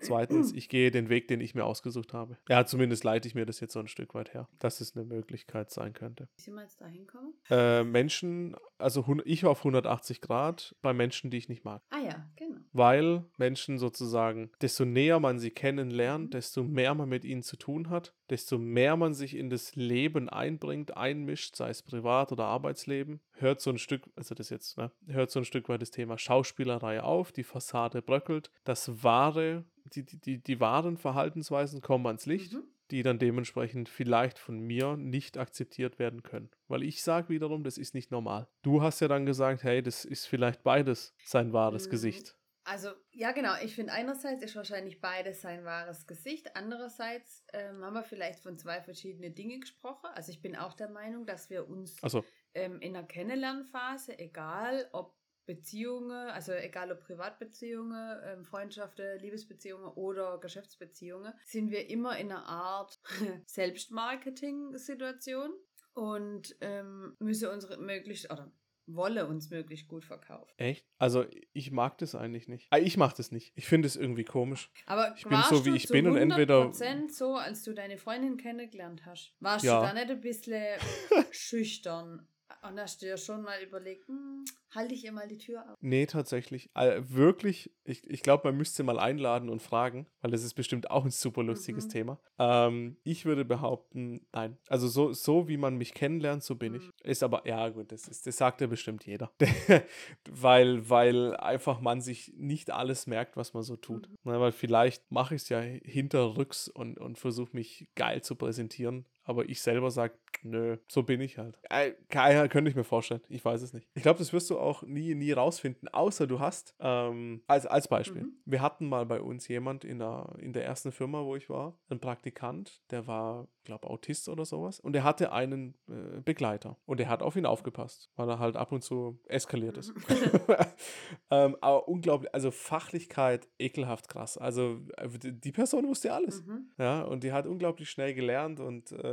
Zweitens, 0.00 0.52
ich 0.52 0.68
gehe 0.68 0.90
den 0.90 1.08
Weg, 1.08 1.28
den 1.28 1.40
ich 1.40 1.54
mir 1.54 1.64
ausgesucht 1.64 2.12
habe. 2.12 2.38
Ja, 2.48 2.64
zumindest 2.64 3.04
leite 3.04 3.28
ich 3.28 3.34
mir 3.34 3.46
das 3.46 3.60
jetzt 3.60 3.72
so 3.72 3.80
ein 3.80 3.88
Stück 3.88 4.14
weit 4.14 4.32
her, 4.34 4.48
dass 4.58 4.80
es 4.80 4.96
eine 4.96 5.04
Möglichkeit 5.04 5.70
sein 5.70 5.92
könnte. 5.92 6.28
Wie 6.36 6.42
sind 6.42 6.54
wir 6.54 6.62
jetzt 6.62 6.80
da 6.80 6.86
hinkommen? 6.86 7.34
Äh, 7.50 7.84
Menschen, 7.84 8.56
also 8.78 9.04
ich 9.24 9.44
auf 9.44 9.58
180 9.58 10.20
Grad 10.20 10.74
bei 10.82 10.92
Menschen, 10.92 11.30
die 11.30 11.36
ich 11.36 11.48
nicht 11.48 11.64
mag. 11.64 11.82
Ah 11.90 11.98
ja, 11.98 12.28
genau. 12.36 12.58
Weil 12.72 13.24
Menschen 13.36 13.78
sozusagen, 13.78 14.50
desto 14.60 14.84
näher 14.84 15.20
man 15.20 15.38
sie 15.38 15.50
kennenlernt, 15.50 16.19
desto 16.28 16.62
mehr 16.62 16.94
man 16.94 17.08
mit 17.08 17.24
ihnen 17.24 17.42
zu 17.42 17.56
tun 17.56 17.88
hat, 17.88 18.14
desto 18.28 18.58
mehr 18.58 18.96
man 18.96 19.14
sich 19.14 19.34
in 19.36 19.48
das 19.48 19.74
Leben 19.76 20.28
einbringt, 20.28 20.96
einmischt, 20.96 21.56
sei 21.56 21.70
es 21.70 21.82
Privat- 21.82 22.32
oder 22.32 22.44
Arbeitsleben, 22.44 23.20
hört 23.32 23.60
so 23.60 23.70
ein 23.70 23.78
Stück, 23.78 24.10
also 24.16 24.34
das 24.34 24.50
jetzt, 24.50 24.76
ne, 24.76 24.90
hört 25.06 25.30
so 25.30 25.40
ein 25.40 25.44
Stück 25.44 25.68
weit 25.68 25.80
das 25.80 25.90
Thema 25.90 26.18
Schauspielerei 26.18 27.02
auf, 27.02 27.32
die 27.32 27.44
Fassade 27.44 28.02
bröckelt, 28.02 28.50
das 28.64 29.02
wahre, 29.02 29.64
die, 29.84 30.04
die, 30.04 30.20
die, 30.20 30.42
die 30.42 30.60
wahren 30.60 30.96
Verhaltensweisen 30.98 31.80
kommen 31.80 32.06
ans 32.06 32.26
Licht 32.26 32.52
Mhm. 32.52 32.64
die 32.90 33.04
dann 33.04 33.20
dementsprechend 33.20 33.88
vielleicht 33.88 34.36
von 34.40 34.58
mir 34.58 34.96
nicht 34.96 35.38
akzeptiert 35.38 36.00
werden 36.00 36.24
können. 36.24 36.50
Weil 36.66 36.82
ich 36.82 37.04
sage 37.04 37.28
wiederum, 37.28 37.62
das 37.62 37.78
ist 37.78 37.94
nicht 37.94 38.10
normal. 38.10 38.48
Du 38.62 38.82
hast 38.82 38.98
ja 38.98 39.06
dann 39.06 39.26
gesagt, 39.26 39.62
hey, 39.62 39.80
das 39.80 40.04
ist 40.04 40.26
vielleicht 40.26 40.64
beides 40.64 41.14
sein 41.24 41.52
wahres 41.52 41.86
Mm, 41.86 41.90
Gesicht. 41.90 42.36
Also, 42.64 42.90
ja, 43.10 43.32
genau. 43.32 43.54
Ich 43.62 43.74
finde, 43.74 43.92
einerseits 43.92 44.42
ist 44.42 44.54
wahrscheinlich 44.54 45.00
beides 45.00 45.40
sein 45.40 45.64
wahres 45.64 46.06
Gesicht. 46.06 46.54
Andererseits 46.56 47.44
ähm, 47.52 47.84
haben 47.84 47.94
wir 47.94 48.02
vielleicht 48.02 48.40
von 48.40 48.58
zwei 48.58 48.80
verschiedenen 48.80 49.34
Dingen 49.34 49.60
gesprochen. 49.60 50.10
Also, 50.14 50.30
ich 50.30 50.42
bin 50.42 50.56
auch 50.56 50.74
der 50.74 50.90
Meinung, 50.90 51.26
dass 51.26 51.50
wir 51.50 51.68
uns 51.68 52.02
Also, 52.02 52.24
ähm, 52.54 52.80
in 52.80 52.92
der 52.92 53.04
Kennenlernphase, 53.04 54.18
egal 54.18 54.88
ob 54.92 55.18
Beziehungen, 55.46 56.30
also 56.30 56.52
egal 56.52 56.92
ob 56.92 57.00
Privatbeziehungen, 57.00 58.20
ähm, 58.24 58.44
Freundschaften, 58.44 59.18
Liebesbeziehungen 59.18 59.88
oder 59.88 60.38
Geschäftsbeziehungen, 60.38 61.32
sind 61.44 61.72
wir 61.72 61.90
immer 61.90 62.16
in 62.18 62.30
einer 62.30 62.46
Art 62.46 63.00
Selbstmarketing-Situation 63.46 65.50
und 65.94 66.56
ähm, 66.60 67.16
müssen 67.18 67.48
unsere 67.48 67.78
möglichst 67.78 68.30
oder 68.30 68.52
wolle 68.94 69.26
uns 69.26 69.50
möglichst 69.50 69.88
gut 69.88 70.04
verkaufen. 70.04 70.52
echt? 70.56 70.84
Also, 70.98 71.24
ich 71.52 71.70
mag 71.70 71.98
das 71.98 72.14
eigentlich 72.14 72.48
nicht. 72.48 72.66
Ah, 72.70 72.78
ich 72.78 72.96
mag 72.96 73.14
das 73.14 73.30
nicht. 73.32 73.52
Ich 73.54 73.66
finde 73.66 73.86
es 73.86 73.96
irgendwie 73.96 74.24
komisch. 74.24 74.70
Aber 74.86 75.14
Ich 75.16 75.24
bin 75.24 75.38
so, 75.48 75.64
wie 75.64 75.76
ich 75.76 75.88
bin 75.88 76.06
und 76.06 76.16
entweder- 76.16 76.62
100% 76.70 77.10
so, 77.12 77.34
als 77.36 77.62
du 77.64 77.72
deine 77.74 77.98
Freundin 77.98 78.36
kennengelernt 78.36 79.06
hast? 79.06 79.34
Warst 79.40 79.64
Ja. 79.64 79.80
du 79.80 79.86
da 79.86 79.92
nicht 79.94 80.10
ein 80.10 80.20
bisschen 80.20 80.64
schüchtern? 81.30 82.26
Und 82.62 82.78
hast 82.78 83.00
du 83.00 83.06
dir 83.06 83.16
schon 83.16 83.42
mal 83.42 83.62
überlegt, 83.62 84.06
hm, 84.06 84.44
halte 84.74 84.94
ich 84.94 85.04
ihr 85.04 85.12
mal 85.12 85.26
die 85.26 85.38
Tür 85.38 85.62
auf? 85.62 85.78
Nee, 85.80 86.04
tatsächlich. 86.04 86.68
Äh, 86.74 87.00
wirklich, 87.08 87.70
ich, 87.84 88.08
ich 88.08 88.22
glaube, 88.22 88.48
man 88.48 88.56
müsste 88.58 88.82
mal 88.82 88.98
einladen 88.98 89.48
und 89.48 89.62
fragen, 89.62 90.06
weil 90.20 90.30
das 90.30 90.44
ist 90.44 90.52
bestimmt 90.54 90.90
auch 90.90 91.04
ein 91.04 91.10
super 91.10 91.42
lustiges 91.42 91.86
Mhm. 91.86 91.90
Thema. 91.90 92.20
Ähm, 92.38 92.96
ich 93.02 93.24
würde 93.24 93.46
behaupten, 93.46 94.26
nein. 94.32 94.58
Also 94.68 94.88
so, 94.88 95.12
so 95.14 95.48
wie 95.48 95.56
man 95.56 95.76
mich 95.76 95.94
kennenlernt, 95.94 96.42
so 96.42 96.54
bin 96.54 96.74
ich. 96.74 96.84
Mhm. 96.84 96.92
Ist 97.02 97.22
aber, 97.22 97.46
ja 97.46 97.66
gut, 97.70 97.92
das, 97.92 98.06
ist, 98.08 98.26
das 98.26 98.36
sagt 98.36 98.60
ja 98.60 98.66
bestimmt 98.66 99.06
jeder. 99.06 99.32
weil, 100.30 100.88
weil 100.90 101.36
einfach 101.36 101.80
man 101.80 102.02
sich 102.02 102.34
nicht 102.36 102.70
alles 102.70 103.06
merkt, 103.06 103.38
was 103.38 103.54
man 103.54 103.62
so 103.62 103.76
tut. 103.76 104.08
Mhm. 104.08 104.16
Na, 104.24 104.40
weil 104.40 104.52
vielleicht 104.52 105.10
mache 105.10 105.34
ich 105.34 105.42
es 105.42 105.48
ja 105.48 105.60
hinterrücks 105.60 106.68
und, 106.68 106.98
und 106.98 107.18
versuche 107.18 107.56
mich 107.56 107.88
geil 107.94 108.22
zu 108.22 108.36
präsentieren. 108.36 109.06
Aber 109.24 109.48
ich 109.48 109.60
selber 109.60 109.90
sage, 109.90 110.14
nö, 110.42 110.76
so 110.88 111.02
bin 111.02 111.20
ich 111.20 111.38
halt. 111.38 111.58
Äh, 111.68 111.92
keine- 112.08 112.48
könnte 112.48 112.70
ich 112.70 112.76
mir 112.76 112.84
vorstellen. 112.84 113.20
Ich 113.28 113.44
weiß 113.44 113.62
es 113.62 113.72
nicht. 113.72 113.88
Ich 113.94 114.02
glaube, 114.02 114.18
das 114.18 114.32
wirst 114.32 114.50
du 114.50 114.58
auch 114.58 114.82
nie, 114.82 115.14
nie 115.14 115.32
rausfinden, 115.32 115.88
außer 115.88 116.26
du 116.26 116.40
hast, 116.40 116.74
ähm, 116.80 117.42
als, 117.46 117.66
als 117.66 117.88
Beispiel. 117.88 118.22
Mhm. 118.22 118.32
Wir 118.44 118.62
hatten 118.62 118.88
mal 118.88 119.06
bei 119.06 119.20
uns 119.20 119.46
jemand 119.48 119.84
in 119.84 119.98
der, 119.98 120.34
in 120.38 120.52
der 120.52 120.64
ersten 120.64 120.92
Firma, 120.92 121.24
wo 121.24 121.36
ich 121.36 121.50
war, 121.50 121.78
einen 121.88 122.00
Praktikant, 122.00 122.80
der 122.90 123.06
war, 123.06 123.48
glaube 123.64 123.88
Autist 123.88 124.28
oder 124.28 124.44
sowas. 124.44 124.80
Und 124.80 124.94
der 124.94 125.04
hatte 125.04 125.32
einen 125.32 125.76
äh, 125.88 126.20
Begleiter. 126.22 126.78
Und 126.86 126.98
der 127.00 127.08
hat 127.08 127.22
auf 127.22 127.36
ihn 127.36 127.46
aufgepasst, 127.46 128.10
weil 128.16 128.28
er 128.28 128.38
halt 128.38 128.56
ab 128.56 128.72
und 128.72 128.82
zu 128.82 129.20
eskaliert 129.28 129.76
ist. 129.76 129.92
ähm, 131.30 131.56
aber 131.60 131.88
unglaublich, 131.88 132.34
also 132.34 132.50
Fachlichkeit, 132.50 133.48
ekelhaft 133.58 134.08
krass. 134.08 134.38
Also 134.38 134.80
äh, 134.96 135.08
die 135.18 135.52
Person 135.52 135.86
wusste 135.86 136.12
alles. 136.12 136.44
Mhm. 136.44 136.70
Ja, 136.78 137.02
und 137.02 137.22
die 137.22 137.32
hat 137.32 137.46
unglaublich 137.46 137.90
schnell 137.90 138.14
gelernt 138.14 138.60
und 138.60 138.92
äh, 138.92 139.09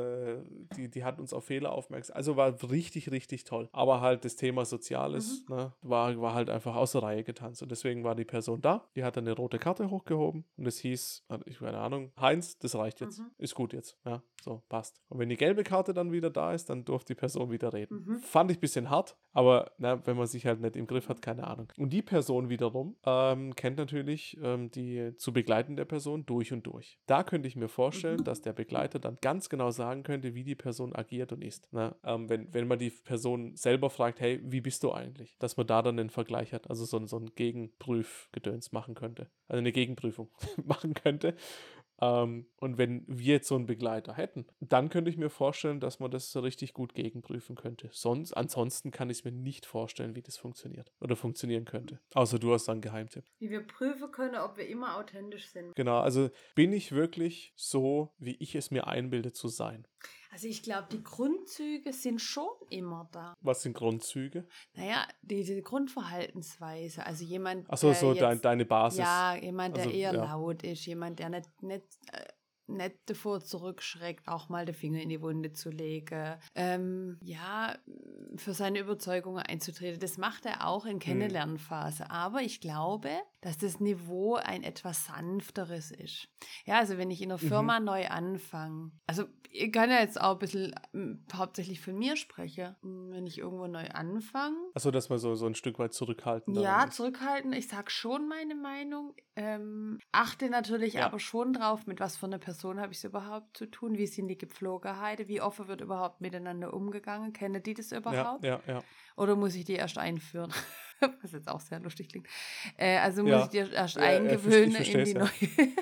die, 0.75 0.89
die 0.89 1.03
hat 1.03 1.19
uns 1.19 1.33
auf 1.33 1.45
Fehler 1.45 1.71
aufmerksam. 1.71 2.15
Also 2.15 2.35
war 2.37 2.53
richtig, 2.69 3.11
richtig 3.11 3.43
toll. 3.43 3.69
Aber 3.71 4.01
halt 4.01 4.25
das 4.25 4.35
Thema 4.35 4.65
Soziales 4.65 5.45
ne, 5.49 5.73
war, 5.81 6.19
war 6.21 6.33
halt 6.33 6.49
einfach 6.49 6.75
außer 6.75 7.01
Reihe 7.03 7.23
getanzt. 7.23 7.61
Und 7.61 7.69
deswegen 7.71 8.03
war 8.03 8.15
die 8.15 8.25
Person 8.25 8.61
da. 8.61 8.87
Die 8.95 9.03
hat 9.03 9.17
dann 9.17 9.25
eine 9.25 9.35
rote 9.35 9.59
Karte 9.59 9.89
hochgehoben 9.89 10.45
und 10.57 10.65
es 10.67 10.79
hieß, 10.79 11.25
äh, 11.29 11.37
ich 11.45 11.59
keine 11.59 11.79
Ahnung, 11.79 12.11
Heinz, 12.19 12.57
das 12.59 12.75
reicht 12.75 13.01
jetzt. 13.01 13.19
Mhm. 13.19 13.31
Ist 13.37 13.55
gut 13.55 13.73
jetzt. 13.73 13.97
Ja, 14.05 14.21
so, 14.41 14.61
passt. 14.69 15.01
Und 15.09 15.19
wenn 15.19 15.29
die 15.29 15.37
gelbe 15.37 15.63
Karte 15.63 15.93
dann 15.93 16.11
wieder 16.11 16.29
da 16.29 16.53
ist, 16.53 16.69
dann 16.69 16.85
durfte 16.85 17.13
die 17.13 17.19
Person 17.19 17.51
wieder 17.51 17.73
reden. 17.73 18.05
Mhm. 18.05 18.15
Fand 18.19 18.51
ich 18.51 18.57
ein 18.57 18.61
bisschen 18.61 18.89
hart, 18.89 19.17
aber 19.33 19.71
na, 19.77 20.05
wenn 20.05 20.15
man 20.17 20.27
sich 20.27 20.45
halt 20.45 20.61
nicht 20.61 20.75
im 20.75 20.87
Griff 20.87 21.09
hat, 21.09 21.21
keine 21.21 21.45
Ahnung. 21.45 21.67
Und 21.77 21.91
die 21.91 22.01
Person 22.01 22.49
wiederum 22.49 22.95
ähm, 23.05 23.55
kennt 23.55 23.77
natürlich 23.77 24.37
ähm, 24.41 24.71
die 24.71 25.15
zu 25.17 25.33
begleitende 25.33 25.85
Person 25.85 26.25
durch 26.25 26.53
und 26.53 26.65
durch. 26.65 26.99
Da 27.07 27.23
könnte 27.23 27.47
ich 27.47 27.55
mir 27.55 27.67
vorstellen, 27.67 28.17
Mhm. 28.19 28.23
dass 28.23 28.41
der 28.41 28.53
Begleiter 28.53 28.99
dann 28.99 29.17
ganz 29.21 29.49
genau 29.49 29.69
sagen 29.87 30.03
könnte, 30.03 30.35
wie 30.35 30.43
die 30.43 30.55
Person 30.55 30.93
agiert 30.93 31.31
und 31.31 31.41
ist. 31.41 31.71
Ne? 31.71 31.95
Ähm, 32.03 32.29
wenn, 32.29 32.53
wenn 32.53 32.67
man 32.67 32.77
die 32.77 32.89
Person 32.89 33.55
selber 33.55 33.89
fragt, 33.89 34.19
hey, 34.19 34.41
wie 34.43 34.59
bist 34.59 34.83
du 34.83 34.91
eigentlich? 34.91 35.37
Dass 35.39 35.55
man 35.55 35.65
da 35.65 35.81
dann 35.81 35.97
einen 35.97 36.09
Vergleich 36.09 36.53
hat, 36.53 36.69
also 36.69 36.83
so, 36.83 37.05
so 37.05 37.17
ein 37.17 37.31
Gegenprüfgedöns 37.35 38.73
machen 38.73 38.95
könnte. 38.95 39.29
Also 39.47 39.59
eine 39.59 39.71
Gegenprüfung 39.71 40.29
machen 40.65 40.93
könnte. 40.93 41.35
Ähm, 42.01 42.47
und 42.57 42.77
wenn 42.77 43.03
wir 43.07 43.35
jetzt 43.35 43.47
so 43.47 43.55
einen 43.55 43.65
Begleiter 43.65 44.13
hätten, 44.13 44.45
dann 44.59 44.89
könnte 44.89 45.09
ich 45.09 45.17
mir 45.17 45.29
vorstellen, 45.29 45.79
dass 45.79 45.99
man 45.99 46.11
das 46.11 46.31
so 46.31 46.39
richtig 46.39 46.73
gut 46.73 46.93
gegenprüfen 46.93 47.55
könnte. 47.55 47.89
Sonst, 47.91 48.33
ansonsten 48.33 48.91
kann 48.91 49.09
ich 49.09 49.19
es 49.19 49.23
mir 49.23 49.31
nicht 49.31 49.65
vorstellen, 49.65 50.15
wie 50.15 50.21
das 50.21 50.37
funktioniert 50.37 50.91
oder 50.99 51.15
funktionieren 51.15 51.65
könnte. 51.65 51.99
Außer 52.13 52.39
du 52.39 52.53
hast 52.53 52.67
dann 52.67 52.81
Geheimtipp. 52.81 53.25
Wie 53.39 53.49
wir 53.49 53.65
prüfen 53.65 54.11
können, 54.11 54.35
ob 54.35 54.57
wir 54.57 54.67
immer 54.67 54.97
authentisch 54.97 55.47
sind. 55.47 55.75
Genau, 55.75 55.99
also 55.99 56.29
bin 56.55 56.73
ich 56.73 56.91
wirklich 56.91 57.53
so, 57.55 58.13
wie 58.17 58.35
ich 58.39 58.55
es 58.55 58.71
mir 58.71 58.87
einbilde 58.87 59.33
zu 59.33 59.47
sein? 59.47 59.87
Also 60.37 60.49
ich 60.49 60.61
glaube, 60.61 60.85
die 60.91 61.03
Grundzüge 61.03 61.91
sind 61.91 62.21
schon 62.21 62.45
immer 62.69 63.09
da. 63.11 63.33
Was 63.41 63.63
sind 63.63 63.73
Grundzüge? 63.75 64.45
Naja, 64.75 65.03
diese 65.23 65.59
Grundverhaltensweise. 65.63 67.03
Also 67.03 67.23
jemand, 67.25 67.67
Achso, 67.71 67.87
der 67.87 67.95
so 67.95 68.11
jetzt, 68.11 68.21
dein, 68.21 68.39
deine 68.41 68.65
Basis. 68.65 68.99
Ja, 68.99 69.35
jemand, 69.35 69.77
der 69.77 69.85
Also, 69.85 69.95
eher 69.97 70.13
ja. 70.13 70.25
laut 70.25 70.61
ist, 70.61 70.85
jemand, 70.85 71.17
der 71.17 71.29
nicht, 71.29 71.63
nicht, 71.63 71.85
äh, 72.11 72.23
nicht 72.67 72.97
davor 73.07 73.39
zurückschreckt, 73.39 74.27
auch 74.27 74.47
mal 74.49 74.65
den 74.67 74.75
Finger 74.75 75.01
in 75.01 75.09
die 75.09 75.23
Wunde 75.23 75.53
zu 75.53 75.71
legen. 75.71 76.35
Ähm, 76.53 77.17
ja, 77.23 77.75
für 78.35 78.53
seine 78.53 78.77
Überzeugungen 78.77 79.41
einzutreten. 79.41 79.99
Das 79.99 80.19
macht 80.19 80.45
er 80.45 80.67
auch 80.67 80.83
Hm. 80.85 80.91
in 80.91 80.99
Kennenlernphase. 80.99 82.11
Aber 82.11 82.43
ich 82.43 82.61
glaube, 82.61 83.09
dass 83.47 83.57
das 83.57 83.79
Niveau 83.79 84.35
ein 84.35 84.61
etwas 84.63 85.05
sanfteres 85.05 85.91
ist. 85.91 86.27
Ja, 86.65 86.79
also 86.79 86.97
wenn 86.97 87.09
ich 87.09 87.21
in 87.21 87.31
einer 87.31 87.41
Mhm. 87.41 87.47
Firma 87.47 87.79
neu 87.79 88.05
anfange, 88.07 88.91
also 89.07 89.23
ich 89.49 89.71
kann 89.71 89.89
ja 89.89 89.99
jetzt 90.01 90.19
auch 90.19 90.33
ein 90.33 90.39
bisschen 90.39 90.75
ähm, 90.93 91.23
hauptsächlich 91.33 91.79
von 91.79 91.97
mir 91.97 92.17
sprechen. 92.17 92.75
Wenn 92.81 93.25
ich 93.25 93.37
irgendwo 93.37 93.67
neu 93.67 93.87
anfange, 93.87 94.57
Achso, 94.73 94.91
dass 94.91 95.07
man 95.07 95.17
so, 95.17 95.33
so 95.35 95.45
ein 95.45 95.55
Stück 95.55 95.79
weit 95.79 95.93
zurückhalten 95.93 96.53
ja, 96.55 96.89
zurückhalten. 96.89 97.53
Ich 97.53 97.69
sag 97.69 97.89
schon 97.89 98.27
meine 98.27 98.53
Meinung. 98.53 99.15
Ähm, 99.37 99.99
achte 100.11 100.49
natürlich 100.49 100.95
Ja. 100.95 101.05
aber 101.05 101.19
schon 101.19 101.53
drauf, 101.53 101.87
mit 101.87 102.01
was 102.01 102.17
für 102.17 102.25
einer 102.25 102.39
Person 102.39 102.81
habe 102.81 102.91
ich 102.91 102.97
es 102.97 103.03
überhaupt 103.05 103.55
zu 103.55 103.67
tun. 103.67 103.97
Wie 103.97 104.07
sind 104.07 104.27
die 104.27 104.37
Gepflogenheiten? 104.37 105.29
Wie 105.29 105.39
offen 105.41 105.69
wird 105.69 105.79
überhaupt 105.79 106.19
miteinander 106.19 106.73
umgegangen? 106.73 107.31
Kennen 107.31 107.63
die 107.63 107.73
das 107.75 107.91
Ja, 107.91 107.99
überhaupt? 107.99 108.43
ja, 108.43 108.59
ja. 108.67 108.83
Oder 109.17 109.35
muss 109.35 109.55
ich 109.55 109.65
die 109.65 109.73
erst 109.73 109.97
einführen? 109.97 110.53
Was 111.21 111.31
jetzt 111.31 111.49
auch 111.49 111.59
sehr 111.59 111.79
lustig 111.79 112.09
klingt. 112.09 112.27
Äh, 112.77 112.97
also 112.99 113.23
muss 113.23 113.31
Ja. 113.31 113.43
ich 113.43 113.49
dir 113.49 113.71
erst 113.73 113.97
Ja, 113.97 114.03
eingewöhnen 114.03 114.75
in 114.75 115.03
die 115.05 115.13
neue, 115.13 115.29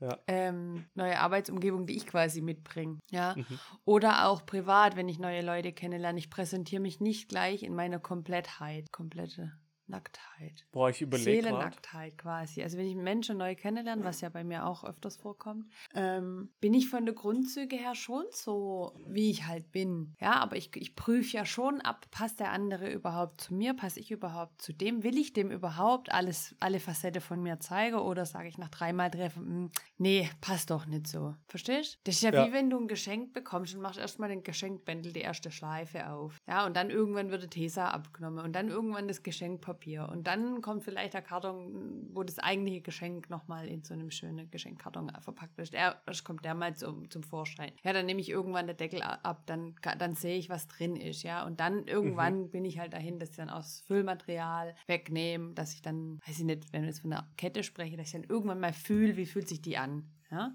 Ja. 0.00 0.18
ähm, 0.26 0.84
neue 0.94 1.18
Arbeitsumgebung, 1.18 1.86
die 1.86 1.96
ich 1.96 2.06
quasi 2.06 2.42
mitbringe. 2.42 2.98
Ja. 3.10 3.34
Mhm. 3.36 3.58
Oder 3.84 4.28
auch 4.28 4.44
privat, 4.44 4.96
wenn 4.96 5.08
ich 5.08 5.18
neue 5.18 5.40
Leute 5.40 5.72
kennenlerne. 5.72 6.18
Ich 6.18 6.28
präsentiere 6.30 6.82
mich 6.82 7.00
nicht 7.00 7.28
gleich 7.28 7.62
in 7.62 7.74
meiner 7.74 8.00
Komplettheit, 8.00 8.90
komplette 8.92 9.52
Nacktheit. 9.86 10.64
Boah, 10.72 10.88
ich 10.90 11.02
überlege. 11.02 11.30
Seelennacktheit 11.42 12.16
quasi. 12.18 12.62
Also 12.62 12.78
wenn 12.78 12.86
ich 12.86 12.96
Menschen 12.96 13.36
neu 13.36 13.54
kennenlerne, 13.54 14.02
was 14.04 14.20
ja 14.20 14.28
bei 14.28 14.42
mir 14.44 14.66
auch 14.66 14.84
öfters 14.84 15.16
vorkommt, 15.16 15.66
ähm, 15.94 16.50
bin 16.60 16.74
ich 16.74 16.88
von 16.88 17.04
der 17.04 17.14
Grundzüge 17.14 17.76
her 17.76 17.94
schon 17.94 18.24
so, 18.30 18.92
wie 19.06 19.30
ich 19.30 19.46
halt 19.46 19.70
bin. 19.72 20.14
Ja, 20.20 20.32
aber 20.40 20.56
ich, 20.56 20.74
ich 20.76 20.96
prüfe 20.96 21.36
ja 21.36 21.44
schon 21.44 21.80
ab, 21.82 22.06
passt 22.10 22.40
der 22.40 22.50
andere 22.52 22.90
überhaupt 22.90 23.40
zu 23.42 23.54
mir, 23.54 23.74
passe 23.74 24.00
ich 24.00 24.10
überhaupt 24.10 24.62
zu 24.62 24.72
dem, 24.72 25.02
will 25.02 25.18
ich 25.18 25.32
dem 25.32 25.50
überhaupt 25.50 26.12
alles, 26.12 26.54
alle 26.60 26.80
Facette 26.80 27.20
von 27.20 27.42
mir 27.42 27.60
zeigen 27.60 27.96
oder 27.96 28.24
sage 28.26 28.48
ich 28.48 28.56
nach 28.58 28.70
dreimal 28.70 29.10
Treffen, 29.10 29.44
"Hm, 29.46 29.70
nee, 29.98 30.30
passt 30.40 30.70
doch 30.70 30.86
nicht 30.86 31.06
so. 31.06 31.34
Verstehst? 31.48 31.98
Das 32.04 32.16
ist 32.16 32.22
ja, 32.22 32.32
Ja. 32.32 32.46
wie 32.48 32.52
wenn 32.52 32.70
du 32.70 32.78
ein 32.78 32.88
Geschenk 32.88 33.32
bekommst 33.34 33.74
und 33.74 33.82
machst 33.82 33.98
erstmal 33.98 34.28
den 34.30 34.42
Geschenkbändel 34.42 35.12
die 35.12 35.20
erste 35.20 35.50
Schleife 35.50 36.08
auf. 36.10 36.36
Ja, 36.48 36.64
und 36.66 36.74
dann 36.74 36.90
irgendwann 36.90 37.30
wird 37.30 37.42
der 37.42 37.50
Tesa 37.50 37.88
abgenommen 37.90 38.44
und 38.44 38.52
dann 38.54 38.68
irgendwann 38.68 39.08
das 39.08 39.22
Geschenkpapier 39.22 39.73
und 40.10 40.26
dann 40.26 40.60
kommt 40.60 40.84
vielleicht 40.84 41.14
der 41.14 41.22
Karton, 41.22 42.08
wo 42.12 42.22
das 42.22 42.38
eigentliche 42.38 42.80
Geschenk 42.80 43.30
nochmal 43.30 43.68
in 43.68 43.82
so 43.82 43.94
einem 43.94 44.10
schönen 44.10 44.50
Geschenkkarton 44.50 45.12
verpackt 45.20 45.58
ist. 45.58 45.74
Er, 45.74 46.00
erst 46.06 46.24
kommt 46.24 46.44
der 46.44 46.54
mal 46.54 46.74
zum, 46.76 47.10
zum 47.10 47.22
Vorschein. 47.22 47.72
Ja, 47.82 47.92
dann 47.92 48.06
nehme 48.06 48.20
ich 48.20 48.28
irgendwann 48.28 48.66
den 48.66 48.76
Deckel 48.76 49.02
ab, 49.02 49.42
dann, 49.46 49.74
dann 49.98 50.14
sehe 50.14 50.38
ich, 50.38 50.48
was 50.48 50.68
drin 50.68 50.96
ist, 50.96 51.22
ja. 51.22 51.44
Und 51.44 51.60
dann 51.60 51.86
irgendwann 51.86 52.50
bin 52.50 52.64
ich 52.64 52.78
halt 52.78 52.92
dahin, 52.92 53.18
dass 53.18 53.30
ich 53.30 53.36
dann 53.36 53.50
aus 53.50 53.80
Füllmaterial 53.86 54.74
wegnehme, 54.86 55.54
dass 55.54 55.74
ich 55.74 55.82
dann, 55.82 56.20
weiß 56.26 56.38
ich 56.38 56.44
nicht, 56.44 56.72
wenn 56.72 56.82
wir 56.82 56.88
jetzt 56.88 57.00
von 57.00 57.12
einer 57.12 57.28
Kette 57.36 57.62
spreche, 57.62 57.96
dass 57.96 58.06
ich 58.06 58.12
dann 58.12 58.24
irgendwann 58.24 58.60
mal 58.60 58.72
fühle, 58.72 59.16
wie 59.16 59.26
fühlt 59.26 59.48
sich 59.48 59.62
die 59.62 59.76
an, 59.76 60.10
ja. 60.30 60.54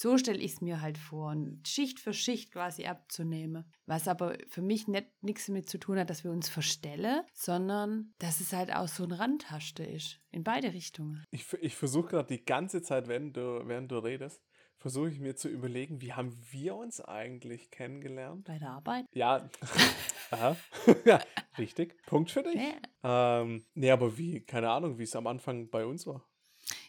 So 0.00 0.16
stelle 0.16 0.38
ich 0.38 0.52
es 0.52 0.60
mir 0.60 0.80
halt 0.80 0.96
vor, 0.96 1.34
Schicht 1.66 1.98
für 1.98 2.14
Schicht 2.14 2.52
quasi 2.52 2.86
abzunehmen. 2.86 3.68
Was 3.84 4.06
aber 4.06 4.36
für 4.46 4.62
mich 4.62 4.86
nicht 4.86 5.08
nichts 5.22 5.46
damit 5.46 5.68
zu 5.68 5.76
tun 5.76 5.98
hat, 5.98 6.08
dass 6.08 6.22
wir 6.22 6.30
uns 6.30 6.48
verstellen, 6.48 7.22
sondern 7.34 8.14
dass 8.20 8.38
es 8.38 8.52
halt 8.52 8.72
auch 8.72 8.86
so 8.86 9.02
ein 9.02 9.10
Randtaste 9.10 9.82
ist. 9.82 10.20
In 10.30 10.44
beide 10.44 10.72
Richtungen. 10.72 11.24
Ich, 11.32 11.52
ich 11.54 11.74
versuche 11.74 12.10
gerade 12.10 12.32
die 12.32 12.44
ganze 12.44 12.80
Zeit, 12.80 13.08
während 13.08 13.36
du, 13.36 13.66
während 13.66 13.90
du 13.90 13.98
redest, 13.98 14.40
versuche 14.76 15.10
ich 15.10 15.18
mir 15.18 15.34
zu 15.34 15.48
überlegen, 15.48 16.00
wie 16.00 16.12
haben 16.12 16.32
wir 16.52 16.76
uns 16.76 17.00
eigentlich 17.00 17.72
kennengelernt? 17.72 18.44
Bei 18.44 18.60
der 18.60 18.70
Arbeit. 18.70 19.04
Ja, 19.12 19.50
Aha. 20.30 20.56
ja 21.04 21.18
richtig. 21.58 22.00
Punkt 22.06 22.30
für 22.30 22.44
dich. 22.44 22.54
Ja. 23.02 23.40
Ähm, 23.40 23.64
nee, 23.74 23.90
aber 23.90 24.16
wie, 24.16 24.44
keine 24.44 24.70
Ahnung, 24.70 24.96
wie 24.98 25.02
es 25.02 25.16
am 25.16 25.26
Anfang 25.26 25.68
bei 25.70 25.84
uns 25.84 26.06
war. 26.06 26.24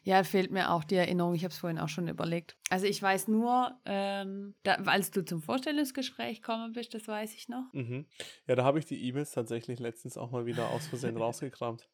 Ja, 0.03 0.23
fehlt 0.23 0.51
mir 0.51 0.71
auch 0.71 0.83
die 0.83 0.95
Erinnerung. 0.95 1.33
Ich 1.35 1.43
habe 1.43 1.51
es 1.51 1.57
vorhin 1.57 1.79
auch 1.79 1.89
schon 1.89 2.07
überlegt. 2.07 2.57
Also 2.69 2.85
ich 2.85 3.01
weiß 3.01 3.27
nur, 3.27 3.77
ähm, 3.85 4.55
da, 4.63 4.75
als 4.85 5.11
du 5.11 5.23
zum 5.23 5.41
Vorstellungsgespräch 5.41 6.41
gekommen 6.41 6.73
bist, 6.73 6.93
das 6.93 7.07
weiß 7.07 7.35
ich 7.35 7.49
noch. 7.49 7.71
Mhm. 7.73 8.05
Ja, 8.47 8.55
da 8.55 8.63
habe 8.63 8.79
ich 8.79 8.85
die 8.85 9.07
E-Mails 9.07 9.31
tatsächlich 9.31 9.79
letztens 9.79 10.17
auch 10.17 10.31
mal 10.31 10.45
wieder 10.45 10.69
aus 10.69 10.87
Versehen 10.87 11.17
rausgekramt. 11.17 11.89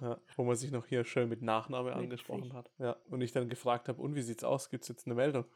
Ja, 0.00 0.18
wo 0.36 0.44
man 0.44 0.56
sich 0.56 0.70
noch 0.70 0.86
hier 0.86 1.04
schön 1.04 1.28
mit 1.28 1.40
Nachname 1.40 1.88
Witzig. 1.90 2.02
angesprochen 2.02 2.52
hat. 2.52 2.70
Ja, 2.78 2.96
und 3.08 3.22
ich 3.22 3.32
dann 3.32 3.48
gefragt 3.48 3.88
habe, 3.88 4.02
und 4.02 4.14
wie 4.14 4.20
sieht's 4.22 4.44
aus? 4.44 4.68
Gibt 4.68 4.82
es 4.82 4.88
jetzt 4.88 5.06
eine 5.06 5.14
Meldung? 5.14 5.46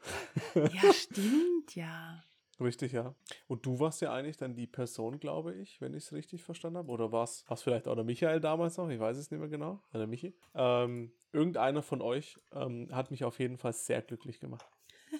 Ja, 0.55 0.91
stimmt, 0.93 1.75
ja. 1.75 2.23
Richtig, 2.61 2.91
ja. 2.91 3.15
Und 3.47 3.65
du 3.65 3.79
warst 3.79 4.01
ja 4.01 4.13
eigentlich 4.13 4.37
dann 4.37 4.53
die 4.53 4.67
Person, 4.67 5.19
glaube 5.19 5.55
ich, 5.55 5.81
wenn 5.81 5.95
ich 5.95 6.05
es 6.05 6.13
richtig 6.13 6.43
verstanden 6.43 6.77
habe. 6.77 6.91
Oder 6.91 7.11
war 7.11 7.23
es 7.23 7.43
vielleicht 7.55 7.87
auch 7.87 7.95
der 7.95 8.03
Michael 8.03 8.39
damals 8.39 8.77
noch? 8.77 8.87
Ich 8.89 8.99
weiß 8.99 9.17
es 9.17 9.31
nicht 9.31 9.39
mehr 9.39 9.49
genau. 9.49 9.81
Oder 9.93 10.05
Michi. 10.05 10.37
Ähm, 10.53 11.11
irgendeiner 11.33 11.81
von 11.81 12.01
euch 12.01 12.39
ähm, 12.53 12.89
hat 12.91 13.09
mich 13.09 13.23
auf 13.23 13.39
jeden 13.39 13.57
Fall 13.57 13.73
sehr 13.73 14.01
glücklich 14.01 14.39
gemacht. 14.39 14.65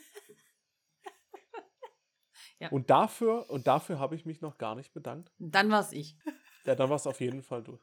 Ja. 2.59 2.69
Und 2.69 2.91
dafür, 2.91 3.49
und 3.49 3.65
dafür 3.65 3.97
habe 3.97 4.13
ich 4.13 4.23
mich 4.27 4.39
noch 4.41 4.59
gar 4.59 4.75
nicht 4.75 4.93
bedankt. 4.93 5.31
Dann 5.39 5.71
war 5.71 5.79
es 5.79 5.91
ich. 5.91 6.15
Ja, 6.65 6.75
dann 6.75 6.89
war 6.89 6.97
es 6.97 7.07
auf 7.07 7.19
jeden 7.19 7.41
Fall 7.41 7.63
du. 7.63 7.79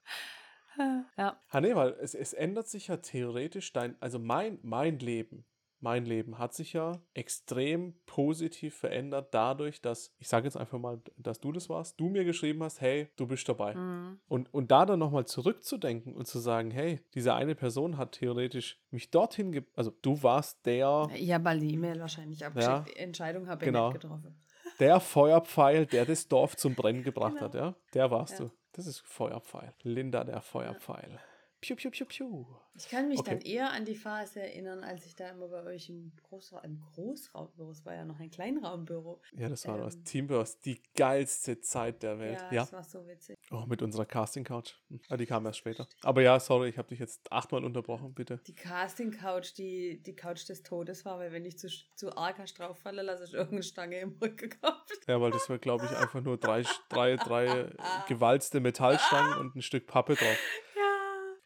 Ja. 1.17 1.43
Ha, 1.51 1.61
nee, 1.61 1.75
weil 1.75 1.97
es, 2.01 2.15
es 2.15 2.33
ändert 2.33 2.69
sich 2.69 2.87
ja 2.87 2.99
theoretisch 2.99 3.73
dein, 3.73 4.01
also 4.01 4.21
mein, 4.21 4.61
mein 4.63 5.01
Leben, 5.01 5.45
mein 5.81 6.05
Leben 6.05 6.39
hat 6.39 6.55
sich 6.55 6.73
ja 6.73 7.01
extrem 7.15 7.95
positiv 8.07 8.77
verändert 8.77 9.33
dadurch, 9.33 9.81
dass, 9.81 10.13
ich 10.19 10.29
sage 10.29 10.47
jetzt 10.47 10.57
einfach 10.57 10.79
mal, 10.79 11.01
dass 11.17 11.41
du 11.41 11.53
das 11.53 11.69
warst, 11.69 11.99
du 12.01 12.09
mir 12.09 12.25
geschrieben 12.25 12.63
hast, 12.63 12.81
hey, 12.81 13.09
du 13.17 13.27
bist 13.27 13.49
dabei. 13.49 13.75
Mhm. 13.75 14.19
Und, 14.29 14.53
und 14.53 14.71
da 14.71 14.87
dann 14.87 14.99
nochmal 14.99 15.27
zurückzudenken 15.27 16.15
und 16.15 16.27
zu 16.27 16.39
sagen, 16.39 16.71
hey, 16.71 17.01
diese 17.15 17.35
eine 17.35 17.55
Person 17.55 17.97
hat 17.97 18.13
theoretisch 18.13 18.81
mich 18.91 19.11
dorthin, 19.11 19.53
ge 19.53 19.65
also 19.77 19.93
du 20.03 20.23
warst 20.23 20.65
der, 20.67 21.09
Ich 21.15 21.33
habe 21.33 21.45
mal 21.45 21.59
die 21.59 21.75
E-Mail 21.75 22.01
wahrscheinlich 22.01 22.45
abgeschickt. 22.45 22.89
Die 22.89 22.97
Entscheidung 22.97 23.49
habe 23.49 23.63
ich 23.65 23.67
Genau. 23.67 23.91
nicht 23.93 24.01
getroffen. 24.01 24.41
der 24.81 25.01
Feuerpfeil, 25.01 25.87
der 25.87 26.05
das 26.07 26.29
Dorf 26.29 26.57
zum 26.57 26.75
Brennen 26.75 27.03
gebracht 27.03 27.35
Genau. 27.35 27.45
hat, 27.47 27.55
ja? 27.55 27.75
Der 27.95 28.11
warst 28.11 28.39
Ja. 28.39 28.47
du. 28.47 28.51
Das 28.73 28.87
ist 28.87 29.01
Feuerpfeil. 29.01 29.75
Linda, 29.83 30.23
der 30.25 30.41
Feuerpfeil. 30.41 31.19
Piu, 31.61 31.75
piu, 31.75 31.91
piu, 31.91 32.07
piu. 32.07 32.47
Ich 32.77 32.89
kann 32.89 33.09
mich 33.09 33.19
Okay. 33.19 33.31
dann 33.31 33.41
eher 33.41 33.73
an 33.73 33.85
die 33.85 33.97
Phase 33.97 34.41
erinnern, 34.41 34.85
als 34.85 35.05
ich 35.05 35.17
da 35.17 35.31
immer 35.31 35.49
bei 35.49 35.65
euch 35.65 35.89
im, 35.89 36.13
Großra 36.23 36.61
im 36.61 36.81
Großraumbüro, 36.81 37.73
es 37.73 37.85
war 37.85 37.95
ja 37.95 38.05
noch 38.05 38.21
ein 38.21 38.31
Kleinraumbüro. 38.31 39.21
Ja, 39.37 39.49
das 39.49 39.67
war 39.67 39.79
das 39.79 39.97
Ähm. 39.97 40.05
Teamburst, 40.05 40.65
die 40.65 40.81
geilste 40.95 41.61
Zeit 41.61 42.05
der 42.05 42.21
Welt. 42.21 42.39
Ja, 42.41 42.53
Ja. 42.53 42.61
das 42.63 42.73
war 42.73 42.85
so 42.85 43.05
witzig. 43.09 43.37
Oh, 43.51 43.65
mit 43.67 43.83
unserer 43.83 44.07
Casting-Couch. 44.07 44.75
Hm. 44.91 45.01
Ah, 45.09 45.17
die 45.17 45.27
kam 45.27 45.45
erst 45.47 45.59
später. 45.59 45.89
Aber 46.03 46.23
ja, 46.23 46.39
sorry, 46.39 46.69
ich 46.69 46.79
habe 46.79 46.87
dich 46.87 47.01
jetzt 47.01 47.33
achtmal 47.33 47.65
unterbrochen, 47.65 48.15
bitte. 48.15 48.39
Die 48.47 48.55
Casting-Couch, 48.55 49.55
die, 49.59 50.01
die 50.01 50.15
Couch 50.15 50.49
des 50.49 50.63
Todes 50.63 51.05
war, 51.05 51.19
weil 51.19 51.33
wenn 51.33 51.45
ich 51.45 51.59
zu, 51.59 51.67
zu 51.97 52.17
arg 52.17 52.39
hast 52.39 52.55
drauffalle, 52.61 53.03
lasse 53.03 53.25
ich 53.25 53.35
irgendeine 53.35 53.65
Stange 53.65 53.99
im 53.99 54.17
Rücken 54.23 54.51
gekauft. 54.51 54.93
Ja, 55.09 55.21
weil 55.21 55.33
das 55.33 55.49
war, 55.51 55.59
glaube 55.59 55.87
ich, 55.87 55.97
einfach 55.97 56.21
nur 56.21 56.37
drei, 56.39 56.63
drei, 56.89 57.17
drei 57.17 57.73
gewalzte 58.07 58.61
Metallstangen 58.61 59.39
und 59.39 59.57
ein 59.57 59.63
Stück 59.63 59.89
Pappe 59.89 60.15
drauf. 60.15 60.39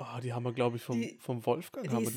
Ja. 0.03 0.17
Oh, 0.17 0.21
die 0.21 0.33
haben 0.33 0.45
wir, 0.45 0.53
glaube 0.53 0.77
ich, 0.77 0.83
vom, 0.83 1.01
Die- 1.01 1.17
vom 1.21 1.45
Wolfgang 1.47 1.85
Die 1.89 1.97
die 1.97 2.03
ich. 2.05 2.11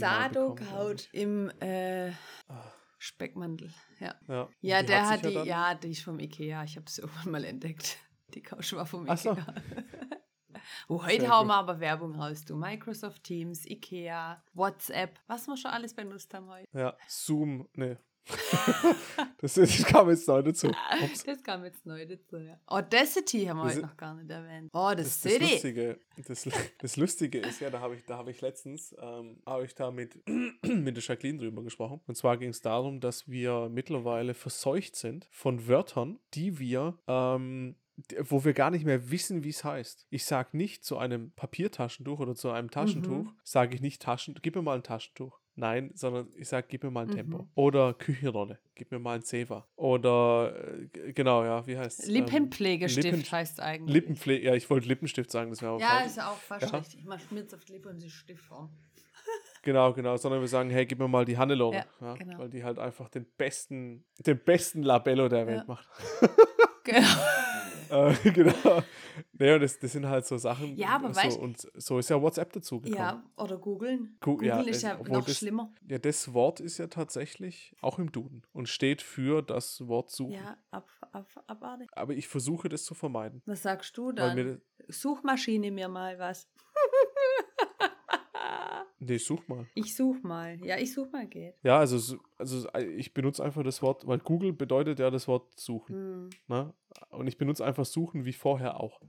im 1.13 1.49
äh, 1.61 2.09
Ah. 2.47 2.71
Speckmantel. 2.97 3.71
Ja. 3.99 4.15
Ja, 4.27 4.49
Ja, 4.61 4.81
die 4.81 4.87
der 4.87 5.01
sich 5.05 5.11
hat 5.11 5.25
die, 5.25 5.33
dann- 5.33 5.45
ja, 5.45 5.75
die 5.75 5.91
ist 5.91 6.01
vom 6.03 6.19
Ikea. 6.19 6.63
Ich 6.63 6.75
habe 6.75 6.85
es 6.87 6.97
irgendwann 6.99 7.31
mal 7.31 7.43
entdeckt. 7.45 7.97
Die 8.33 8.41
Couch 8.41 8.73
war 8.73 8.85
vom 8.85 9.07
Ach 9.09 9.17
so. 9.17 9.31
Ikea. 9.33 9.45
oh, 10.87 11.03
heute 11.03 11.21
Sehr 11.21 11.29
hauen 11.29 11.47
gut. 11.47 11.49
wir 11.49 11.55
aber 11.57 11.79
Werbung 11.79 12.15
raus, 12.15 12.43
du. 12.45 12.55
Microsoft 12.55 13.23
Teams, 13.23 13.65
Ikea, 13.65 14.43
WhatsApp, 14.53 15.19
was 15.27 15.47
wir 15.47 15.57
schon 15.57 15.71
alles 15.71 15.93
benutzt 15.93 16.33
haben 16.33 16.47
heute. 16.49 16.65
Ja, 16.73 16.97
Zoom, 17.07 17.67
nee. 17.73 17.97
das, 19.39 19.53
das 19.55 19.83
kam 19.85 20.09
jetzt 20.09 20.27
neu 20.27 20.41
dazu. 20.41 20.67
Ups. 20.67 21.23
Das 21.23 21.43
kam 21.43 21.63
jetzt 21.65 21.85
neu 21.85 22.05
dazu, 22.05 22.37
ja. 22.37 22.59
Audacity 22.65 23.45
haben 23.45 23.57
wir 23.57 23.65
Das 23.65 23.75
heute 23.75 23.85
noch 23.85 23.97
gar 23.97 24.15
nicht 24.15 24.29
erwähnt. 24.29 24.69
Oh, 24.73 24.91
das, 24.95 25.21
Das, 25.21 25.21
das, 25.21 25.31
City. 25.33 25.51
Lustige, 25.51 25.99
das, 26.27 26.49
das 26.79 26.97
Lustige 26.97 27.39
ist 27.39 27.59
ja, 27.61 27.69
da 27.69 27.79
habe 27.79 27.95
ich, 27.95 28.05
da 28.05 28.17
habe 28.17 28.31
ich 28.31 28.41
letztens, 28.41 28.95
ähm, 28.99 29.41
habe 29.45 29.65
ich 29.65 29.75
da 29.75 29.91
mit, 29.91 30.17
mit 30.63 30.95
der 30.97 31.03
Jacqueline 31.03 31.39
drüber 31.39 31.63
gesprochen. 31.63 32.01
Und 32.07 32.15
zwar 32.15 32.37
ging 32.37 32.49
es 32.49 32.61
darum, 32.61 32.99
dass 32.99 33.27
wir 33.27 33.69
mittlerweile 33.69 34.33
verseucht 34.33 34.95
sind 34.95 35.27
von 35.31 35.67
Wörtern, 35.67 36.19
die 36.33 36.57
wir, 36.59 36.97
ähm, 37.07 37.75
wo 38.19 38.43
wir 38.43 38.53
gar 38.53 38.71
nicht 38.71 38.83
mehr 38.85 39.09
wissen, 39.09 39.43
wie 39.43 39.49
es 39.49 39.63
heißt. 39.63 40.05
Ich 40.09 40.25
sage 40.25 40.57
nicht 40.57 40.83
zu 40.83 40.97
einem 40.97 41.31
Papiertaschentuch 41.31 42.19
oder 42.19 42.35
zu 42.35 42.49
einem 42.51 42.69
Taschentuch, 42.69 43.25
Mhm. 43.25 43.37
sage 43.43 43.75
ich 43.75 43.81
nicht 43.81 44.01
Taschen, 44.01 44.37
gib 44.41 44.55
mir 44.55 44.61
mal 44.61 44.75
ein 44.75 44.83
Taschentuch. 44.83 45.39
Nein, 45.57 45.91
sondern 45.95 46.27
ich 46.37 46.49
sage, 46.49 46.67
gib 46.69 46.83
mir 46.83 46.91
mal 46.91 47.05
ein 47.07 47.11
Tempo. 47.15 47.37
Mhm. 47.43 47.49
Oder 47.55 47.93
Küchenrolle, 47.93 48.59
gib 48.75 48.91
mir 48.91 48.99
mal 48.99 49.15
ein 49.15 49.21
Zewa. 49.23 49.65
Oder, 49.77 50.53
äh, 50.93 51.13
genau, 51.13 51.45
ja, 51.45 51.65
wie 51.65 51.77
heißt 51.77 51.99
es? 52.01 52.07
Lippenpflegestift 52.07 53.05
Lippen- 53.05 53.31
heißt 53.31 53.59
eigentlich. 53.61 53.93
Lippenpflege, 53.93 54.45
ja, 54.47 54.53
ich 54.53 54.69
wollte 54.69 54.87
Lippenstift 54.89 55.31
sagen, 55.31 55.51
das 55.51 55.61
wäre 55.61 55.71
aber 55.73 55.81
ja, 55.81 55.87
falsch. 55.87 56.05
ist 56.07 56.21
auch 56.21 56.37
fast 56.37 56.71
Ja. 56.71 56.77
richtig. 56.77 57.05
Man 57.05 57.19
schmiert 57.19 57.53
auf 57.53 57.63
die 57.63 57.71
Lippe 57.73 57.87
und 57.89 57.99
sie 58.01 58.09
Stift 58.09 58.43
vorn. 58.43 58.69
Genau, 59.61 59.93
genau, 59.93 60.15
sondern 60.17 60.41
wir 60.41 60.47
sagen, 60.47 60.69
hey, 60.69 60.85
gib 60.85 60.99
mir 60.99 61.07
mal 61.07 61.25
die 61.25 61.37
Hannelore, 61.39 61.77
Ja, 61.77 61.85
ja, 61.99 62.13
genau. 62.13 62.37
weil 62.37 62.49
die 62.49 62.63
halt 62.63 62.77
einfach 62.77 63.09
den 63.09 63.25
besten, 63.37 64.03
den 64.19 64.37
besten 64.37 64.83
Labello 64.83 65.27
der 65.27 65.47
Welt 65.47 65.59
Ja. 65.61 65.65
macht. 65.65 65.87
Genau. 66.83 67.07
äh, 68.09 68.31
genau. 68.31 68.83
Und 69.37 69.61
das, 69.61 69.77
das 69.79 69.91
sind 69.91 70.05
halt 70.07 70.25
so 70.25 70.37
Sachen. 70.37 70.75
Ja, 70.75 70.89
aber 70.95 71.13
so, 71.13 71.19
weißt- 71.19 71.37
Und 71.39 71.67
so 71.75 71.99
ist 71.99 72.09
ja 72.09 72.21
WhatsApp 72.21 72.53
dazugekommen. 72.53 72.97
Ja, 72.97 73.23
oder 73.37 73.57
googeln. 73.57 74.17
Googeln 74.21 74.47
ja, 74.47 74.61
ist 74.61 74.81
ja 74.81 74.97
noch 74.97 75.25
das- 75.25 75.37
schlimmer. 75.37 75.73
Ja, 75.89 75.97
das 75.97 76.33
Wort 76.33 76.59
ist 76.59 76.77
ja 76.77 76.87
tatsächlich 76.87 77.75
auch 77.81 77.99
im 77.99 78.11
Duden 78.11 78.43
und 78.53 78.69
steht 78.69 79.01
für 79.01 79.41
das 79.41 79.87
Wort 79.87 80.09
suchen. 80.11 80.33
Ja, 80.33 80.57
ab, 80.71 80.89
ab, 81.11 81.27
abartig. 81.47 81.89
Aber 81.93 82.13
ich 82.13 82.27
versuche 82.27 82.69
das 82.69 82.83
zu 82.85 82.93
vermeiden. 82.93 83.41
Was 83.45 83.63
sagst 83.63 83.97
du 83.97 84.11
dann? 84.11 84.35
mir, 84.35 84.61
Suchmaschine 84.87 85.71
mir 85.71 85.87
mal 85.89 86.17
was. 86.19 86.47
nee, 88.99 89.17
such 89.17 89.47
mal. 89.47 89.67
Ich 89.75 89.95
such 89.95 90.21
mal. 90.23 90.57
Ja, 90.63 90.77
ich 90.77 90.93
such 90.93 91.11
mal 91.11 91.27
geht. 91.27 91.55
Ja, 91.63 91.79
also, 91.79 92.17
also 92.37 92.67
ich 92.97 93.13
benutze 93.13 93.43
einfach 93.43 93.63
das 93.63 93.81
Wort, 93.81 94.05
weil 94.07 94.19
Google 94.19 94.53
bedeutet 94.53 94.99
ja 94.99 95.09
das 95.09 95.27
Wort 95.27 95.59
suchen. 95.59 95.95
Hm. 95.95 96.29
Ne? 96.47 96.73
Und 97.09 97.27
ich 97.27 97.37
benutze 97.37 97.65
einfach 97.65 97.85
suchen 97.85 98.25
wie 98.25 98.33
vorher 98.33 98.79
auch. 98.79 98.99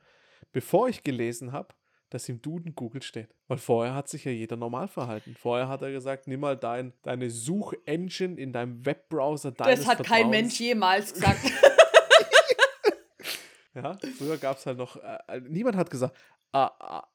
bevor 0.52 0.88
ich 0.88 1.02
gelesen 1.02 1.52
habe, 1.52 1.74
dass 2.10 2.28
im 2.28 2.40
Duden 2.40 2.74
Google 2.74 3.02
steht. 3.02 3.34
Weil 3.48 3.58
vorher 3.58 3.94
hat 3.94 4.08
sich 4.08 4.24
ja 4.24 4.30
jeder 4.30 4.56
normal 4.56 4.88
verhalten. 4.88 5.34
Vorher 5.38 5.68
hat 5.68 5.82
er 5.82 5.90
gesagt, 5.90 6.28
nimm 6.28 6.40
mal 6.40 6.56
dein, 6.56 6.92
deine 7.02 7.30
Suchengine 7.30 8.40
in 8.40 8.52
deinem 8.52 8.84
Webbrowser 8.86 9.52
deines 9.52 9.80
Das 9.80 9.88
hat 9.88 9.98
kein 9.98 10.06
Vertrauens. 10.06 10.30
Mensch 10.30 10.60
jemals 10.60 11.14
gesagt. 11.14 11.40
Ja, 13.76 13.96
früher 14.18 14.38
gab 14.38 14.56
es 14.56 14.66
halt 14.66 14.78
noch, 14.78 14.96
äh, 14.96 15.40
niemand 15.48 15.76
hat 15.76 15.90
gesagt, 15.90 16.16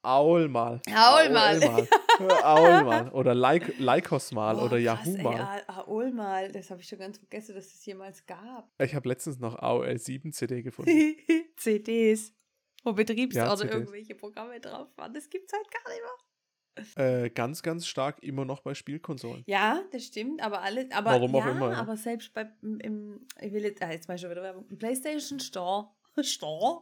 Aul 0.03 0.47
mal. 0.49 0.79
Aul 0.95 1.29
mal. 1.29 1.59
Aul 2.43 2.83
mal. 2.83 3.09
Oder 3.09 3.33
like, 3.33 3.79
Lycos 3.79 4.31
mal. 4.31 4.59
Oder 4.59 4.77
Yahoo 4.77 5.17
mal. 5.17 5.41
A- 5.41 5.79
AOL 5.79 6.11
mal. 6.11 6.51
Das 6.51 6.69
habe 6.69 6.81
ich 6.81 6.87
schon 6.87 6.99
ganz 6.99 7.17
vergessen, 7.17 7.55
dass 7.55 7.65
es 7.65 7.83
jemals 7.85 8.23
gab. 8.27 8.69
Ich 8.79 8.93
habe 8.93 9.09
letztens 9.09 9.39
noch 9.39 9.55
AOL 9.55 9.97
7 9.97 10.31
CD 10.31 10.61
gefunden. 10.61 10.91
CDs. 11.57 12.33
Wo 12.83 12.93
Betriebsorte 12.93 13.61
CDs. 13.63 13.73
irgendwelche 13.75 14.13
Programme 14.15 14.59
drauf 14.59 14.89
waren. 14.97 15.13
Das 15.13 15.27
gibt's 15.29 15.53
halt 15.53 15.65
gar 15.71 15.91
nicht 15.91 16.95
mehr. 16.97 17.23
äh, 17.23 17.29
ganz, 17.31 17.63
ganz 17.63 17.87
stark 17.87 18.21
immer 18.21 18.45
noch 18.45 18.61
bei 18.61 18.75
Spielkonsolen. 18.75 19.43
Ja, 19.47 19.81
das 19.91 20.03
stimmt, 20.05 20.41
aber 20.43 20.61
alle, 20.61 20.87
aber 20.91 21.11
Warum 21.11 21.35
auch 21.35 21.45
ja, 21.45 21.51
immer, 21.51 21.71
ja. 21.71 21.77
aber 21.79 21.97
selbst 21.97 22.31
bei 22.33 22.47
im, 22.61 22.79
im 22.79 23.27
ich 23.39 23.51
will 23.53 23.63
jetzt, 23.63 23.81
ah, 23.81 23.91
jetzt 23.91 24.07
mal 24.07 24.17
schon 24.19 24.29
wieder 24.29 24.43
Werbung, 24.43 24.67
im 24.69 24.77
PlayStation 24.77 25.39
Store, 25.39 25.89
Store, 26.23 26.81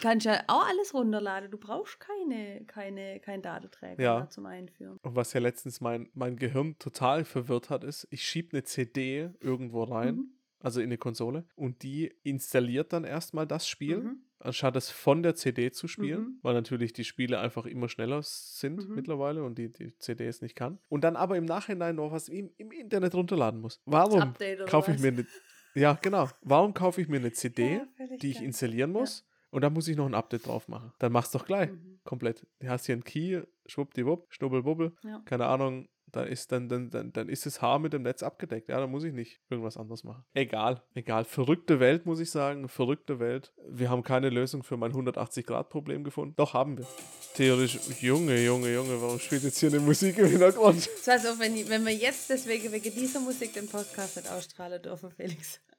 kannst 0.00 0.26
ja 0.26 0.42
auch 0.46 0.66
alles 0.66 0.94
runterladen. 0.94 1.50
Du 1.50 1.58
brauchst 1.58 1.98
keine, 2.00 2.64
keine, 2.66 3.20
kein 3.20 3.42
Datenträger 3.42 4.02
Ja. 4.02 4.18
mehr 4.20 4.28
zum 4.30 4.46
Einführen. 4.46 4.98
Und 5.02 5.14
was 5.16 5.32
ja 5.32 5.40
letztens 5.40 5.80
mein, 5.80 6.08
mein 6.14 6.36
Gehirn 6.36 6.78
total 6.78 7.24
verwirrt 7.24 7.68
hat, 7.70 7.84
ist, 7.84 8.06
ich 8.10 8.22
schiebe 8.24 8.52
eine 8.56 8.62
CD 8.64 9.30
irgendwo 9.40 9.82
rein, 9.84 10.14
Mhm. 10.16 10.32
also 10.60 10.80
in 10.80 10.86
eine 10.86 10.98
Konsole, 10.98 11.44
und 11.54 11.82
die 11.82 12.14
installiert 12.22 12.92
dann 12.92 13.04
erstmal 13.04 13.46
das 13.46 13.66
Spiel, 13.68 13.98
Mhm. 13.98 14.22
anstatt 14.38 14.74
es 14.76 14.90
von 14.90 15.22
der 15.22 15.34
CD 15.34 15.70
zu 15.70 15.86
spielen, 15.86 16.20
Mhm. 16.20 16.38
weil 16.42 16.54
natürlich 16.54 16.92
die 16.92 17.04
Spiele 17.04 17.38
einfach 17.38 17.66
immer 17.66 17.88
schneller 17.88 18.22
sind 18.22 18.88
Mhm. 18.88 18.94
mittlerweile 18.94 19.44
und 19.44 19.58
die, 19.58 19.72
die 19.72 19.96
CD 19.98 20.26
es 20.26 20.40
nicht 20.40 20.56
kann. 20.56 20.78
Und 20.88 21.04
dann 21.04 21.14
aber 21.16 21.36
im 21.36 21.44
Nachhinein 21.44 21.96
noch 21.96 22.10
was 22.12 22.28
im, 22.28 22.50
im 22.56 22.70
Internet 22.72 23.14
runterladen 23.14 23.60
muss. 23.60 23.80
Warum 23.84 24.34
kaufe 24.66 24.92
ich 24.92 25.00
mir 25.00 25.08
eine. 25.08 25.26
Ja, 25.74 25.98
genau. 26.00 26.28
Warum 26.42 26.74
kaufe 26.74 27.00
ich 27.00 27.08
mir 27.08 27.16
eine 27.16 27.32
CD, 27.32 27.76
Ja, 27.76 28.06
die 28.20 28.30
ich 28.30 28.42
installieren 28.42 28.92
muss? 28.92 29.26
Und 29.50 29.62
dann 29.62 29.74
muss 29.74 29.86
ich 29.86 29.96
noch 29.96 30.06
ein 30.06 30.14
Update 30.14 30.46
drauf 30.46 30.66
machen. 30.68 30.92
Dann 30.98 31.12
mach's 31.12 31.30
doch 31.30 31.44
gleich. 31.44 31.70
Mhm. 31.70 32.00
Komplett. 32.04 32.46
Du 32.60 32.68
hast 32.68 32.86
hier 32.86 32.94
einen 32.94 33.04
Key, 33.04 33.42
schwuppdiwupp, 33.66 34.32
schnubbelbubbel. 34.32 34.94
Ja. 35.02 35.20
Keine 35.26 35.46
Ahnung, 35.46 35.88
da 36.12 36.24
ist 36.24 36.52
dann, 36.52 36.68
dann, 36.68 36.90
dann, 36.90 37.10
dann 37.12 37.30
ist 37.30 37.46
das 37.46 37.62
Haar 37.62 37.78
mit 37.78 37.94
dem 37.94 38.02
Netz 38.02 38.22
abgedeckt. 38.22 38.68
Ja, 38.68 38.78
dann 38.78 38.90
muss 38.90 39.02
ich 39.02 39.14
nicht 39.14 39.40
irgendwas 39.48 39.78
anderes 39.78 40.04
machen. 40.04 40.24
Egal, 40.34 40.82
egal. 40.94 41.24
Verrückte 41.24 41.80
Welt, 41.80 42.04
muss 42.04 42.20
ich 42.20 42.30
sagen. 42.30 42.68
Verrückte 42.68 43.18
Welt. 43.18 43.54
Wir 43.66 43.88
haben 43.88 44.02
keine 44.02 44.28
Lösung 44.28 44.62
für 44.62 44.76
mein 44.76 44.92
180-Grad-Problem 44.92 46.04
gefunden. 46.04 46.34
Doch, 46.36 46.52
haben 46.52 46.76
wir. 46.76 46.86
Theoretisch, 47.34 47.78
Junge, 48.02 48.44
Junge, 48.44 48.74
Junge, 48.74 49.00
warum 49.00 49.18
spielt 49.18 49.42
jetzt 49.42 49.58
hier 49.58 49.70
eine 49.70 49.80
Musik 49.80 50.18
im 50.18 50.26
Hintergrund? 50.26 50.86
Das 50.86 51.06
heißt 51.08 51.26
auch, 51.28 51.38
wenn, 51.38 51.68
wenn 51.70 51.84
wir 51.86 51.94
jetzt 51.94 52.28
deswegen 52.28 52.70
wegen 52.70 52.94
dieser 52.94 53.20
Musik 53.20 53.54
den 53.54 53.66
Podcast 53.66 54.18
nicht 54.18 54.30
ausstrahlen 54.30 54.82
dürfen, 54.82 55.10
Felix. 55.10 55.60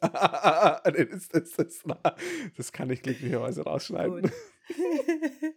Das, 0.00 1.28
das, 1.28 1.52
das, 1.56 1.82
das 2.56 2.72
kann 2.72 2.90
ich 2.90 3.02
glücklicherweise 3.02 3.62
rausschneiden. 3.62 4.30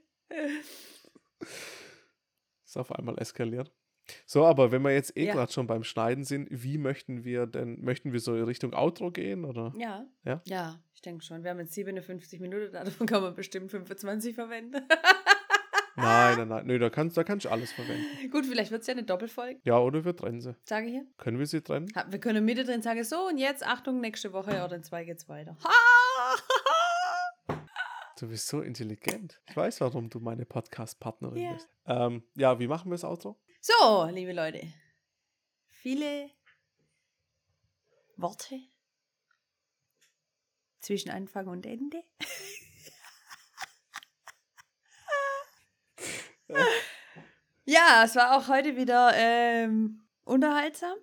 Ist 2.66 2.78
auf 2.78 2.92
einmal 2.92 3.20
eskaliert. 3.20 3.72
So, 4.26 4.46
aber 4.46 4.72
wenn 4.72 4.82
wir 4.82 4.92
jetzt 4.94 5.16
eh 5.18 5.26
Ja. 5.26 5.34
gerade 5.34 5.52
schon 5.52 5.68
beim 5.68 5.84
Schneiden 5.84 6.24
sind, 6.24 6.48
wie 6.52 6.78
möchten 6.78 7.24
wir 7.24 7.46
denn, 7.48 7.82
möchten 7.84 8.12
wir 8.14 8.20
so 8.20 8.36
in 8.36 8.44
Richtung 8.44 8.74
Outro 8.74 9.12
gehen 9.12 9.46
oder? 9.46 9.74
Ja. 9.78 10.06
Ja? 10.24 10.42
Ja, 10.46 10.80
ich 10.94 11.02
denke 11.02 11.24
schon. 11.24 11.44
Wir 11.44 11.52
haben 11.52 11.60
jetzt 11.60 11.74
57 11.74 12.40
Minuten, 12.40 12.72
davon 12.74 13.08
kann 13.08 13.22
man 13.22 13.36
bestimmt 13.36 13.72
25 13.72 14.36
verwenden. 14.36 14.82
Nein, 15.96 16.38
nein, 16.40 16.48
nein, 16.48 16.66
nö, 16.66 16.80
da 16.80 16.90
kannst, 16.90 17.16
da 17.18 17.24
kannst 17.24 17.46
du 17.46 17.50
alles 17.50 17.72
verwenden. 17.72 18.04
Gut, 18.32 18.48
vielleicht 18.48 18.72
wird 18.72 18.82
es 18.82 18.88
ja 18.88 18.94
eine 18.94 19.04
Doppelfolge, 19.04 19.60
Ja, 19.64 19.78
oder 19.78 20.04
wir 20.04 20.16
trennen 20.16 20.42
sie. 20.42 20.56
sage 20.64 20.88
hier. 20.88 21.06
Können 21.18 21.38
wir 21.38 21.46
sie 21.46 21.62
trennen? 21.62 21.88
Ha, 21.96 22.06
Wir 22.10 22.20
können 22.20 22.44
mittendrin 22.44 22.82
sagen, 22.82 23.04
so 23.04 23.28
und 23.28 23.38
jetzt, 23.38 23.64
Achtung, 23.64 24.02
nächste 24.02 24.34
Woche 24.34 24.64
oder 24.66 24.76
in 24.76 24.82
zwei 24.82 25.04
geht's 25.06 25.30
weiter. 25.30 25.56
Ha! 25.64 26.36
Du 28.20 28.28
bist 28.30 28.48
so 28.48 28.62
intelligent. 28.62 29.42
Ich 29.50 29.58
weiß, 29.58 29.82
warum 29.82 30.10
du 30.10 30.20
meine 30.20 30.46
Podcast-Partnerin 30.46 31.38
Ja. 31.42 31.54
bist. 31.54 31.68
Ähm, 31.88 32.24
ja, 32.36 32.58
wie 32.60 32.68
machen 32.68 32.90
wir 32.90 32.94
das 32.96 33.04
Outro? 33.04 33.38
So, 33.66 34.10
liebe 34.12 34.34
Leute. 34.34 34.74
Viele 35.70 36.30
Worte 38.18 38.60
zwischen 40.82 41.12
Anfang 41.12 41.48
und 41.48 41.66
Ende. 41.66 42.04
ja, 47.64 48.04
es 48.04 48.18
war 48.18 48.36
auch 48.36 48.50
heute 48.50 48.76
wieder 48.76 49.14
ähm, 49.16 50.10
unterhaltsam. 50.26 50.98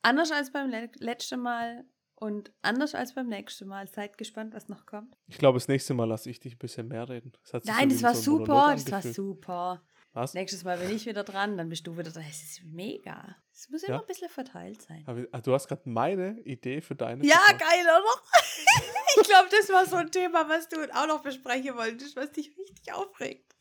Anders 0.00 0.32
als 0.32 0.52
beim 0.52 0.70
le 0.70 0.90
letzten 1.00 1.40
Mal 1.40 1.84
und 2.14 2.50
anders 2.62 2.94
als 2.94 3.12
beim 3.12 3.28
nächsten 3.28 3.68
Mal. 3.68 3.88
Seid 3.88 4.16
gespannt, 4.16 4.54
was 4.54 4.70
noch 4.70 4.86
kommt. 4.86 5.18
Ich 5.26 5.36
glaube, 5.36 5.58
das 5.58 5.68
nächste 5.68 5.92
Mal 5.92 6.08
lasse 6.08 6.30
ich 6.30 6.40
dich 6.40 6.54
ein 6.54 6.58
bisschen 6.58 6.88
mehr 6.88 7.06
reden. 7.10 7.34
Das 7.52 7.62
Nein, 7.64 7.90
das 7.90 8.02
war 8.02 8.14
so 8.14 8.38
super. 8.38 8.72
Das 8.74 8.90
war 8.90 9.02
super. 9.02 9.82
Was? 10.14 10.32
Nächstes 10.32 10.62
Mal 10.62 10.78
bin 10.78 10.94
ich 10.94 11.06
wieder 11.06 11.24
dran, 11.24 11.56
dann 11.58 11.68
bist 11.68 11.86
du 11.88 11.98
wieder 11.98 12.10
dran. 12.12 12.24
Es 12.30 12.40
ist 12.42 12.62
mega. 12.62 13.36
Es 13.52 13.68
muss 13.68 13.82
immer 13.82 13.96
Ja? 13.96 14.00
ein 14.00 14.06
bisschen 14.06 14.28
verteilt 14.28 14.80
sein. 14.80 15.00
Ich- 15.00 15.28
ah, 15.34 15.40
Du 15.40 15.52
hast 15.52 15.66
gerade 15.66 15.82
meine 15.88 16.38
Idee 16.42 16.80
für 16.80 16.94
deine. 16.94 17.24
Ja, 17.26 17.40
geil, 17.48 17.82
oder? 17.82 18.22
ich 19.16 19.22
glaube, 19.28 19.48
das 19.50 19.68
war 19.70 19.84
so 19.86 19.96
ein 19.96 20.10
Thema, 20.12 20.48
was 20.48 20.68
du 20.68 20.76
auch 20.96 21.08
noch 21.08 21.22
besprechen 21.22 21.76
wolltest, 21.76 22.14
was 22.14 22.30
dich 22.30 22.56
richtig 22.56 22.92
aufregt. 22.92 23.52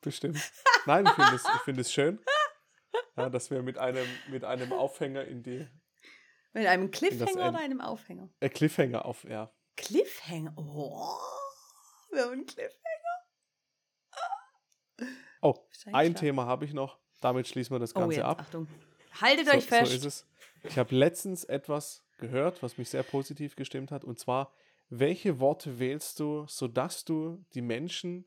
Bestimmt. 0.00 0.38
Nein, 0.86 1.06
ich 1.06 1.12
finde 1.12 1.34
es, 1.34 1.46
find 1.64 1.86
schön, 1.88 2.20
ja, 3.16 3.28
dass 3.28 3.50
wir 3.50 3.60
mit 3.64 3.78
einem, 3.78 4.06
mit 4.28 4.44
einem 4.44 4.72
Aufhänger 4.72 5.24
in 5.24 5.42
die 5.42 5.66
Mit 6.52 6.66
einem 6.68 6.92
Cliffhanger 6.92 7.48
oder 7.48 7.58
einem 7.58 7.80
Aufhänger? 7.80 8.28
äh, 8.38 8.48
Cliffhanger 8.48 9.04
auf, 9.04 9.24
ja. 9.24 9.52
Cliffhanger? 9.76 10.52
Oh, 10.56 11.18
wir 12.12 12.22
haben 12.22 12.32
einen 12.32 12.46
Cliffhanger. 12.46 12.78
Oh, 15.40 15.54
ein 15.92 16.12
klar. 16.12 16.20
Thema 16.20 16.46
habe 16.46 16.64
ich 16.64 16.72
noch. 16.74 16.98
Damit 17.20 17.48
schließen 17.48 17.74
wir 17.74 17.78
das 17.80 17.94
Oh, 17.96 18.00
Ganze 18.00 18.16
jetzt, 18.16 18.24
ab. 18.24 18.40
Achtung. 18.40 18.68
Haltet 19.20 19.46
So, 19.46 19.52
euch 19.52 19.64
so 19.64 19.68
fest. 19.68 19.92
ist 19.94 20.04
es. 20.04 20.26
Ich 20.64 20.78
habe 20.78 20.94
letztens 20.94 21.44
etwas 21.44 22.04
gehört, 22.18 22.62
was 22.62 22.78
mich 22.78 22.88
sehr 22.90 23.02
positiv 23.02 23.56
gestimmt 23.56 23.90
hat. 23.90 24.04
Und 24.04 24.18
zwar, 24.18 24.52
welche 24.88 25.38
Worte 25.40 25.78
wählst 25.78 26.20
du, 26.20 26.44
sodass 26.48 27.04
du 27.04 27.44
die 27.54 27.62
Menschen 27.62 28.24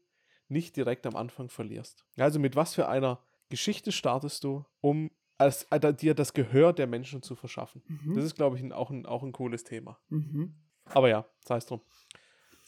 nicht 0.48 0.76
direkt 0.76 1.06
am 1.06 1.16
Anfang 1.16 1.50
verlierst? 1.50 2.06
Also 2.18 2.40
mit 2.40 2.56
was 2.56 2.76
für 2.76 2.88
einer 2.88 3.22
Geschichte 3.50 3.92
startest 3.92 4.44
du, 4.44 4.66
um 4.82 5.12
als, 5.38 5.64
äh, 5.72 5.94
dir 5.94 6.14
das 6.14 6.34
Gehör 6.34 6.72
der 6.74 6.88
Menschen 6.88 7.22
zu 7.22 7.36
verschaffen? 7.36 7.82
Mhm. 7.88 8.16
Das 8.16 8.24
ist, 8.26 8.36
glaube 8.36 8.58
ich, 8.58 8.64
ein, 8.64 8.72
auch, 8.74 8.90
ein, 8.92 9.06
auch 9.06 9.24
ein 9.24 9.32
cooles 9.32 9.64
Thema. 9.64 10.00
Mhm. 10.10 10.56
Aber 10.86 11.10
ja, 11.10 11.26
sei 11.46 11.58
es 11.58 11.66
drum. 11.66 11.82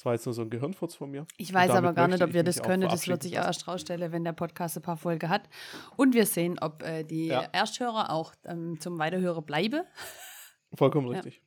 Das 0.04 0.06
war 0.08 0.14
jetzt 0.16 0.26
nur 0.26 0.34
so 0.34 0.42
ein 0.42 0.50
Gehirnfurz 0.50 0.96
von 0.96 1.12
mir. 1.12 1.26
Ich 1.38 1.54
weiß 1.54 1.70
aber 1.72 1.94
gar 1.94 2.10
nicht, 2.10 2.22
ob 2.22 2.28
ich 2.28 2.34
wir 2.34 2.44
das 2.44 2.60
auch 2.60 2.66
können. 2.66 2.90
Das 2.90 3.08
wird 3.08 3.24
sich 3.24 3.36
lassen. 3.36 3.48
erst 3.48 3.68
rausstellen, 3.70 4.12
wenn 4.12 4.26
der 4.26 4.34
Podcast 4.34 4.76
ein 4.76 4.82
paar 4.82 4.98
Folgen 4.98 5.30
hat. 5.30 5.44
Und 5.96 6.14
wir 6.14 6.26
sehen, 6.26 6.60
ob 6.60 6.84
äh, 6.84 7.06
die 7.06 7.28
Ja. 7.28 7.44
Ersthörer 7.54 8.10
auch 8.10 8.34
ähm, 8.44 8.82
zum 8.82 9.00
Weiterhörer 9.00 9.42
bleiben. 9.42 9.84
Vollkommen 10.74 11.08
Ja. 11.10 11.22
richtig. 11.22 11.42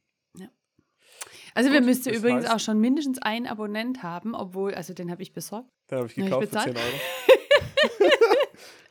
Also 1.54 1.70
wir 1.70 1.80
Gut, 1.80 1.86
müssten 1.88 2.08
das 2.08 2.18
übrigens 2.18 2.46
heißt- 2.46 2.54
auch 2.54 2.60
schon 2.60 2.80
mindestens 2.80 3.18
einen 3.20 3.46
Abonnent 3.46 4.02
haben, 4.02 4.34
obwohl, 4.34 4.74
also 4.74 4.94
den 4.94 5.10
habe 5.10 5.22
ich 5.22 5.34
besorgt. 5.34 5.68
Dann 5.88 5.98
habe 5.98 6.08
ich 6.08 6.16
Ja, 6.16 6.24
ich 6.24 6.30
gekauft 6.30 6.48
für 6.48 6.50
bezahl. 6.50 6.74
10 6.74 6.76
Euro. 6.76 8.10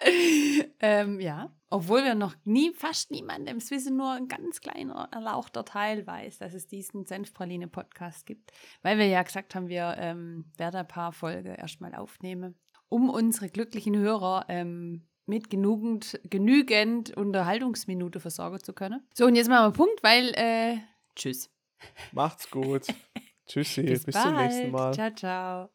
ähm, 0.79 1.19
ja, 1.19 1.51
obwohl 1.69 2.03
wir 2.03 2.15
noch 2.15 2.35
nie, 2.43 2.73
fast 2.73 3.11
niemandem, 3.11 3.57
es 3.57 3.71
wissen 3.71 3.97
nur 3.97 4.11
ein 4.11 4.27
ganz 4.27 4.61
kleiner, 4.61 5.09
erlauchter 5.11 5.65
Teil 5.65 6.05
weiß, 6.05 6.37
dass 6.37 6.53
es 6.53 6.67
diesen 6.67 7.05
Senfpraline-Podcast 7.05 8.25
gibt. 8.25 8.51
Weil 8.81 8.97
wir 8.97 9.07
ja 9.07 9.23
gesagt 9.23 9.55
haben, 9.55 9.67
wir 9.67 9.95
ähm, 9.97 10.45
werden 10.57 10.77
ein 10.77 10.87
paar 10.87 11.11
Folgen 11.11 11.55
erstmal 11.55 11.95
aufnehmen, 11.95 12.55
um 12.87 13.09
unsere 13.09 13.49
glücklichen 13.49 13.97
Hörer 13.97 14.45
ähm, 14.47 15.07
mit 15.25 15.49
genügend, 15.49 16.19
genügend 16.29 17.15
Unterhaltungsminute 17.17 18.19
versorgen 18.19 18.63
zu 18.63 18.73
können. 18.73 19.05
So, 19.13 19.25
und 19.25 19.35
jetzt 19.35 19.49
machen 19.49 19.61
wir 19.61 19.65
einen 19.65 19.73
Punkt, 19.73 20.03
weil, 20.03 20.33
äh, 20.35 20.77
tschüss. 21.15 21.49
Macht's 22.11 22.49
gut. 22.49 22.87
Tschüssi. 23.47 23.83
Bis, 23.83 24.05
Bis, 24.05 24.13
bald. 24.13 24.25
zum 24.25 24.35
nächsten 24.35 24.71
Mal. 24.71 24.93
Ciao, 24.93 25.11
ciao. 25.11 25.74